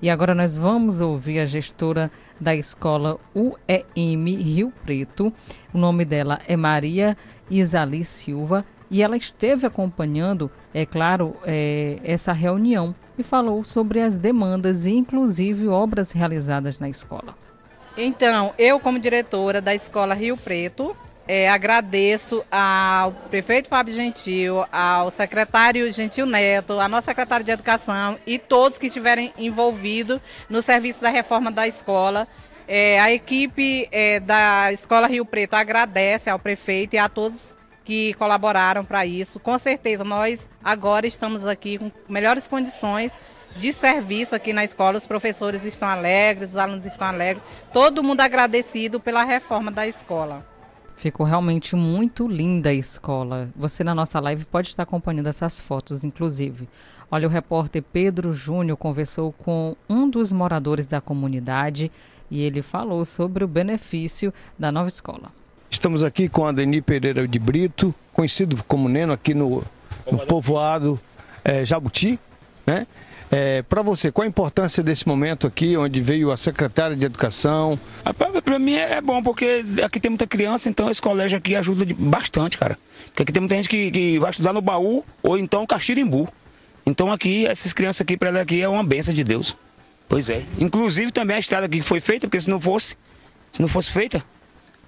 E 0.00 0.08
agora 0.08 0.34
nós 0.34 0.58
vamos 0.58 1.02
ouvir 1.02 1.38
a 1.38 1.44
gestora 1.44 2.10
da 2.40 2.56
escola 2.56 3.20
UEM 3.34 4.36
Rio 4.36 4.72
Preto. 4.86 5.30
O 5.70 5.76
nome 5.76 6.06
dela 6.06 6.40
é 6.48 6.56
Maria 6.56 7.14
Isali 7.50 8.02
Silva 8.02 8.64
e 8.90 9.02
ela 9.02 9.18
esteve 9.18 9.66
acompanhando, 9.66 10.50
é 10.72 10.86
claro, 10.86 11.36
é, 11.44 12.00
essa 12.02 12.32
reunião 12.32 12.94
e 13.18 13.22
falou 13.22 13.66
sobre 13.66 14.00
as 14.00 14.16
demandas 14.16 14.86
e 14.86 14.92
inclusive 14.92 15.68
obras 15.68 16.10
realizadas 16.10 16.80
na 16.80 16.88
escola. 16.88 17.49
Então, 17.96 18.54
eu 18.56 18.78
como 18.78 18.98
diretora 18.98 19.60
da 19.60 19.74
Escola 19.74 20.14
Rio 20.14 20.36
Preto, 20.36 20.96
eh, 21.26 21.48
agradeço 21.48 22.44
ao 22.50 23.12
prefeito 23.12 23.68
Fábio 23.68 23.92
Gentil, 23.92 24.64
ao 24.72 25.10
secretário 25.10 25.90
Gentil 25.92 26.26
Neto, 26.26 26.78
à 26.78 26.88
nossa 26.88 27.06
secretária 27.06 27.44
de 27.44 27.50
Educação 27.50 28.18
e 28.26 28.38
todos 28.38 28.78
que 28.78 28.86
estiverem 28.86 29.32
envolvidos 29.36 30.20
no 30.48 30.62
serviço 30.62 31.00
da 31.00 31.10
reforma 31.10 31.50
da 31.50 31.66
escola. 31.66 32.26
Eh, 32.66 33.00
a 33.00 33.12
equipe 33.12 33.88
eh, 33.90 34.20
da 34.20 34.72
Escola 34.72 35.08
Rio 35.08 35.24
Preto 35.24 35.54
agradece 35.54 36.30
ao 36.30 36.38
prefeito 36.38 36.94
e 36.94 36.98
a 36.98 37.08
todos 37.08 37.56
que 37.84 38.14
colaboraram 38.14 38.84
para 38.84 39.04
isso. 39.04 39.40
Com 39.40 39.58
certeza, 39.58 40.04
nós 40.04 40.48
agora 40.62 41.06
estamos 41.06 41.46
aqui 41.46 41.78
com 41.78 41.90
melhores 42.08 42.46
condições 42.46 43.12
de 43.56 43.72
serviço 43.72 44.34
aqui 44.34 44.52
na 44.52 44.64
escola. 44.64 44.98
Os 44.98 45.06
professores 45.06 45.64
estão 45.64 45.88
alegres, 45.88 46.50
os 46.50 46.56
alunos 46.56 46.84
estão 46.84 47.06
alegres, 47.06 47.42
todo 47.72 48.02
mundo 48.02 48.20
agradecido 48.20 49.00
pela 49.00 49.24
reforma 49.24 49.70
da 49.70 49.86
escola. 49.86 50.44
Ficou 50.96 51.24
realmente 51.24 51.74
muito 51.74 52.28
linda 52.28 52.68
a 52.68 52.74
escola. 52.74 53.48
Você 53.56 53.82
na 53.82 53.94
nossa 53.94 54.20
live 54.20 54.44
pode 54.44 54.68
estar 54.68 54.82
acompanhando 54.82 55.28
essas 55.28 55.58
fotos, 55.58 56.04
inclusive. 56.04 56.68
Olha, 57.10 57.26
o 57.26 57.30
repórter 57.30 57.82
Pedro 57.82 58.34
Júnior 58.34 58.76
conversou 58.76 59.32
com 59.32 59.74
um 59.88 60.08
dos 60.08 60.30
moradores 60.30 60.86
da 60.86 61.00
comunidade 61.00 61.90
e 62.30 62.42
ele 62.42 62.62
falou 62.62 63.04
sobre 63.04 63.42
o 63.42 63.48
benefício 63.48 64.32
da 64.58 64.70
nova 64.70 64.88
escola. 64.88 65.32
Estamos 65.70 66.04
aqui 66.04 66.28
com 66.28 66.46
a 66.46 66.52
Deni 66.52 66.82
Pereira 66.82 67.26
de 67.26 67.38
Brito, 67.38 67.94
conhecido 68.12 68.62
como 68.68 68.88
Neno 68.88 69.12
aqui 69.12 69.32
no, 69.32 69.64
no 70.10 70.18
povoado 70.26 71.00
eh, 71.42 71.64
Jabuti, 71.64 72.18
né? 72.66 72.86
Para 73.68 73.82
você, 73.82 74.10
qual 74.10 74.24
a 74.24 74.28
importância 74.28 74.82
desse 74.82 75.06
momento 75.06 75.46
aqui, 75.46 75.76
onde 75.76 76.00
veio 76.00 76.32
a 76.32 76.36
secretária 76.36 76.96
de 76.96 77.06
Educação? 77.06 77.78
Para 78.44 78.58
mim 78.58 78.74
é 78.74 79.00
bom, 79.00 79.22
porque 79.22 79.64
aqui 79.84 80.00
tem 80.00 80.10
muita 80.10 80.26
criança, 80.26 80.68
então 80.68 80.90
esse 80.90 81.00
colégio 81.00 81.38
aqui 81.38 81.54
ajuda 81.54 81.86
bastante, 81.96 82.58
cara. 82.58 82.76
Porque 83.06 83.22
aqui 83.22 83.32
tem 83.32 83.40
muita 83.40 83.54
gente 83.54 83.68
que, 83.68 83.90
que 83.90 84.18
vai 84.18 84.30
estudar 84.30 84.52
no 84.52 84.60
baú 84.60 85.04
ou 85.22 85.38
então 85.38 85.64
Caxirimbu. 85.64 86.28
Então 86.84 87.12
aqui, 87.12 87.46
essas 87.46 87.72
crianças 87.72 88.00
aqui, 88.00 88.16
para 88.16 88.30
ela 88.30 88.40
aqui 88.40 88.60
é 88.60 88.68
uma 88.68 88.82
benção 88.82 89.14
de 89.14 89.22
Deus. 89.22 89.56
Pois 90.08 90.28
é. 90.28 90.42
Inclusive 90.58 91.12
também 91.12 91.36
a 91.36 91.38
estrada 91.38 91.66
aqui 91.66 91.78
que 91.78 91.86
foi 91.86 92.00
feita, 92.00 92.26
porque 92.26 92.40
se 92.40 92.50
não 92.50 92.60
fosse, 92.60 92.96
se 93.52 93.60
não 93.62 93.68
fosse 93.68 93.92
feita, 93.92 94.24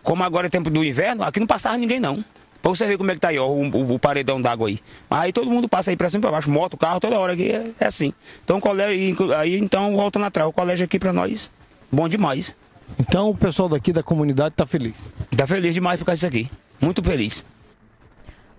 como 0.02 0.24
agora 0.24 0.48
é 0.48 0.50
tempo 0.50 0.68
do 0.68 0.82
inverno, 0.84 1.22
aqui 1.22 1.38
não 1.38 1.46
passava 1.46 1.78
ninguém 1.78 2.00
não. 2.00 2.24
Pra 2.62 2.70
você 2.70 2.86
ver 2.86 2.96
como 2.96 3.10
é 3.10 3.14
que 3.14 3.20
tá 3.20 3.28
aí, 3.28 3.38
ó, 3.38 3.48
o, 3.48 3.60
o- 3.68 3.94
o 3.94 3.98
paredão 3.98 4.40
d'água 4.40 4.68
aí. 4.68 4.78
Aí 5.10 5.32
todo 5.32 5.50
mundo 5.50 5.68
passa 5.68 5.90
aí 5.90 5.96
pra 5.96 6.08
cima 6.08 6.20
e 6.20 6.22
pra 6.22 6.30
baixo, 6.30 6.48
moto, 6.50 6.76
carro, 6.76 7.00
toda 7.00 7.18
hora 7.18 7.32
aqui 7.32 7.50
é, 7.50 7.72
é 7.80 7.86
assim. 7.86 8.12
Então 8.44 8.58
o 8.58 8.60
colégio, 8.60 9.34
aí 9.34 9.58
então, 9.58 9.94
voltando 9.96 10.24
atrás, 10.26 10.48
o 10.48 10.52
colégio 10.52 10.84
aqui 10.84 10.98
pra 10.98 11.12
nós, 11.12 11.50
bom 11.90 12.08
demais. 12.08 12.56
Então 13.00 13.30
o 13.30 13.36
pessoal 13.36 13.68
daqui 13.68 13.92
da 13.92 14.02
comunidade 14.02 14.54
está 14.54 14.64
feliz. 14.66 14.94
Tá 15.36 15.46
feliz 15.46 15.74
demais 15.74 15.98
por 15.98 16.04
causa 16.06 16.30
disso 16.30 16.44
aqui. 16.48 16.56
Muito 16.80 17.02
feliz. 17.02 17.44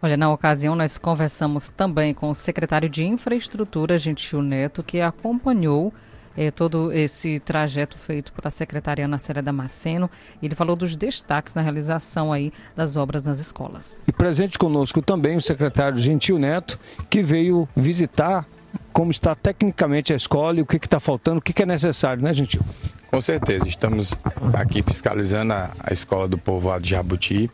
Olha, 0.01 0.17
na 0.17 0.29
ocasião 0.33 0.75
nós 0.75 0.97
conversamos 0.97 1.69
também 1.77 2.13
com 2.13 2.29
o 2.29 2.35
secretário 2.35 2.89
de 2.89 3.05
Infraestrutura, 3.05 3.97
Gentil 3.97 4.41
Neto, 4.41 4.83
que 4.83 4.99
acompanhou 4.99 5.93
eh, 6.37 6.51
todo 6.51 6.91
esse 6.91 7.39
trajeto 7.39 7.97
feito 7.97 8.31
pela 8.33 8.49
secretária 8.49 9.05
Ana 9.05 9.17
Célia 9.17 9.41
Damasceno. 9.41 10.09
Ele 10.41 10.55
falou 10.55 10.75
dos 10.75 10.95
destaques 10.95 11.53
na 11.53 11.61
realização 11.61 12.31
aí 12.31 12.51
das 12.75 12.95
obras 12.95 13.23
nas 13.23 13.39
escolas. 13.39 14.01
E 14.07 14.11
presente 14.11 14.57
conosco 14.57 15.01
também 15.01 15.37
o 15.37 15.41
secretário 15.41 15.97
Gentil 15.97 16.39
Neto, 16.39 16.79
que 17.09 17.21
veio 17.21 17.67
visitar 17.75 18.45
como 18.91 19.11
está 19.11 19.35
tecnicamente 19.35 20.13
a 20.13 20.15
escola 20.15 20.59
e 20.59 20.61
o 20.61 20.65
que 20.65 20.77
está 20.77 20.99
faltando, 20.99 21.39
o 21.39 21.41
que, 21.41 21.53
que 21.53 21.63
é 21.63 21.65
necessário, 21.65 22.21
né, 22.21 22.33
Gentil? 22.33 22.61
Com 23.09 23.21
certeza, 23.21 23.67
estamos 23.67 24.15
aqui 24.53 24.81
fiscalizando 24.81 25.53
a, 25.53 25.71
a 25.79 25.93
escola 25.93 26.27
do 26.27 26.37
povoado 26.37 26.83
de 26.83 26.91
Jabuti. 26.91 27.49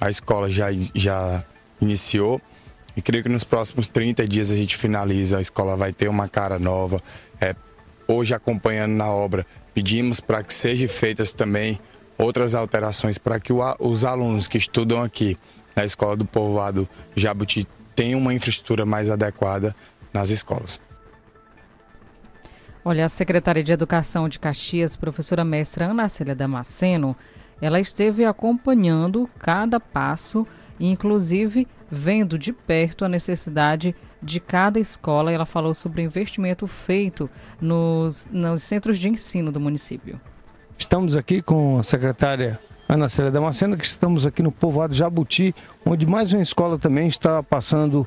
A 0.00 0.10
escola 0.10 0.50
já, 0.50 0.68
já 0.94 1.44
iniciou 1.80 2.40
e 2.96 3.02
creio 3.02 3.22
que 3.22 3.28
nos 3.28 3.44
próximos 3.44 3.86
30 3.86 4.26
dias 4.26 4.50
a 4.50 4.56
gente 4.56 4.76
finaliza. 4.76 5.38
A 5.38 5.40
escola 5.40 5.76
vai 5.76 5.92
ter 5.92 6.08
uma 6.08 6.28
cara 6.28 6.58
nova, 6.58 7.00
é, 7.40 7.54
hoje 8.08 8.34
acompanhando 8.34 8.92
na 8.94 9.08
obra, 9.10 9.46
pedimos 9.74 10.18
para 10.18 10.42
que 10.42 10.52
sejam 10.52 10.88
feitas 10.88 11.32
também 11.32 11.78
outras 12.16 12.54
alterações 12.54 13.18
para 13.18 13.38
que 13.38 13.52
os 13.52 14.02
alunos 14.02 14.48
que 14.48 14.58
estudam 14.58 15.02
aqui 15.02 15.38
na 15.76 15.84
Escola 15.84 16.16
do 16.16 16.24
Povoado 16.24 16.88
Jabuti 17.14 17.68
tenham 17.94 18.18
uma 18.18 18.34
infraestrutura 18.34 18.84
mais 18.84 19.10
adequada 19.10 19.76
nas 20.12 20.30
escolas. 20.30 20.80
Olha, 22.84 23.04
a 23.04 23.08
secretária 23.08 23.62
de 23.62 23.70
Educação 23.70 24.28
de 24.28 24.38
Caxias, 24.38 24.96
professora 24.96 25.44
mestra 25.44 25.86
Ana 25.86 26.08
Célia 26.08 26.34
Damasceno, 26.34 27.14
ela 27.60 27.78
esteve 27.78 28.24
acompanhando 28.24 29.28
cada 29.38 29.78
passo 29.78 30.46
inclusive, 30.80 31.66
vendo 31.90 32.38
de 32.38 32.52
perto 32.52 33.04
a 33.04 33.08
necessidade 33.08 33.94
de 34.22 34.40
cada 34.40 34.78
escola. 34.78 35.32
Ela 35.32 35.46
falou 35.46 35.74
sobre 35.74 36.02
o 36.02 36.04
investimento 36.04 36.66
feito 36.66 37.28
nos, 37.60 38.28
nos 38.30 38.62
centros 38.62 38.98
de 38.98 39.08
ensino 39.08 39.50
do 39.52 39.60
município. 39.60 40.20
Estamos 40.76 41.16
aqui 41.16 41.42
com 41.42 41.78
a 41.78 41.82
secretária 41.82 42.58
Ana 42.88 43.08
Célia 43.08 43.30
Damasceno, 43.30 43.76
que 43.76 43.84
estamos 43.84 44.24
aqui 44.24 44.42
no 44.42 44.50
povoado 44.50 44.94
Jabuti, 44.94 45.54
onde 45.84 46.06
mais 46.06 46.32
uma 46.32 46.42
escola 46.42 46.78
também 46.78 47.08
está 47.08 47.42
passando 47.42 48.06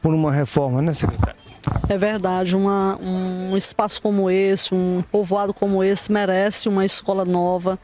por 0.00 0.14
uma 0.14 0.30
reforma, 0.30 0.80
né, 0.80 0.94
secretária? 0.94 1.40
É 1.88 1.98
verdade, 1.98 2.56
uma, 2.56 2.96
um 2.98 3.56
espaço 3.56 4.00
como 4.00 4.30
esse, 4.30 4.74
um 4.74 5.02
povoado 5.10 5.52
como 5.52 5.82
esse 5.82 6.10
merece 6.10 6.68
uma 6.68 6.84
escola 6.84 7.24
nova, 7.24 7.78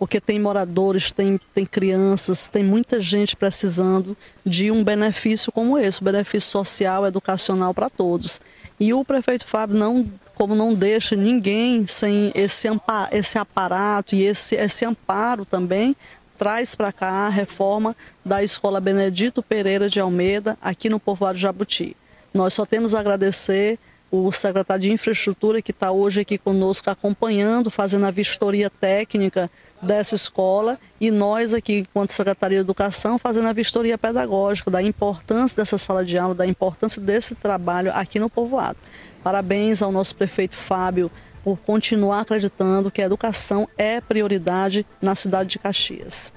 porque 0.00 0.18
tem 0.18 0.40
moradores, 0.40 1.12
tem, 1.12 1.38
tem 1.54 1.66
crianças, 1.66 2.48
tem 2.48 2.64
muita 2.64 2.98
gente 3.02 3.36
precisando 3.36 4.16
de 4.42 4.70
um 4.70 4.82
benefício 4.82 5.52
como 5.52 5.76
esse, 5.76 6.00
um 6.00 6.04
benefício 6.06 6.48
social, 6.48 7.06
educacional 7.06 7.74
para 7.74 7.90
todos. 7.90 8.40
E 8.80 8.94
o 8.94 9.04
prefeito 9.04 9.46
Fábio 9.46 9.76
não 9.76 10.10
como 10.34 10.54
não 10.54 10.72
deixa 10.72 11.14
ninguém 11.14 11.86
sem 11.86 12.32
esse, 12.34 12.66
amparo, 12.66 13.14
esse 13.14 13.36
aparato 13.36 14.14
e 14.14 14.22
esse, 14.22 14.54
esse 14.54 14.86
amparo 14.86 15.44
também, 15.44 15.94
traz 16.38 16.74
para 16.74 16.90
cá 16.90 17.10
a 17.10 17.28
reforma 17.28 17.94
da 18.24 18.42
Escola 18.42 18.80
Benedito 18.80 19.42
Pereira 19.42 19.90
de 19.90 20.00
Almeida, 20.00 20.56
aqui 20.62 20.88
no 20.88 20.98
Povoado 20.98 21.38
Jabuti. 21.38 21.94
Nós 22.32 22.54
só 22.54 22.64
temos 22.64 22.94
a 22.94 23.00
agradecer 23.00 23.78
o 24.10 24.32
secretário 24.32 24.82
de 24.82 24.90
Infraestrutura 24.90 25.62
que 25.62 25.70
está 25.70 25.92
hoje 25.92 26.20
aqui 26.20 26.36
conosco 26.36 26.90
acompanhando, 26.90 27.70
fazendo 27.70 28.06
a 28.06 28.10
vistoria 28.10 28.68
técnica 28.68 29.50
dessa 29.80 30.14
escola 30.14 30.78
e 31.00 31.10
nós 31.10 31.54
aqui, 31.54 31.78
enquanto 31.78 32.12
Secretaria 32.12 32.58
de 32.58 32.62
Educação, 32.62 33.18
fazendo 33.18 33.48
a 33.48 33.52
vistoria 33.52 33.96
pedagógica 33.96 34.70
da 34.70 34.82
importância 34.82 35.56
dessa 35.56 35.78
sala 35.78 36.04
de 36.04 36.18
aula, 36.18 36.34
da 36.34 36.46
importância 36.46 37.00
desse 37.00 37.34
trabalho 37.34 37.92
aqui 37.94 38.18
no 38.18 38.28
povoado. 38.28 38.78
Parabéns 39.22 39.80
ao 39.80 39.92
nosso 39.92 40.16
prefeito 40.16 40.56
Fábio 40.56 41.10
por 41.44 41.58
continuar 41.58 42.20
acreditando 42.20 42.90
que 42.90 43.00
a 43.00 43.06
educação 43.06 43.68
é 43.78 44.00
prioridade 44.00 44.84
na 45.00 45.14
cidade 45.14 45.50
de 45.50 45.58
Caxias. 45.58 46.32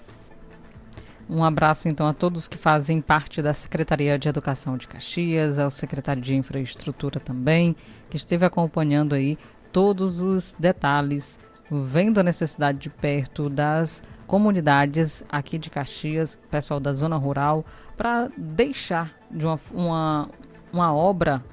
Um 1.30 1.43
abraço 1.43 1.88
então 1.88 2.05
a 2.05 2.13
todos 2.13 2.47
que 2.47 2.57
fazem 2.57 3.01
parte 3.01 3.41
da 3.41 3.53
Secretaria 3.53 4.19
de 4.19 4.28
Educação 4.28 4.78
de 4.78 4.88
Caxias, 4.88 5.57
ao 5.57 5.71
secretário 5.71 6.21
de 6.21 6.36
Infraestrutura 6.36 7.19
também, 7.19 7.76
que 8.09 8.17
esteve 8.17 8.45
acompanhando 8.45 9.15
aí 9.15 9.38
todos 9.71 10.19
os 10.19 10.55
detalhes, 10.59 11.39
vendo 11.71 12.19
a 12.19 12.24
necessidade 12.24 12.78
de 12.78 12.89
perto 12.89 13.49
das 13.49 14.03
comunidades 14.28 15.24
aqui 15.30 15.57
de 15.57 15.69
Caxias, 15.69 16.38
pessoal 16.51 16.80
da 16.80 16.93
zona 16.93 17.15
rural, 17.15 17.65
para 17.95 18.30
deixar 18.38 19.11
de 19.32 19.45
uma, 19.45 19.59
uma, 19.71 20.30
uma 20.71 20.93
obra 20.93 21.43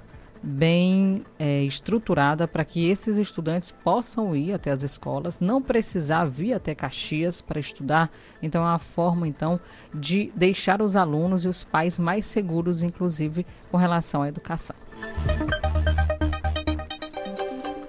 bem 0.43 1.25
é, 1.39 1.63
estruturada 1.63 2.49
para 2.49 2.65
que 2.65 2.89
esses 2.89 3.17
estudantes 3.19 3.71
possam 3.71 4.35
ir 4.35 4.53
até 4.53 4.71
as 4.71 4.83
escolas, 4.83 5.41
não 5.41 5.61
precisar 5.61 6.25
vir 6.25 6.55
até 6.55 6.75
Caxias 6.75 7.41
para 7.41 7.61
estudar. 7.61 8.11
Então 8.43 8.63
é 8.63 8.69
uma 8.69 8.79
forma 8.79 9.29
então 9.29 9.61
de 9.95 10.33
deixar 10.35 10.81
os 10.81 10.97
alunos 10.97 11.45
e 11.45 11.49
os 11.49 11.63
pais 11.63 11.99
mais 11.99 12.25
seguros, 12.27 12.83
inclusive 12.83 13.47
com 13.71 13.77
relação 13.77 14.23
à 14.23 14.29
educação. 14.29 14.77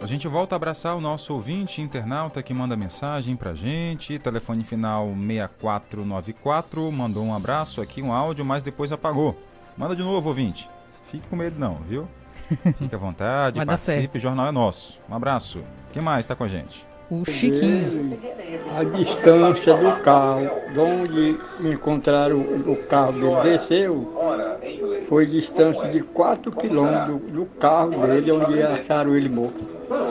A 0.02 0.08
gente 0.08 0.28
volta 0.28 0.56
a 0.56 0.58
abraçar 0.58 0.97
o 0.97 0.99
nosso 1.02 1.34
ouvinte 1.34 1.82
internauta 1.82 2.43
que 2.43 2.54
manda 2.54 2.76
mensagem 2.76 3.36
pra 3.38 3.54
gente. 3.54 4.20
Telefone 4.20 4.64
final 4.64 5.08
6494. 5.08 6.91
Mandou 6.91 7.24
um 7.24 7.34
abraço 7.34 7.80
aqui, 7.82 8.02
um 8.02 8.12
áudio, 8.12 8.43
mas 8.43 8.62
depois 8.62 8.91
apagou. 8.91 9.39
Manda 9.78 9.95
de 9.95 10.02
novo, 10.02 10.28
ouvinte. 10.28 10.68
Fique 11.06 11.28
com 11.30 11.36
medo 11.36 11.58
não, 11.58 11.76
viu? 11.76 12.08
Fique 12.78 12.95
à 12.95 12.97
vontade, 12.97 13.58
Vai 13.58 13.66
participe, 13.66 14.18
o 14.18 14.22
jornal 14.22 14.47
é 14.47 14.52
nosso. 14.52 14.99
Um 15.10 15.16
abraço. 15.16 15.62
Quem 15.91 16.02
mais 16.02 16.26
está 16.26 16.36
com 16.36 16.43
a 16.43 16.47
gente? 16.47 16.86
O 17.10 17.26
Chiquinho. 17.26 18.18
A 18.74 18.86
distância 18.86 19.76
do 19.76 20.02
carro, 20.02 20.49
de 20.72 20.80
onde 20.80 21.38
encontraram 21.60 22.39
o 22.39 22.76
carro 22.88 23.12
dele, 23.12 23.58
desceu, 23.58 24.14
foi 25.10 25.26
distância 25.26 25.89
de 25.89 26.02
4 26.02 26.52
quilômetros 26.54 27.22
do, 27.34 27.45
carro 27.60 28.08
dele, 28.08 28.32
onde 28.32 28.62
acharam 28.62 29.16
ele 29.16 29.28
morto. 29.28 29.60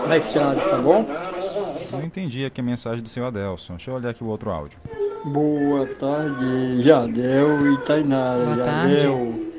Na 0.06 0.18
estrada, 0.18 0.60
tá 0.60 0.76
bom? 0.76 1.06
Não 1.90 2.02
entendi 2.02 2.44
aqui 2.44 2.60
a 2.60 2.64
mensagem 2.64 3.02
do 3.02 3.08
seu 3.08 3.24
Adelson. 3.24 3.76
Deixa 3.76 3.90
eu 3.90 3.94
olhar 3.94 4.10
aqui 4.10 4.22
o 4.22 4.26
outro 4.26 4.50
áudio. 4.50 4.78
Boa 5.24 5.86
tarde, 5.86 6.82
Jadel 6.82 7.72
e 7.72 7.78
Tainara. 7.78 8.44
Boa 8.44 8.56
tarde. 8.58 9.50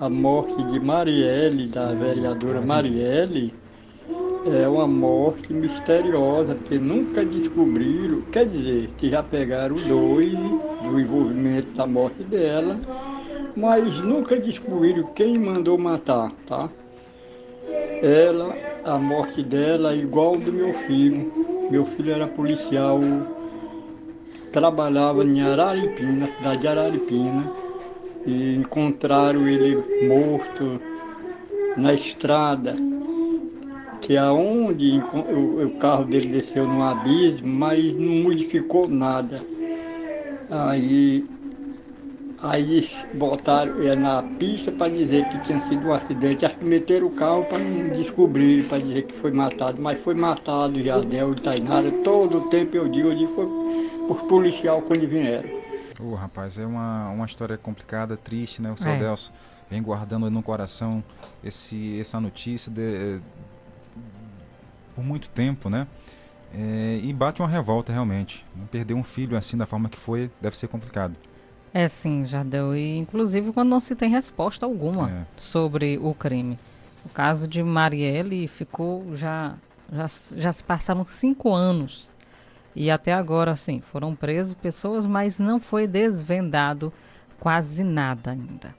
A 0.00 0.08
morte 0.08 0.64
de 0.64 0.80
Marielle, 0.80 1.66
da 1.66 1.92
vereadora 1.92 2.62
Marielle, 2.62 3.52
é 4.50 4.66
uma 4.66 4.86
morte 4.86 5.52
misteriosa, 5.52 6.54
porque 6.54 6.78
nunca 6.78 7.22
descobriram, 7.22 8.22
quer 8.32 8.46
dizer, 8.48 8.88
que 8.96 9.10
já 9.10 9.22
pegaram 9.22 9.74
dois 9.74 10.32
do 10.32 10.98
envolvimento 10.98 11.72
da 11.72 11.86
morte 11.86 12.22
dela, 12.22 12.80
mas 13.54 13.94
nunca 14.00 14.36
descobriram 14.36 15.04
quem 15.14 15.38
mandou 15.38 15.76
matar, 15.76 16.32
tá? 16.46 16.70
Ela, 18.02 18.56
a 18.86 18.96
morte 18.96 19.42
dela 19.42 19.92
é 19.92 19.98
igual 19.98 20.38
do 20.38 20.50
meu 20.50 20.72
filho. 20.86 21.30
Meu 21.70 21.84
filho 21.84 22.14
era 22.14 22.26
policial, 22.26 22.98
trabalhava 24.50 25.22
em 25.24 25.42
Araripina, 25.42 26.26
cidade 26.26 26.62
de 26.62 26.68
Araripina, 26.68 27.59
e 28.26 28.56
encontraram 28.56 29.46
ele 29.48 29.76
morto 30.06 30.80
na 31.76 31.94
estrada, 31.94 32.76
que 34.02 34.16
é 34.16 34.24
onde 34.24 34.94
enco- 34.94 35.18
o, 35.18 35.70
carro 35.78 36.04
dele 36.04 36.28
desceu 36.28 36.66
no 36.66 36.82
abismo, 36.82 37.46
mas 37.48 37.94
não 37.94 38.22
modificou 38.22 38.88
nada. 38.88 39.40
Aí, 40.50 41.24
aí 42.42 42.84
botaram 43.14 43.80
ele 43.80 43.96
na 43.96 44.22
pista 44.22 44.72
para 44.72 44.90
dizer 44.90 45.26
que 45.26 45.38
tinha 45.46 45.60
sido 45.60 45.88
um 45.88 45.92
acidente. 45.92 46.44
Acho 46.44 46.56
que 46.56 46.64
meteram 46.64 47.06
o 47.06 47.10
carro 47.10 47.44
para 47.44 47.58
não 47.58 47.90
descobrir, 47.90 48.64
para 48.64 48.78
dizer 48.78 49.02
que 49.02 49.14
foi 49.14 49.30
matado. 49.30 49.80
Mas 49.80 50.00
foi 50.00 50.14
matado 50.14 50.82
Jadel 50.82 51.32
e 51.32 51.40
Tainara. 51.40 51.90
Todo 52.04 52.38
o 52.38 52.40
tempo 52.48 52.76
eu 52.76 52.88
digo, 52.88 53.08
eu 53.08 53.14
digo 53.14 53.32
foi 53.34 53.46
por 54.08 54.24
policial 54.26 54.82
quando 54.82 55.06
vieram. 55.06 55.59
Ô, 56.02 56.14
rapaz, 56.14 56.58
é 56.58 56.64
uma, 56.66 57.08
uma 57.10 57.26
história 57.26 57.56
complicada, 57.58 58.16
triste, 58.16 58.62
né? 58.62 58.70
O 58.72 58.76
seu 58.76 58.90
É. 58.90 58.96
Adelson 58.96 59.32
vem 59.70 59.82
guardando 59.82 60.30
no 60.30 60.42
coração 60.42 61.02
esse, 61.44 61.98
essa 62.00 62.18
notícia 62.20 62.70
de- 62.72 62.80
eh, 63.16 63.20
por 64.94 65.04
muito 65.04 65.28
tempo, 65.30 65.68
né? 65.68 65.86
É, 66.52 66.98
e 67.02 67.12
bate 67.12 67.40
uma 67.40 67.48
revolta 67.48 67.92
realmente. 67.92 68.44
Perder 68.70 68.94
um 68.94 69.04
filho 69.04 69.36
assim 69.36 69.56
da 69.56 69.66
forma 69.66 69.88
que 69.88 69.98
foi 69.98 70.30
deve 70.40 70.56
ser 70.56 70.66
complicado. 70.68 71.14
É 71.72 71.86
sim, 71.86 72.26
Jardel. 72.26 72.74
E 72.74 72.96
inclusive 72.98 73.52
quando 73.52 73.68
não 73.68 73.78
se 73.78 73.94
tem 73.94 74.10
resposta 74.10 74.66
alguma 74.66 75.10
É. 75.10 75.24
sobre 75.36 75.98
o 75.98 76.12
crime. 76.14 76.58
O 77.04 77.08
caso 77.08 77.46
de 77.46 77.62
Marielle 77.62 78.48
ficou 78.48 79.14
já, 79.16 79.54
já, 79.92 80.06
já 80.36 80.52
se 80.52 80.64
passaram 80.64 81.06
cinco 81.06 81.54
anos. 81.54 82.09
E 82.74 82.90
até 82.90 83.12
agora, 83.12 83.50
assim, 83.50 83.80
foram 83.80 84.14
presas 84.14 84.54
pessoas, 84.54 85.04
mas 85.04 85.38
não 85.38 85.58
foi 85.58 85.86
desvendado 85.86 86.92
quase 87.38 87.82
nada 87.82 88.30
ainda. 88.30 88.74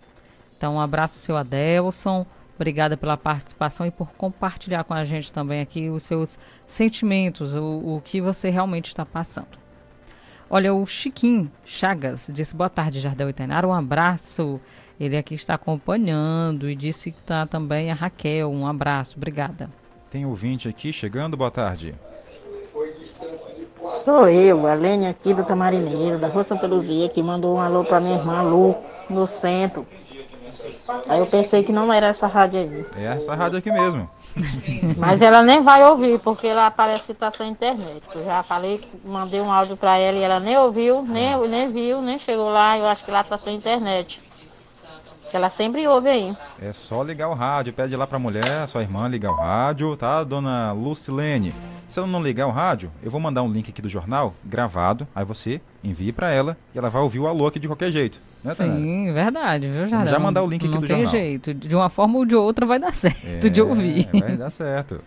Então, 0.58 0.76
um 0.76 0.80
abraço, 0.80 1.20
seu 1.20 1.36
Adelson. 1.36 2.26
Obrigada 2.56 2.96
pela 2.96 3.18
participação 3.18 3.88
e 3.88 3.92
por 3.92 4.12
compartilhar 4.12 4.84
com 4.84 4.94
a 4.94 5.04
gente 5.04 5.34
também 5.34 5.62
aqui 5.62 5.90
os 5.90 6.04
seus 6.04 6.38
sentimentos, 6.68 7.56
o, 7.56 7.96
o 7.96 8.02
que 8.04 8.22
você 8.22 8.50
realmente 8.50 8.88
está 8.88 9.04
passando. 9.04 9.60
Olha, 10.48 10.74
o 10.74 10.86
Chiquinho 10.86 11.50
Chagas 11.66 12.30
disse 12.32 12.56
boa 12.56 12.70
tarde, 12.70 13.00
Jardel 13.00 13.34
Tainara, 13.34 13.68
um 13.68 13.74
abraço. 13.74 14.60
Ele 15.00 15.18
aqui 15.18 15.34
está 15.34 15.56
acompanhando 15.56 16.70
e 16.70 16.76
disse 16.76 17.12
que 17.12 17.18
está 17.18 17.48
também 17.48 17.90
a 17.90 17.96
Raquel, 17.96 18.52
um 18.52 18.68
abraço, 18.68 19.16
obrigada. 19.18 19.70
Tem 20.12 20.26
ouvinte 20.26 20.68
aqui 20.68 20.94
chegando, 20.94 21.36
boa 21.36 21.50
tarde. 21.50 21.96
Sou 23.90 24.30
eu, 24.30 24.68
a 24.68 24.74
Lênia 24.74 25.10
aqui 25.10 25.34
do 25.34 25.44
Tamarineiro, 25.44 26.20
da 26.20 26.28
Rua 26.28 26.44
Santa 26.44 26.68
Luzia, 26.68 27.10
que 27.10 27.22
mandou 27.22 27.56
um 27.56 27.60
alô 27.62 27.84
pra 27.84 28.00
minha 28.00 28.16
irmã 28.16 28.42
Lu, 28.42 28.76
no 29.10 29.26
centro. 29.26 29.86
Aí 31.08 31.20
eu 31.20 31.26
pensei 31.26 31.64
que 31.64 31.72
não 31.72 31.92
era 31.92 32.08
essa 32.08 32.28
rádio 32.28 32.60
aí. 32.60 32.86
É 32.96 33.06
essa 33.16 33.34
rádio 33.34 33.58
aqui 33.58 33.72
mesmo. 33.72 34.10
Mas 34.98 35.22
ela 35.22 35.42
nem 35.42 35.62
vai 35.62 35.84
ouvir, 35.84 36.20
porque 36.20 36.48
ela 36.48 36.70
parece 36.70 37.08
que 37.08 37.14
tá 37.14 37.32
sem 37.32 37.50
internet. 37.50 38.04
Eu 38.14 38.24
já 38.24 38.44
falei, 38.44 38.80
mandei 39.04 39.42
um 39.42 39.52
áudio 39.52 39.76
pra 39.76 39.98
ela 39.98 40.18
e 40.18 40.24
ela 40.24 40.40
nem 40.40 40.58
ouviu, 40.58 41.02
nem, 41.02 41.38
nem 41.48 41.72
viu, 41.72 42.02
nem 42.02 42.20
chegou 42.20 42.50
lá. 42.50 42.78
Eu 42.78 42.86
acho 42.86 43.04
que 43.04 43.12
ela 43.12 43.24
tá 43.24 43.38
sem 43.38 43.56
internet. 43.56 44.22
Que 45.32 45.38
ela 45.38 45.50
sempre 45.50 45.88
ouve 45.88 46.10
aí. 46.10 46.36
É 46.62 46.74
só 46.74 47.02
ligar 47.02 47.30
o 47.30 47.34
rádio, 47.34 47.72
pede 47.72 47.96
lá 47.96 48.06
pra 48.06 48.20
mulher, 48.20 48.68
sua 48.68 48.82
irmã 48.82 49.08
ligar 49.08 49.32
o 49.32 49.36
rádio, 49.36 49.96
tá, 49.96 50.26
dona 50.26 50.74
Lucilene? 50.74 51.56
Se 51.88 52.00
ela 52.00 52.08
não 52.08 52.22
ligar 52.22 52.48
o 52.48 52.52
rádio, 52.52 52.92
eu 53.02 53.10
vou 53.10 53.20
mandar 53.22 53.42
um 53.42 53.50
link 53.50 53.70
aqui 53.70 53.82
do 53.82 53.88
jornal, 53.88 54.34
gravado, 54.44 55.08
aí 55.16 55.24
você 55.24 55.62
envie 55.82 56.12
pra 56.12 56.32
ela 56.32 56.58
e 56.76 56.78
ela 56.78 56.90
vai 56.90 57.02
ouvir 57.02 57.20
o 57.20 57.28
alô 57.28 57.48
aqui 57.48 57.60
de 57.60 57.68
qualquer 57.68 57.92
jeito. 57.92 58.22
Né, 58.44 58.54
Tainara? 58.54 58.80
Sim, 58.82 59.14
verdade, 59.14 59.70
viu, 59.70 59.88
Jardel? 59.88 60.12
Já 60.12 60.20
mandar 60.20 60.44
o 60.44 60.48
link 60.48 60.66
aqui 60.66 60.74
não 60.74 60.82
do 60.82 60.88
tem 60.88 60.98
jornal. 60.98 61.12
jeito. 61.14 61.54
De 61.54 61.74
uma 61.76 61.90
forma 61.90 62.18
ou 62.18 62.26
de 62.26 62.36
outra 62.36 62.66
vai 62.66 62.78
dar 62.78 62.92
certo 62.96 63.50
de 63.50 63.62
ouvir. 63.62 64.10
É, 64.14 64.20
vai 64.20 64.36
dar 64.36 64.50
certo. 64.50 65.00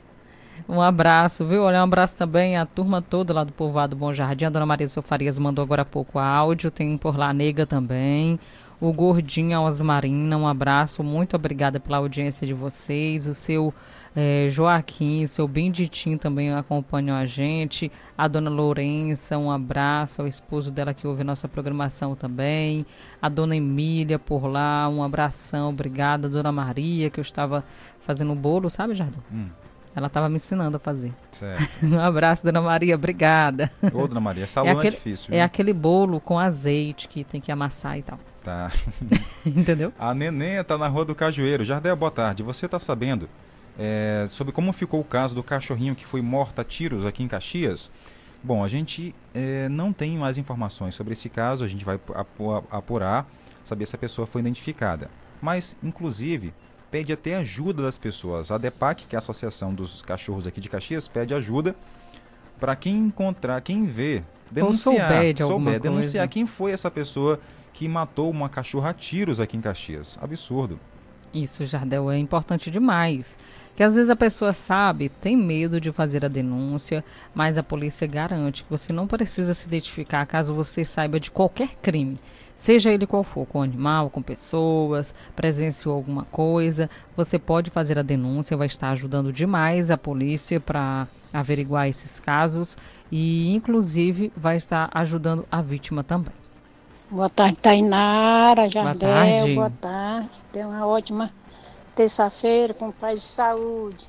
Um 0.67 0.81
abraço, 0.81 1.45
viu? 1.45 1.65
Olha, 1.65 1.81
um 1.81 1.85
abraço 1.85 2.15
também 2.17 2.57
à 2.57 2.65
turma 2.65 3.03
toda 3.03 3.35
lá 3.35 3.45
do 3.45 3.53
Povoado 3.53 3.95
Bom 3.95 4.11
Jardim. 4.15 4.47
A 4.47 4.51
dona 4.51 4.65
Maria 4.65 4.89
Sofarias 4.89 5.39
mandou 5.39 5.63
agora 5.63 5.83
há 5.83 5.85
pouco 5.85 6.19
áudio. 6.19 6.71
Tem 6.71 6.97
por 6.97 7.19
lá 7.19 7.29
a 7.29 7.33
Nega 7.35 7.67
também. 7.67 8.41
O 8.85 8.93
Gordinho 8.93 9.63
Osmarina, 9.63 10.37
um 10.37 10.47
abraço. 10.47 11.03
Muito 11.03 11.35
obrigada 11.37 11.81
pela 11.81 11.97
audiência 11.97 12.47
de 12.47 12.53
vocês. 12.53 13.27
O 13.27 13.33
seu 13.33 13.73
eh, 14.15 14.49
Joaquim, 14.51 15.25
o 15.25 15.29
seu 15.29 15.49
Benditinho 15.49 16.19
também 16.19 16.53
acompanham 16.53 17.17
a 17.17 17.25
gente. 17.25 17.91
A 18.17 18.29
dona 18.29 18.51
Lourença, 18.51 19.39
um 19.39 19.51
abraço 19.51 20.21
ao 20.21 20.29
esposo 20.29 20.71
dela 20.71 20.93
que 20.93 21.07
ouve 21.07 21.25
nossa 21.25 21.49
programação 21.49 22.15
também. 22.15 22.85
A 23.23 23.31
dona 23.31 23.57
Emília 23.57 24.19
por 24.19 24.47
lá, 24.47 24.87
um 24.91 25.03
abração, 25.03 25.71
obrigada. 25.71 26.27
A 26.27 26.31
dona 26.31 26.53
Maria, 26.53 27.09
que 27.09 27.19
eu 27.19 27.23
estava 27.23 27.65
fazendo 28.01 28.33
o 28.33 28.37
bolo, 28.37 28.69
sabe, 28.69 28.95
Jardim? 28.95 29.17
Hum. 29.33 29.49
Ela 29.97 30.09
estava 30.09 30.29
me 30.29 30.37
ensinando 30.37 30.77
a 30.77 30.81
fazer. 30.81 31.15
Certo. 31.31 31.63
Um 31.87 31.99
abraço, 31.99 32.45
dona 32.45 32.61
Maria, 32.61 32.97
obrigada. 32.97 33.73
Ô, 33.95 34.07
dona 34.07 34.21
Maria, 34.21 34.45
essa 34.45 34.61
aluna 34.61 34.75
é 34.75 34.77
aquele, 34.77 34.95
difícil, 34.95 35.33
É 35.33 35.37
viu? 35.39 35.45
aquele 35.47 35.73
bolo 35.73 36.21
com 36.21 36.39
azeite 36.39 37.09
que 37.09 37.25
tem 37.25 37.41
que 37.41 37.51
amassar 37.51 37.99
e 37.99 38.03
tal. 38.03 38.19
Tá. 38.45 38.71
Entendeu? 39.45 39.91
A 39.99 40.13
Nenê 40.15 40.63
tá 40.63 40.77
na 40.77 40.87
Rua 40.87 41.05
do 41.07 41.15
Cajueiro. 41.15 41.65
Jardel, 41.65 41.97
boa 41.97 42.11
tarde. 42.11 42.43
Você 42.43 42.69
tá 42.69 42.79
sabendo 42.79 43.27
é, 43.79 44.27
sobre 44.29 44.53
como 44.53 44.71
ficou 44.73 45.01
o 45.01 45.05
caso 45.05 45.35
do 45.35 45.43
cachorrinho 45.43 45.95
que 45.97 46.05
foi 46.05 46.21
morto 46.21 46.61
a 46.61 46.65
tiros 46.65 47.07
aqui 47.07 47.23
em 47.23 47.29
Caxias? 47.29 47.91
Bom, 48.43 48.63
a 48.63 48.69
gente 48.69 49.15
é, 49.35 49.67
não 49.71 49.95
tem 49.95 50.19
mais 50.19 50.37
informações 50.37 50.95
sobre 50.95 51.15
esse 51.15 51.31
caso. 51.31 51.65
A 51.65 51.67
gente 51.67 51.87
vai 51.87 51.99
apu- 52.15 52.53
apurar, 52.71 53.27
saber 53.65 53.87
se 53.87 53.97
a 53.97 53.99
pessoa 53.99 54.27
foi 54.27 54.43
identificada. 54.43 55.09
Mas, 55.41 55.75
inclusive, 55.83 56.53
pede 56.91 57.15
até 57.15 57.37
ajuda 57.37 57.83
das 57.83 57.97
pessoas. 57.97 58.51
A 58.51 58.59
DEPAC, 58.59 59.07
que 59.07 59.17
é 59.17 59.19
a 59.19 59.21
Associação 59.21 59.73
dos 59.73 60.03
Cachorros 60.03 60.47
aqui 60.47 60.61
de 60.61 60.69
Caxias, 60.69 61.09
pede 61.09 61.33
ajuda 61.33 61.75
para 62.61 62.77
quem 62.77 62.97
encontrar, 62.97 63.61
quem 63.63 63.87
vê, 63.87 64.23
denunciar, 64.51 65.09
souber 65.09 65.33
de 65.35 65.43
souber, 65.43 65.81
denunciar 65.81 66.23
coisa. 66.25 66.29
quem 66.29 66.47
foi 66.47 66.73
essa 66.73 66.91
pessoa 66.91 67.41
que 67.75 67.89
matou 67.89 68.31
uma 68.31 68.49
cachorra 68.49 68.91
a 68.91 68.95
tiros 68.95 69.41
aqui 69.41 69.57
em 69.57 69.61
Caxias. 69.61 70.17
Absurdo. 70.23 70.79
Isso, 71.35 71.67
Jardel, 71.67 72.09
é 72.09 72.17
importante 72.17 72.71
demais. 72.71 73.37
Que 73.75 73.83
às 73.83 73.97
vezes 73.97 74.09
a 74.09 74.15
pessoa 74.15 74.53
sabe, 74.53 75.09
tem 75.09 75.37
medo 75.37 75.81
de 75.81 75.91
fazer 75.91 76.25
a 76.25 76.29
denúncia, 76.29 77.05
mas 77.35 77.59
a 77.59 77.63
polícia 77.63 78.07
garante 78.07 78.63
que 78.63 78.71
você 78.71 78.93
não 78.93 79.09
precisa 79.09 79.53
se 79.53 79.67
identificar 79.67 80.25
caso 80.25 80.55
você 80.55 80.85
saiba 80.85 81.19
de 81.19 81.33
qualquer 81.33 81.71
crime. 81.83 82.21
Seja 82.57 82.93
ele 82.93 83.09
qual 83.09 83.25
for, 83.25 83.45
com 83.45 83.61
animal, 83.61 84.09
com 84.09 84.23
pessoas, 84.23 85.13
presenciou 85.35 85.97
alguma 85.97 86.25
coisa, 86.27 86.89
você 87.17 87.37
pode 87.37 87.69
fazer 87.69 87.99
a 87.99 88.03
denúncia, 88.03 88.57
vai 88.57 88.69
estar 88.69 88.91
ajudando 88.91 89.33
demais 89.33 89.91
a 89.91 89.99
polícia 89.99 90.61
para 90.61 91.09
averiguar 91.33 91.89
esses 91.89 92.21
casos 92.21 92.79
e, 93.11 93.53
inclusive, 93.53 94.33
vai 94.37 94.57
estar 94.57 94.89
ajudando 94.95 95.45
a 95.51 95.61
vítima 95.61 96.05
também. 96.05 96.44
Boa 97.11 97.29
tarde, 97.29 97.59
Tainara, 97.59 98.69
Jardel. 98.69 99.11
tarde. 99.11 99.55
Boa 99.55 99.71
tarde. 99.71 100.41
Tenha 100.53 100.67
uma 100.67 100.87
ótima 100.87 101.31
terça-feira 101.95 102.75
com 102.75 102.91
paz 102.91 103.21
e 103.21 103.27
saúde. 103.27 104.07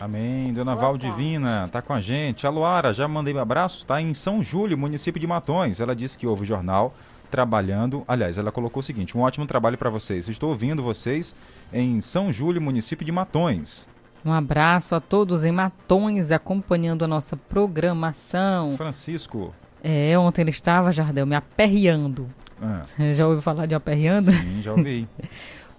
Amém. 0.00 0.52
Dona 0.52 0.76
Valdivina 0.76 1.68
tá 1.72 1.82
com 1.82 1.92
a 1.92 2.00
gente. 2.00 2.46
A 2.46 2.50
Luara, 2.50 2.94
já 2.94 3.08
mandei 3.08 3.34
um 3.34 3.40
abraço. 3.40 3.84
Tá 3.84 4.00
em 4.00 4.14
São 4.14 4.42
Júlio, 4.42 4.78
município 4.78 5.20
de 5.20 5.26
Matões. 5.26 5.80
Ela 5.80 5.96
disse 5.96 6.16
que 6.16 6.26
ouve 6.26 6.42
o 6.42 6.46
jornal 6.46 6.94
trabalhando. 7.30 8.04
Aliás, 8.06 8.38
ela 8.38 8.52
colocou 8.52 8.80
o 8.80 8.84
seguinte: 8.84 9.16
um 9.16 9.22
ótimo 9.22 9.46
trabalho 9.46 9.76
para 9.76 9.90
vocês. 9.90 10.28
Estou 10.28 10.50
ouvindo 10.50 10.82
vocês 10.82 11.34
em 11.72 12.00
São 12.00 12.32
Júlio, 12.32 12.62
município 12.62 13.04
de 13.04 13.10
Matões. 13.10 13.88
Um 14.24 14.32
abraço 14.32 14.94
a 14.94 15.00
todos 15.00 15.44
em 15.44 15.52
Matões 15.52 16.30
acompanhando 16.30 17.04
a 17.04 17.08
nossa 17.08 17.36
programação. 17.36 18.76
Francisco. 18.76 19.54
É, 19.82 20.18
ontem 20.18 20.42
ele 20.42 20.50
estava, 20.50 20.90
Jardel, 20.92 21.26
me 21.26 21.34
aperreando. 21.36 22.28
Ah, 22.60 22.82
Já 23.12 23.26
ouviu 23.26 23.42
falar 23.42 23.66
de 23.66 23.74
aperreando? 23.74 24.30
sim, 24.32 24.62
já 24.62 24.72
ouvi. 24.72 25.06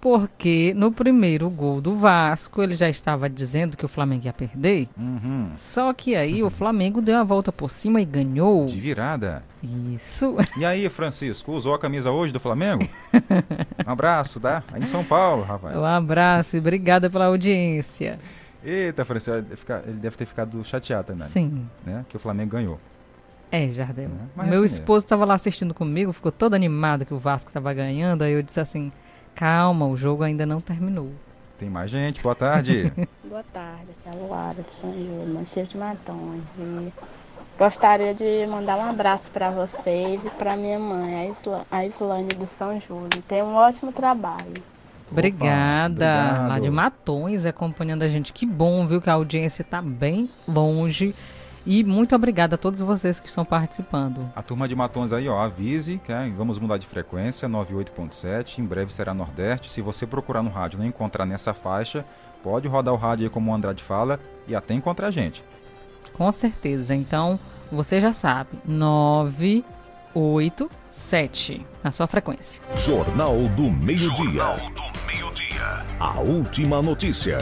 Porque 0.00 0.72
no 0.74 0.90
primeiro 0.90 1.50
gol 1.50 1.78
do 1.78 1.94
Vasco, 1.94 2.62
ele 2.62 2.74
já 2.74 2.88
estava 2.88 3.28
dizendo 3.28 3.76
que 3.76 3.84
o 3.84 3.88
Flamengo 3.88 4.24
ia 4.24 4.32
perder. 4.32 4.88
Uhum. 4.96 5.50
Só 5.54 5.92
que 5.92 6.16
aí 6.16 6.42
o 6.42 6.48
Flamengo 6.48 7.02
deu 7.02 7.18
a 7.18 7.22
volta 7.22 7.52
por 7.52 7.70
cima 7.70 8.00
e 8.00 8.04
ganhou. 8.06 8.64
De 8.64 8.80
virada. 8.80 9.42
Isso. 9.62 10.36
E 10.56 10.64
aí, 10.64 10.88
Francisco, 10.88 11.52
usou 11.52 11.74
a 11.74 11.78
camisa 11.78 12.10
hoje 12.10 12.32
do 12.32 12.40
Flamengo? 12.40 12.88
Um 13.86 13.90
abraço, 13.92 14.38
tá? 14.40 14.62
Aí 14.72 14.82
em 14.82 14.86
São 14.86 15.02
Paulo, 15.04 15.42
rapaz. 15.42 15.76
Um 15.76 15.84
abraço 15.84 16.56
e 16.56 16.60
obrigada 16.60 17.10
pela 17.10 17.26
audiência. 17.26 18.18
Eita, 18.64 19.04
Francisco, 19.04 19.34
ele 19.34 19.42
deve 19.42 19.56
ficar- 19.56 19.82
ele 19.86 19.98
deve 19.98 20.16
ter 20.16 20.26
ficado 20.26 20.62
chateado 20.64 21.08
também. 21.08 21.26
Sim. 21.26 21.66
Né? 21.84 22.04
Que 22.08 22.14
o 22.16 22.18
Flamengo 22.20 22.52
ganhou. 22.52 22.78
É, 23.50 23.68
Jardel. 23.68 24.10
mas 24.36 24.48
Meu 24.48 24.64
assim 24.64 24.74
esposo 24.74 25.04
estava 25.04 25.24
lá 25.24 25.34
assistindo 25.34 25.74
comigo, 25.74 26.12
ficou 26.12 26.30
todo 26.30 26.54
animado 26.54 27.04
que 27.04 27.12
o 27.12 27.18
Vasco 27.18 27.48
estava 27.48 27.72
ganhando. 27.74 28.22
Aí 28.22 28.32
eu 28.32 28.42
disse 28.42 28.60
assim: 28.60 28.92
calma, 29.34 29.86
o 29.86 29.96
jogo 29.96 30.22
ainda 30.22 30.46
não 30.46 30.60
terminou. 30.60 31.10
Tem 31.58 31.68
mais 31.68 31.90
gente, 31.90 32.22
boa 32.22 32.34
tarde. 32.34 32.90
Boa 33.30 33.44
tarde, 33.52 33.86
aqui 33.90 34.08
é 34.08 34.10
a 34.10 34.14
Luara 34.14 34.60
de 34.60 34.72
São 34.72 34.90
Júlio, 34.92 35.28
município 35.28 35.68
de 35.68 35.78
Matões. 35.78 36.42
E 36.58 36.92
gostaria 37.56 38.12
de 38.12 38.44
mandar 38.48 38.76
um 38.76 38.90
abraço 38.90 39.30
para 39.30 39.50
vocês 39.50 40.24
e 40.26 40.30
para 40.30 40.56
minha 40.56 40.80
mãe, 40.80 41.14
a, 41.14 41.26
Isla, 41.26 41.66
a 41.70 41.86
Islane 41.86 42.30
do 42.30 42.48
São 42.48 42.80
Júlio. 42.80 43.22
Tenha 43.28 43.44
um 43.44 43.54
ótimo 43.54 43.92
trabalho. 43.92 44.60
Obrigada. 45.12 45.92
obrigado. 45.92 46.48
Lá 46.48 46.58
de 46.58 46.70
Matões 46.70 47.46
acompanhando 47.46 48.02
a 48.02 48.08
gente. 48.08 48.32
Que 48.32 48.44
bom, 48.44 48.84
viu, 48.84 49.00
que 49.00 49.08
a 49.08 49.12
audiência 49.12 49.62
está 49.62 49.80
bem 49.80 50.28
longe. 50.48 51.14
E 51.66 51.84
muito 51.84 52.14
obrigada 52.14 52.54
a 52.54 52.58
todos 52.58 52.80
vocês 52.80 53.20
que 53.20 53.28
estão 53.28 53.44
participando. 53.44 54.30
A 54.34 54.42
turma 54.42 54.66
de 54.66 54.74
Matões 54.74 55.12
aí, 55.12 55.28
ó, 55.28 55.38
avise 55.38 56.00
que 56.04 56.12
é, 56.12 56.28
vamos 56.30 56.58
mudar 56.58 56.78
de 56.78 56.86
frequência, 56.86 57.46
98.7, 57.48 58.58
em 58.58 58.64
breve 58.64 58.92
será 58.92 59.12
Nordeste. 59.12 59.70
Se 59.70 59.82
você 59.82 60.06
procurar 60.06 60.42
no 60.42 60.50
rádio 60.50 60.78
e 60.78 60.80
não 60.80 60.86
encontrar 60.86 61.26
nessa 61.26 61.52
faixa, 61.52 62.04
pode 62.42 62.66
rodar 62.66 62.94
o 62.94 62.96
rádio 62.96 63.26
aí 63.26 63.30
como 63.30 63.50
o 63.50 63.54
Andrade 63.54 63.82
fala 63.82 64.18
e 64.48 64.54
até 64.54 64.72
encontrar 64.74 65.08
a 65.08 65.10
gente. 65.10 65.44
Com 66.12 66.30
certeza. 66.32 66.94
Então, 66.94 67.38
você 67.70 68.00
já 68.00 68.12
sabe. 68.12 68.58
987 68.66 71.66
na 71.82 71.90
sua 71.92 72.06
frequência. 72.06 72.62
Jornal 72.84 73.36
do 73.56 73.70
Meio-Dia. 73.70 74.44
A 75.98 76.20
última 76.20 76.82
notícia. 76.82 77.38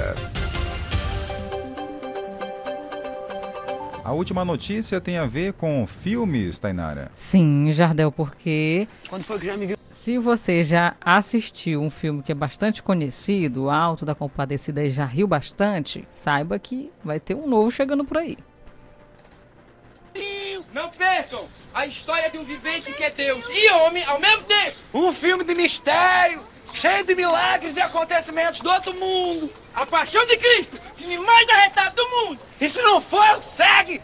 A 4.09 4.13
última 4.13 4.43
notícia 4.43 5.03
tem 5.03 5.19
a 5.19 5.27
ver 5.27 5.53
com 5.53 5.87
filmes, 5.87 6.59
Tainara. 6.59 7.11
Sim, 7.13 7.71
Jardel, 7.71 8.11
porque 8.11 8.89
Quando 9.07 9.23
foi 9.23 9.39
que 9.39 9.45
já 9.45 9.55
me 9.55 9.67
viu? 9.67 9.77
se 9.93 10.17
você 10.17 10.65
já 10.65 10.97
assistiu 10.99 11.83
um 11.83 11.91
filme 11.91 12.23
que 12.23 12.33
é 12.33 12.35
bastante 12.35 12.83
conhecido, 12.83 13.65
o 13.65 13.71
Alto 13.71 14.07
da 14.07 14.15
Compadecida 14.15 14.83
e 14.83 14.91
já 14.91 15.05
riu 15.05 15.29
bastante, 15.29 16.07
saiba 16.09 16.59
que 16.59 16.91
vai 17.05 17.21
ter 17.21 17.35
um 17.35 17.47
novo 17.47 17.71
chegando 17.71 18.03
por 18.03 18.17
aí. 18.17 18.39
Não 20.73 20.89
percam 20.89 21.45
a 21.75 21.87
história 21.87 22.31
de 22.31 22.39
um 22.39 22.45
vivente 22.45 22.91
que 22.91 23.05
é 23.05 23.11
Deus 23.11 23.45
e 23.51 23.71
homem 23.73 24.05
ao 24.05 24.19
mesmo 24.19 24.45
tempo. 24.45 24.79
Um 24.95 25.13
filme 25.13 25.45
de 25.45 25.55
mistério, 25.55 26.41
cheio 26.73 27.05
de 27.05 27.15
milagres 27.15 27.77
e 27.77 27.81
acontecimentos 27.83 28.61
do 28.61 28.71
outro 28.71 28.95
mundo. 28.99 29.51
A 29.79 29.87
Paixão 29.87 30.27
de 30.27 30.37
Cristo, 30.37 30.83
filme 30.97 31.19
mais 31.19 31.49
arretado 31.51 31.95
do 31.95 32.09
mundo. 32.11 32.41
E 32.61 32.69
se 32.69 32.83
não 32.83 33.01
for, 33.01 33.41
segue! 33.41 34.03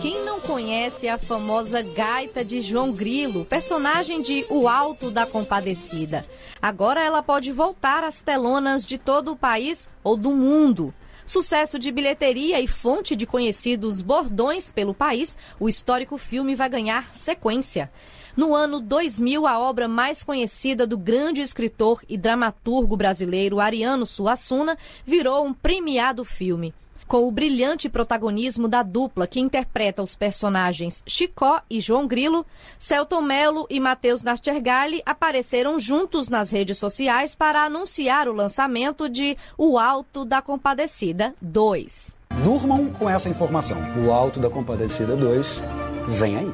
Quem 0.00 0.24
não 0.24 0.40
conhece 0.40 1.06
a 1.06 1.18
famosa 1.18 1.82
gaita 1.82 2.42
de 2.42 2.62
João 2.62 2.90
Grilo, 2.90 3.44
personagem 3.44 4.22
de 4.22 4.46
O 4.48 4.66
Alto 4.66 5.10
da 5.10 5.26
Compadecida? 5.26 6.24
Agora 6.62 7.02
ela 7.02 7.22
pode 7.22 7.52
voltar 7.52 8.02
às 8.02 8.22
telonas 8.22 8.86
de 8.86 8.96
todo 8.96 9.32
o 9.32 9.36
país 9.36 9.90
ou 10.02 10.16
do 10.16 10.30
mundo. 10.30 10.94
Sucesso 11.26 11.76
de 11.76 11.90
bilheteria 11.90 12.60
e 12.60 12.68
fonte 12.68 13.16
de 13.16 13.26
conhecidos 13.26 14.00
bordões 14.00 14.70
pelo 14.70 14.94
país, 14.94 15.36
o 15.58 15.68
histórico 15.68 16.16
filme 16.16 16.54
vai 16.54 16.68
ganhar 16.68 17.12
sequência. 17.16 17.90
No 18.36 18.54
ano 18.54 18.78
2000, 18.78 19.44
a 19.44 19.58
obra 19.58 19.88
mais 19.88 20.22
conhecida 20.22 20.86
do 20.86 20.96
grande 20.96 21.40
escritor 21.40 22.00
e 22.08 22.16
dramaturgo 22.16 22.96
brasileiro 22.96 23.58
Ariano 23.58 24.06
Suassuna 24.06 24.78
virou 25.04 25.44
um 25.44 25.52
premiado 25.52 26.24
filme. 26.24 26.72
Com 27.06 27.28
o 27.28 27.30
brilhante 27.30 27.88
protagonismo 27.88 28.66
da 28.66 28.82
dupla 28.82 29.28
que 29.28 29.38
interpreta 29.38 30.02
os 30.02 30.16
personagens 30.16 31.04
Chicó 31.06 31.62
e 31.70 31.80
João 31.80 32.04
Grilo, 32.04 32.44
Celton 32.80 33.22
Mello 33.22 33.64
e 33.70 33.78
Matheus 33.78 34.24
Nastergalli 34.24 35.02
apareceram 35.06 35.78
juntos 35.78 36.28
nas 36.28 36.50
redes 36.50 36.78
sociais 36.78 37.32
para 37.32 37.64
anunciar 37.64 38.26
o 38.26 38.32
lançamento 38.32 39.08
de 39.08 39.36
O 39.56 39.78
Alto 39.78 40.24
da 40.24 40.42
Compadecida 40.42 41.32
2. 41.40 42.16
Durmam 42.42 42.90
com 42.90 43.08
essa 43.08 43.28
informação. 43.28 43.78
O 44.04 44.10
Alto 44.10 44.40
da 44.40 44.50
Compadecida 44.50 45.14
2 45.14 45.60
vem 46.08 46.38
aí. 46.38 46.52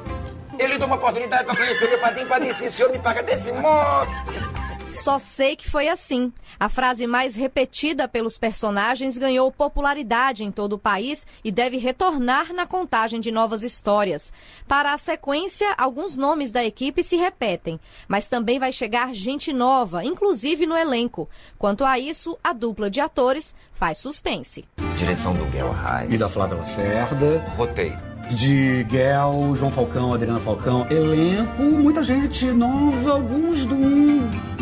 Ele 0.58 0.76
deu 0.76 0.86
uma 0.86 0.96
oportunidade 0.96 1.44
para 1.46 1.56
conhecer 1.56 1.88
meu 1.88 1.98
padrinho, 1.98 2.28
padrinho, 2.28 2.54
se 2.54 2.66
o 2.66 2.70
senhor 2.70 2.92
me 2.92 2.98
paga 2.98 3.22
desse 3.22 3.50
modo. 3.52 4.51
Só 4.92 5.18
sei 5.18 5.56
que 5.56 5.68
foi 5.68 5.88
assim. 5.88 6.32
A 6.60 6.68
frase 6.68 7.06
mais 7.06 7.34
repetida 7.34 8.06
pelos 8.06 8.36
personagens 8.38 9.16
ganhou 9.16 9.50
popularidade 9.50 10.44
em 10.44 10.50
todo 10.50 10.74
o 10.74 10.78
país 10.78 11.26
e 11.42 11.50
deve 11.50 11.78
retornar 11.78 12.52
na 12.52 12.66
contagem 12.66 13.20
de 13.20 13.32
novas 13.32 13.62
histórias. 13.62 14.32
Para 14.68 14.92
a 14.92 14.98
sequência, 14.98 15.72
alguns 15.76 16.16
nomes 16.16 16.52
da 16.52 16.62
equipe 16.62 17.02
se 17.02 17.16
repetem, 17.16 17.80
mas 18.06 18.28
também 18.28 18.58
vai 18.58 18.70
chegar 18.70 19.14
gente 19.14 19.52
nova, 19.52 20.04
inclusive 20.04 20.66
no 20.66 20.76
elenco. 20.76 21.28
Quanto 21.58 21.84
a 21.84 21.98
isso, 21.98 22.38
a 22.44 22.52
dupla 22.52 22.90
de 22.90 23.00
atores 23.00 23.54
faz 23.72 23.98
suspense. 23.98 24.64
Direção 24.96 25.34
do 25.34 25.44
Guel 25.46 25.70
Arraes. 25.70 26.12
E 26.12 26.18
da 26.18 26.28
Flávia 26.28 26.58
Lacerda. 26.58 27.38
Roteiro. 27.56 28.11
De 28.30 28.84
Guel, 28.84 29.54
João 29.56 29.70
Falcão, 29.70 30.14
Adriana 30.14 30.40
Falcão. 30.40 30.86
Elenco, 30.90 31.62
muita 31.62 32.02
gente 32.02 32.46
nova, 32.46 33.12
alguns 33.12 33.66
do 33.66 33.76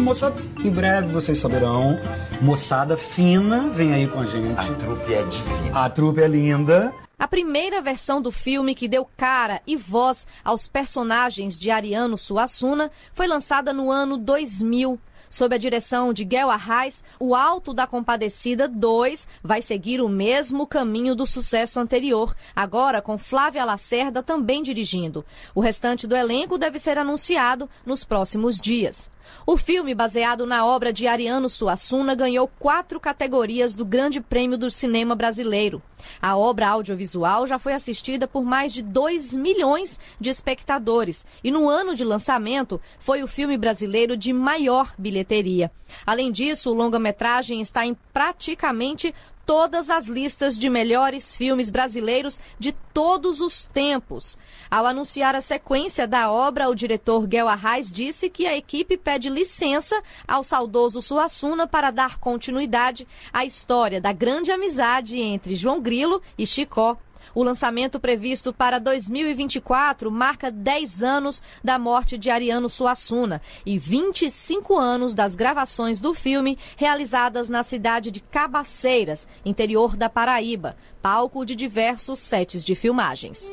moçada. 0.01 0.35
Em 0.65 0.71
breve 0.71 1.09
vocês 1.13 1.39
saberão. 1.39 1.99
Moçada 2.41 2.97
fina, 2.97 3.69
vem 3.69 3.93
aí 3.93 4.09
com 4.09 4.21
a 4.21 4.27
gente. 4.27 4.61
A 4.61 4.75
trupe 4.75 5.15
é 5.15 5.23
divina. 5.23 5.85
A 5.85 5.91
trupe 5.91 6.21
é 6.21 6.27
linda. 6.27 6.93
A 7.19 7.29
primeira 7.29 7.83
versão 7.83 8.23
do 8.23 8.33
filme 8.33 8.75
que 8.75 8.89
deu 8.89 9.07
cara 9.15 9.61
e 9.67 9.77
voz 9.77 10.27
aos 10.43 10.67
personagens 10.67 11.59
de 11.59 11.71
Ariano 11.71 12.17
Suassuna 12.17 12.91
foi 13.13 13.27
lançada 13.27 13.75
no 13.75 13.91
ano 13.91 14.17
2000. 14.17 14.99
Sob 15.31 15.55
a 15.55 15.59
direção 15.59 16.13
de 16.13 16.25
Guel 16.25 16.51
Arraes, 16.51 17.05
O 17.21 17.37
Alto 17.37 17.73
da 17.73 17.87
Compadecida 17.87 18.67
2 18.67 19.29
vai 19.45 19.63
seguir 19.63 20.01
o 20.01 20.09
mesmo 20.09 20.67
caminho 20.67 21.15
do 21.15 21.25
sucesso 21.25 21.79
anterior, 21.79 22.35
agora 22.55 23.01
com 23.01 23.17
Flávia 23.17 23.65
Lacerda 23.65 24.25
também 24.25 24.61
dirigindo. 24.61 25.25
O 25.55 25.61
restante 25.61 26.05
do 26.05 26.17
elenco 26.17 26.59
deve 26.59 26.81
ser 26.81 26.99
anunciado 26.99 27.71
nos 27.87 28.03
próximos 28.05 28.61
dias. 28.61 29.09
O 29.47 29.57
filme, 29.57 29.95
baseado 29.95 30.47
na 30.47 30.65
obra 30.65 30.93
de 30.93 31.07
Ariano 31.07 31.49
Suassuna, 31.49 32.15
ganhou 32.15 32.49
quatro 32.59 33.01
categorias 33.01 33.75
do 33.75 33.85
Grande 33.85 34.21
Prêmio 34.21 34.57
do 34.57 34.71
Cinema 34.71 35.15
Brasileiro. 35.15 35.83
A 36.21 36.37
obra 36.37 36.69
audiovisual 36.69 37.47
já 37.47 37.59
foi 37.59 37.73
assistida 37.73 38.27
por 38.27 38.43
mais 38.45 38.73
de 38.73 38.83
2 38.83 39.37
milhões 39.37 39.99
de 40.19 40.31
espectadores 40.31 41.27
e 41.43 41.51
no 41.51 41.69
ano 41.69 41.95
de 41.95 42.05
lançamento 42.05 42.81
foi 42.99 43.23
o 43.23 43.29
filme 43.29 43.57
brasileiro 43.57 44.17
de 44.17 44.33
maior 44.33 44.95
bilheteria. 44.99 45.71
Além 46.07 46.31
disso, 46.31 46.71
o 46.71 46.75
longa-metragem 46.75 47.61
está 47.61 47.85
em 47.85 47.97
praticamente 48.13 49.15
todas 49.51 49.91
as 49.91 50.07
listas 50.07 50.57
de 50.57 50.71
melhores 50.71 51.35
filmes 51.35 51.71
brasileiros 51.71 52.39
de 52.57 52.71
todos 52.95 53.41
os 53.41 53.65
tempos. 53.65 54.39
Ao 54.71 54.87
anunciar 54.87 55.35
a 55.35 55.41
sequência 55.41 56.07
da 56.07 56.31
obra, 56.31 56.69
o 56.69 56.75
diretor 56.75 57.27
Guel 57.27 57.49
Arraes 57.49 57.93
disse 57.93 58.31
que 58.31 58.47
a 58.47 58.57
equipe 58.57 58.97
pede 58.97 59.29
licença 59.29 60.01
ao 60.25 60.45
saudoso 60.45 61.03
Suassuna 61.03 61.67
para 61.67 61.91
dar 61.91 62.21
continuidade 62.21 63.09
à 63.33 63.45
história 63.45 64.01
da 64.01 64.13
grande 64.13 64.53
amizade 64.53 65.19
entre 65.19 65.57
João 65.57 65.81
Grilo 65.81 66.23
e 66.39 66.47
Chicó. 66.47 66.97
O 67.35 67.43
lançamento 67.43 68.01
previsto 68.01 68.53
para 68.53 68.79
2024 68.79 70.11
marca 70.11 70.51
10 70.51 71.03
anos 71.03 71.43
da 71.63 71.79
morte 71.79 72.19
de 72.19 72.31
Ariano 72.31 72.69
Suassuna 72.69 73.41
e 73.65 73.79
25 73.79 74.77
anos 74.77 75.15
das 75.15 75.35
gravações 75.35 76.01
do 76.01 76.13
filme 76.13 76.59
realizadas 76.77 77.49
na 77.49 77.63
cidade 77.63 78.11
de 78.11 78.21
Cabaceiras, 78.21 79.29
interior 79.45 79.97
da 79.97 80.09
Paraíba, 80.09 80.77
palco 81.03 81.45
de 81.45 81.55
diversos 81.55 82.19
sets 82.19 82.65
de 82.65 82.75
filmagens. 82.75 83.51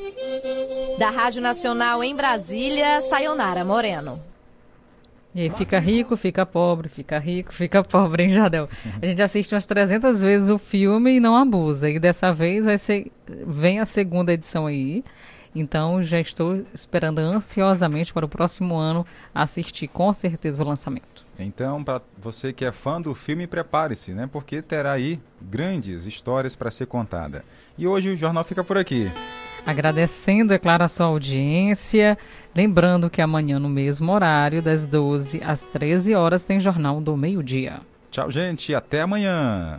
Da 0.98 1.10
Rádio 1.10 1.40
Nacional 1.40 2.02
em 2.02 2.14
Brasília, 2.14 3.00
Sayonara 3.02 3.64
Moreno. 3.64 4.27
E 5.34 5.50
fica 5.50 5.78
rico, 5.78 6.16
fica 6.16 6.44
pobre, 6.44 6.88
fica 6.88 7.18
rico, 7.18 7.52
fica 7.52 7.84
pobre, 7.84 8.24
hein, 8.24 8.30
Jadel? 8.30 8.68
A 9.00 9.06
gente 9.06 9.22
assiste 9.22 9.54
umas 9.54 9.66
300 9.66 10.20
vezes 10.20 10.50
o 10.50 10.58
filme 10.58 11.16
e 11.16 11.20
não 11.20 11.36
abusa. 11.36 11.88
E 11.88 11.98
dessa 11.98 12.32
vez 12.32 12.64
vai 12.64 12.78
ser, 12.78 13.12
vem 13.46 13.78
a 13.78 13.84
segunda 13.84 14.32
edição 14.32 14.66
aí. 14.66 15.04
Então 15.54 16.02
já 16.02 16.20
estou 16.20 16.62
esperando 16.74 17.18
ansiosamente 17.18 18.12
para 18.12 18.24
o 18.24 18.28
próximo 18.28 18.76
ano 18.76 19.06
assistir 19.34 19.88
com 19.88 20.12
certeza 20.12 20.62
o 20.62 20.66
lançamento. 20.66 21.26
Então, 21.38 21.84
para 21.84 22.02
você 22.20 22.52
que 22.52 22.64
é 22.64 22.72
fã 22.72 23.00
do 23.00 23.14
filme, 23.14 23.46
prepare-se, 23.46 24.12
né? 24.12 24.28
Porque 24.30 24.60
terá 24.60 24.92
aí 24.92 25.20
grandes 25.40 26.04
histórias 26.04 26.56
para 26.56 26.70
ser 26.70 26.86
contada. 26.86 27.44
E 27.76 27.86
hoje 27.86 28.10
o 28.10 28.16
jornal 28.16 28.42
fica 28.42 28.64
por 28.64 28.76
aqui. 28.76 29.10
Agradecendo, 29.68 30.54
é 30.54 30.58
claro, 30.58 30.82
a 30.82 30.88
sua 30.88 31.04
audiência. 31.04 32.16
Lembrando 32.56 33.10
que 33.10 33.20
amanhã, 33.20 33.58
no 33.58 33.68
mesmo 33.68 34.10
horário, 34.10 34.62
das 34.62 34.86
12 34.86 35.42
às 35.44 35.60
13 35.60 36.14
horas, 36.14 36.42
tem 36.42 36.58
Jornal 36.58 37.02
do 37.02 37.14
Meio-Dia. 37.14 37.80
Tchau, 38.10 38.30
gente. 38.30 38.74
Até 38.74 39.02
amanhã. 39.02 39.78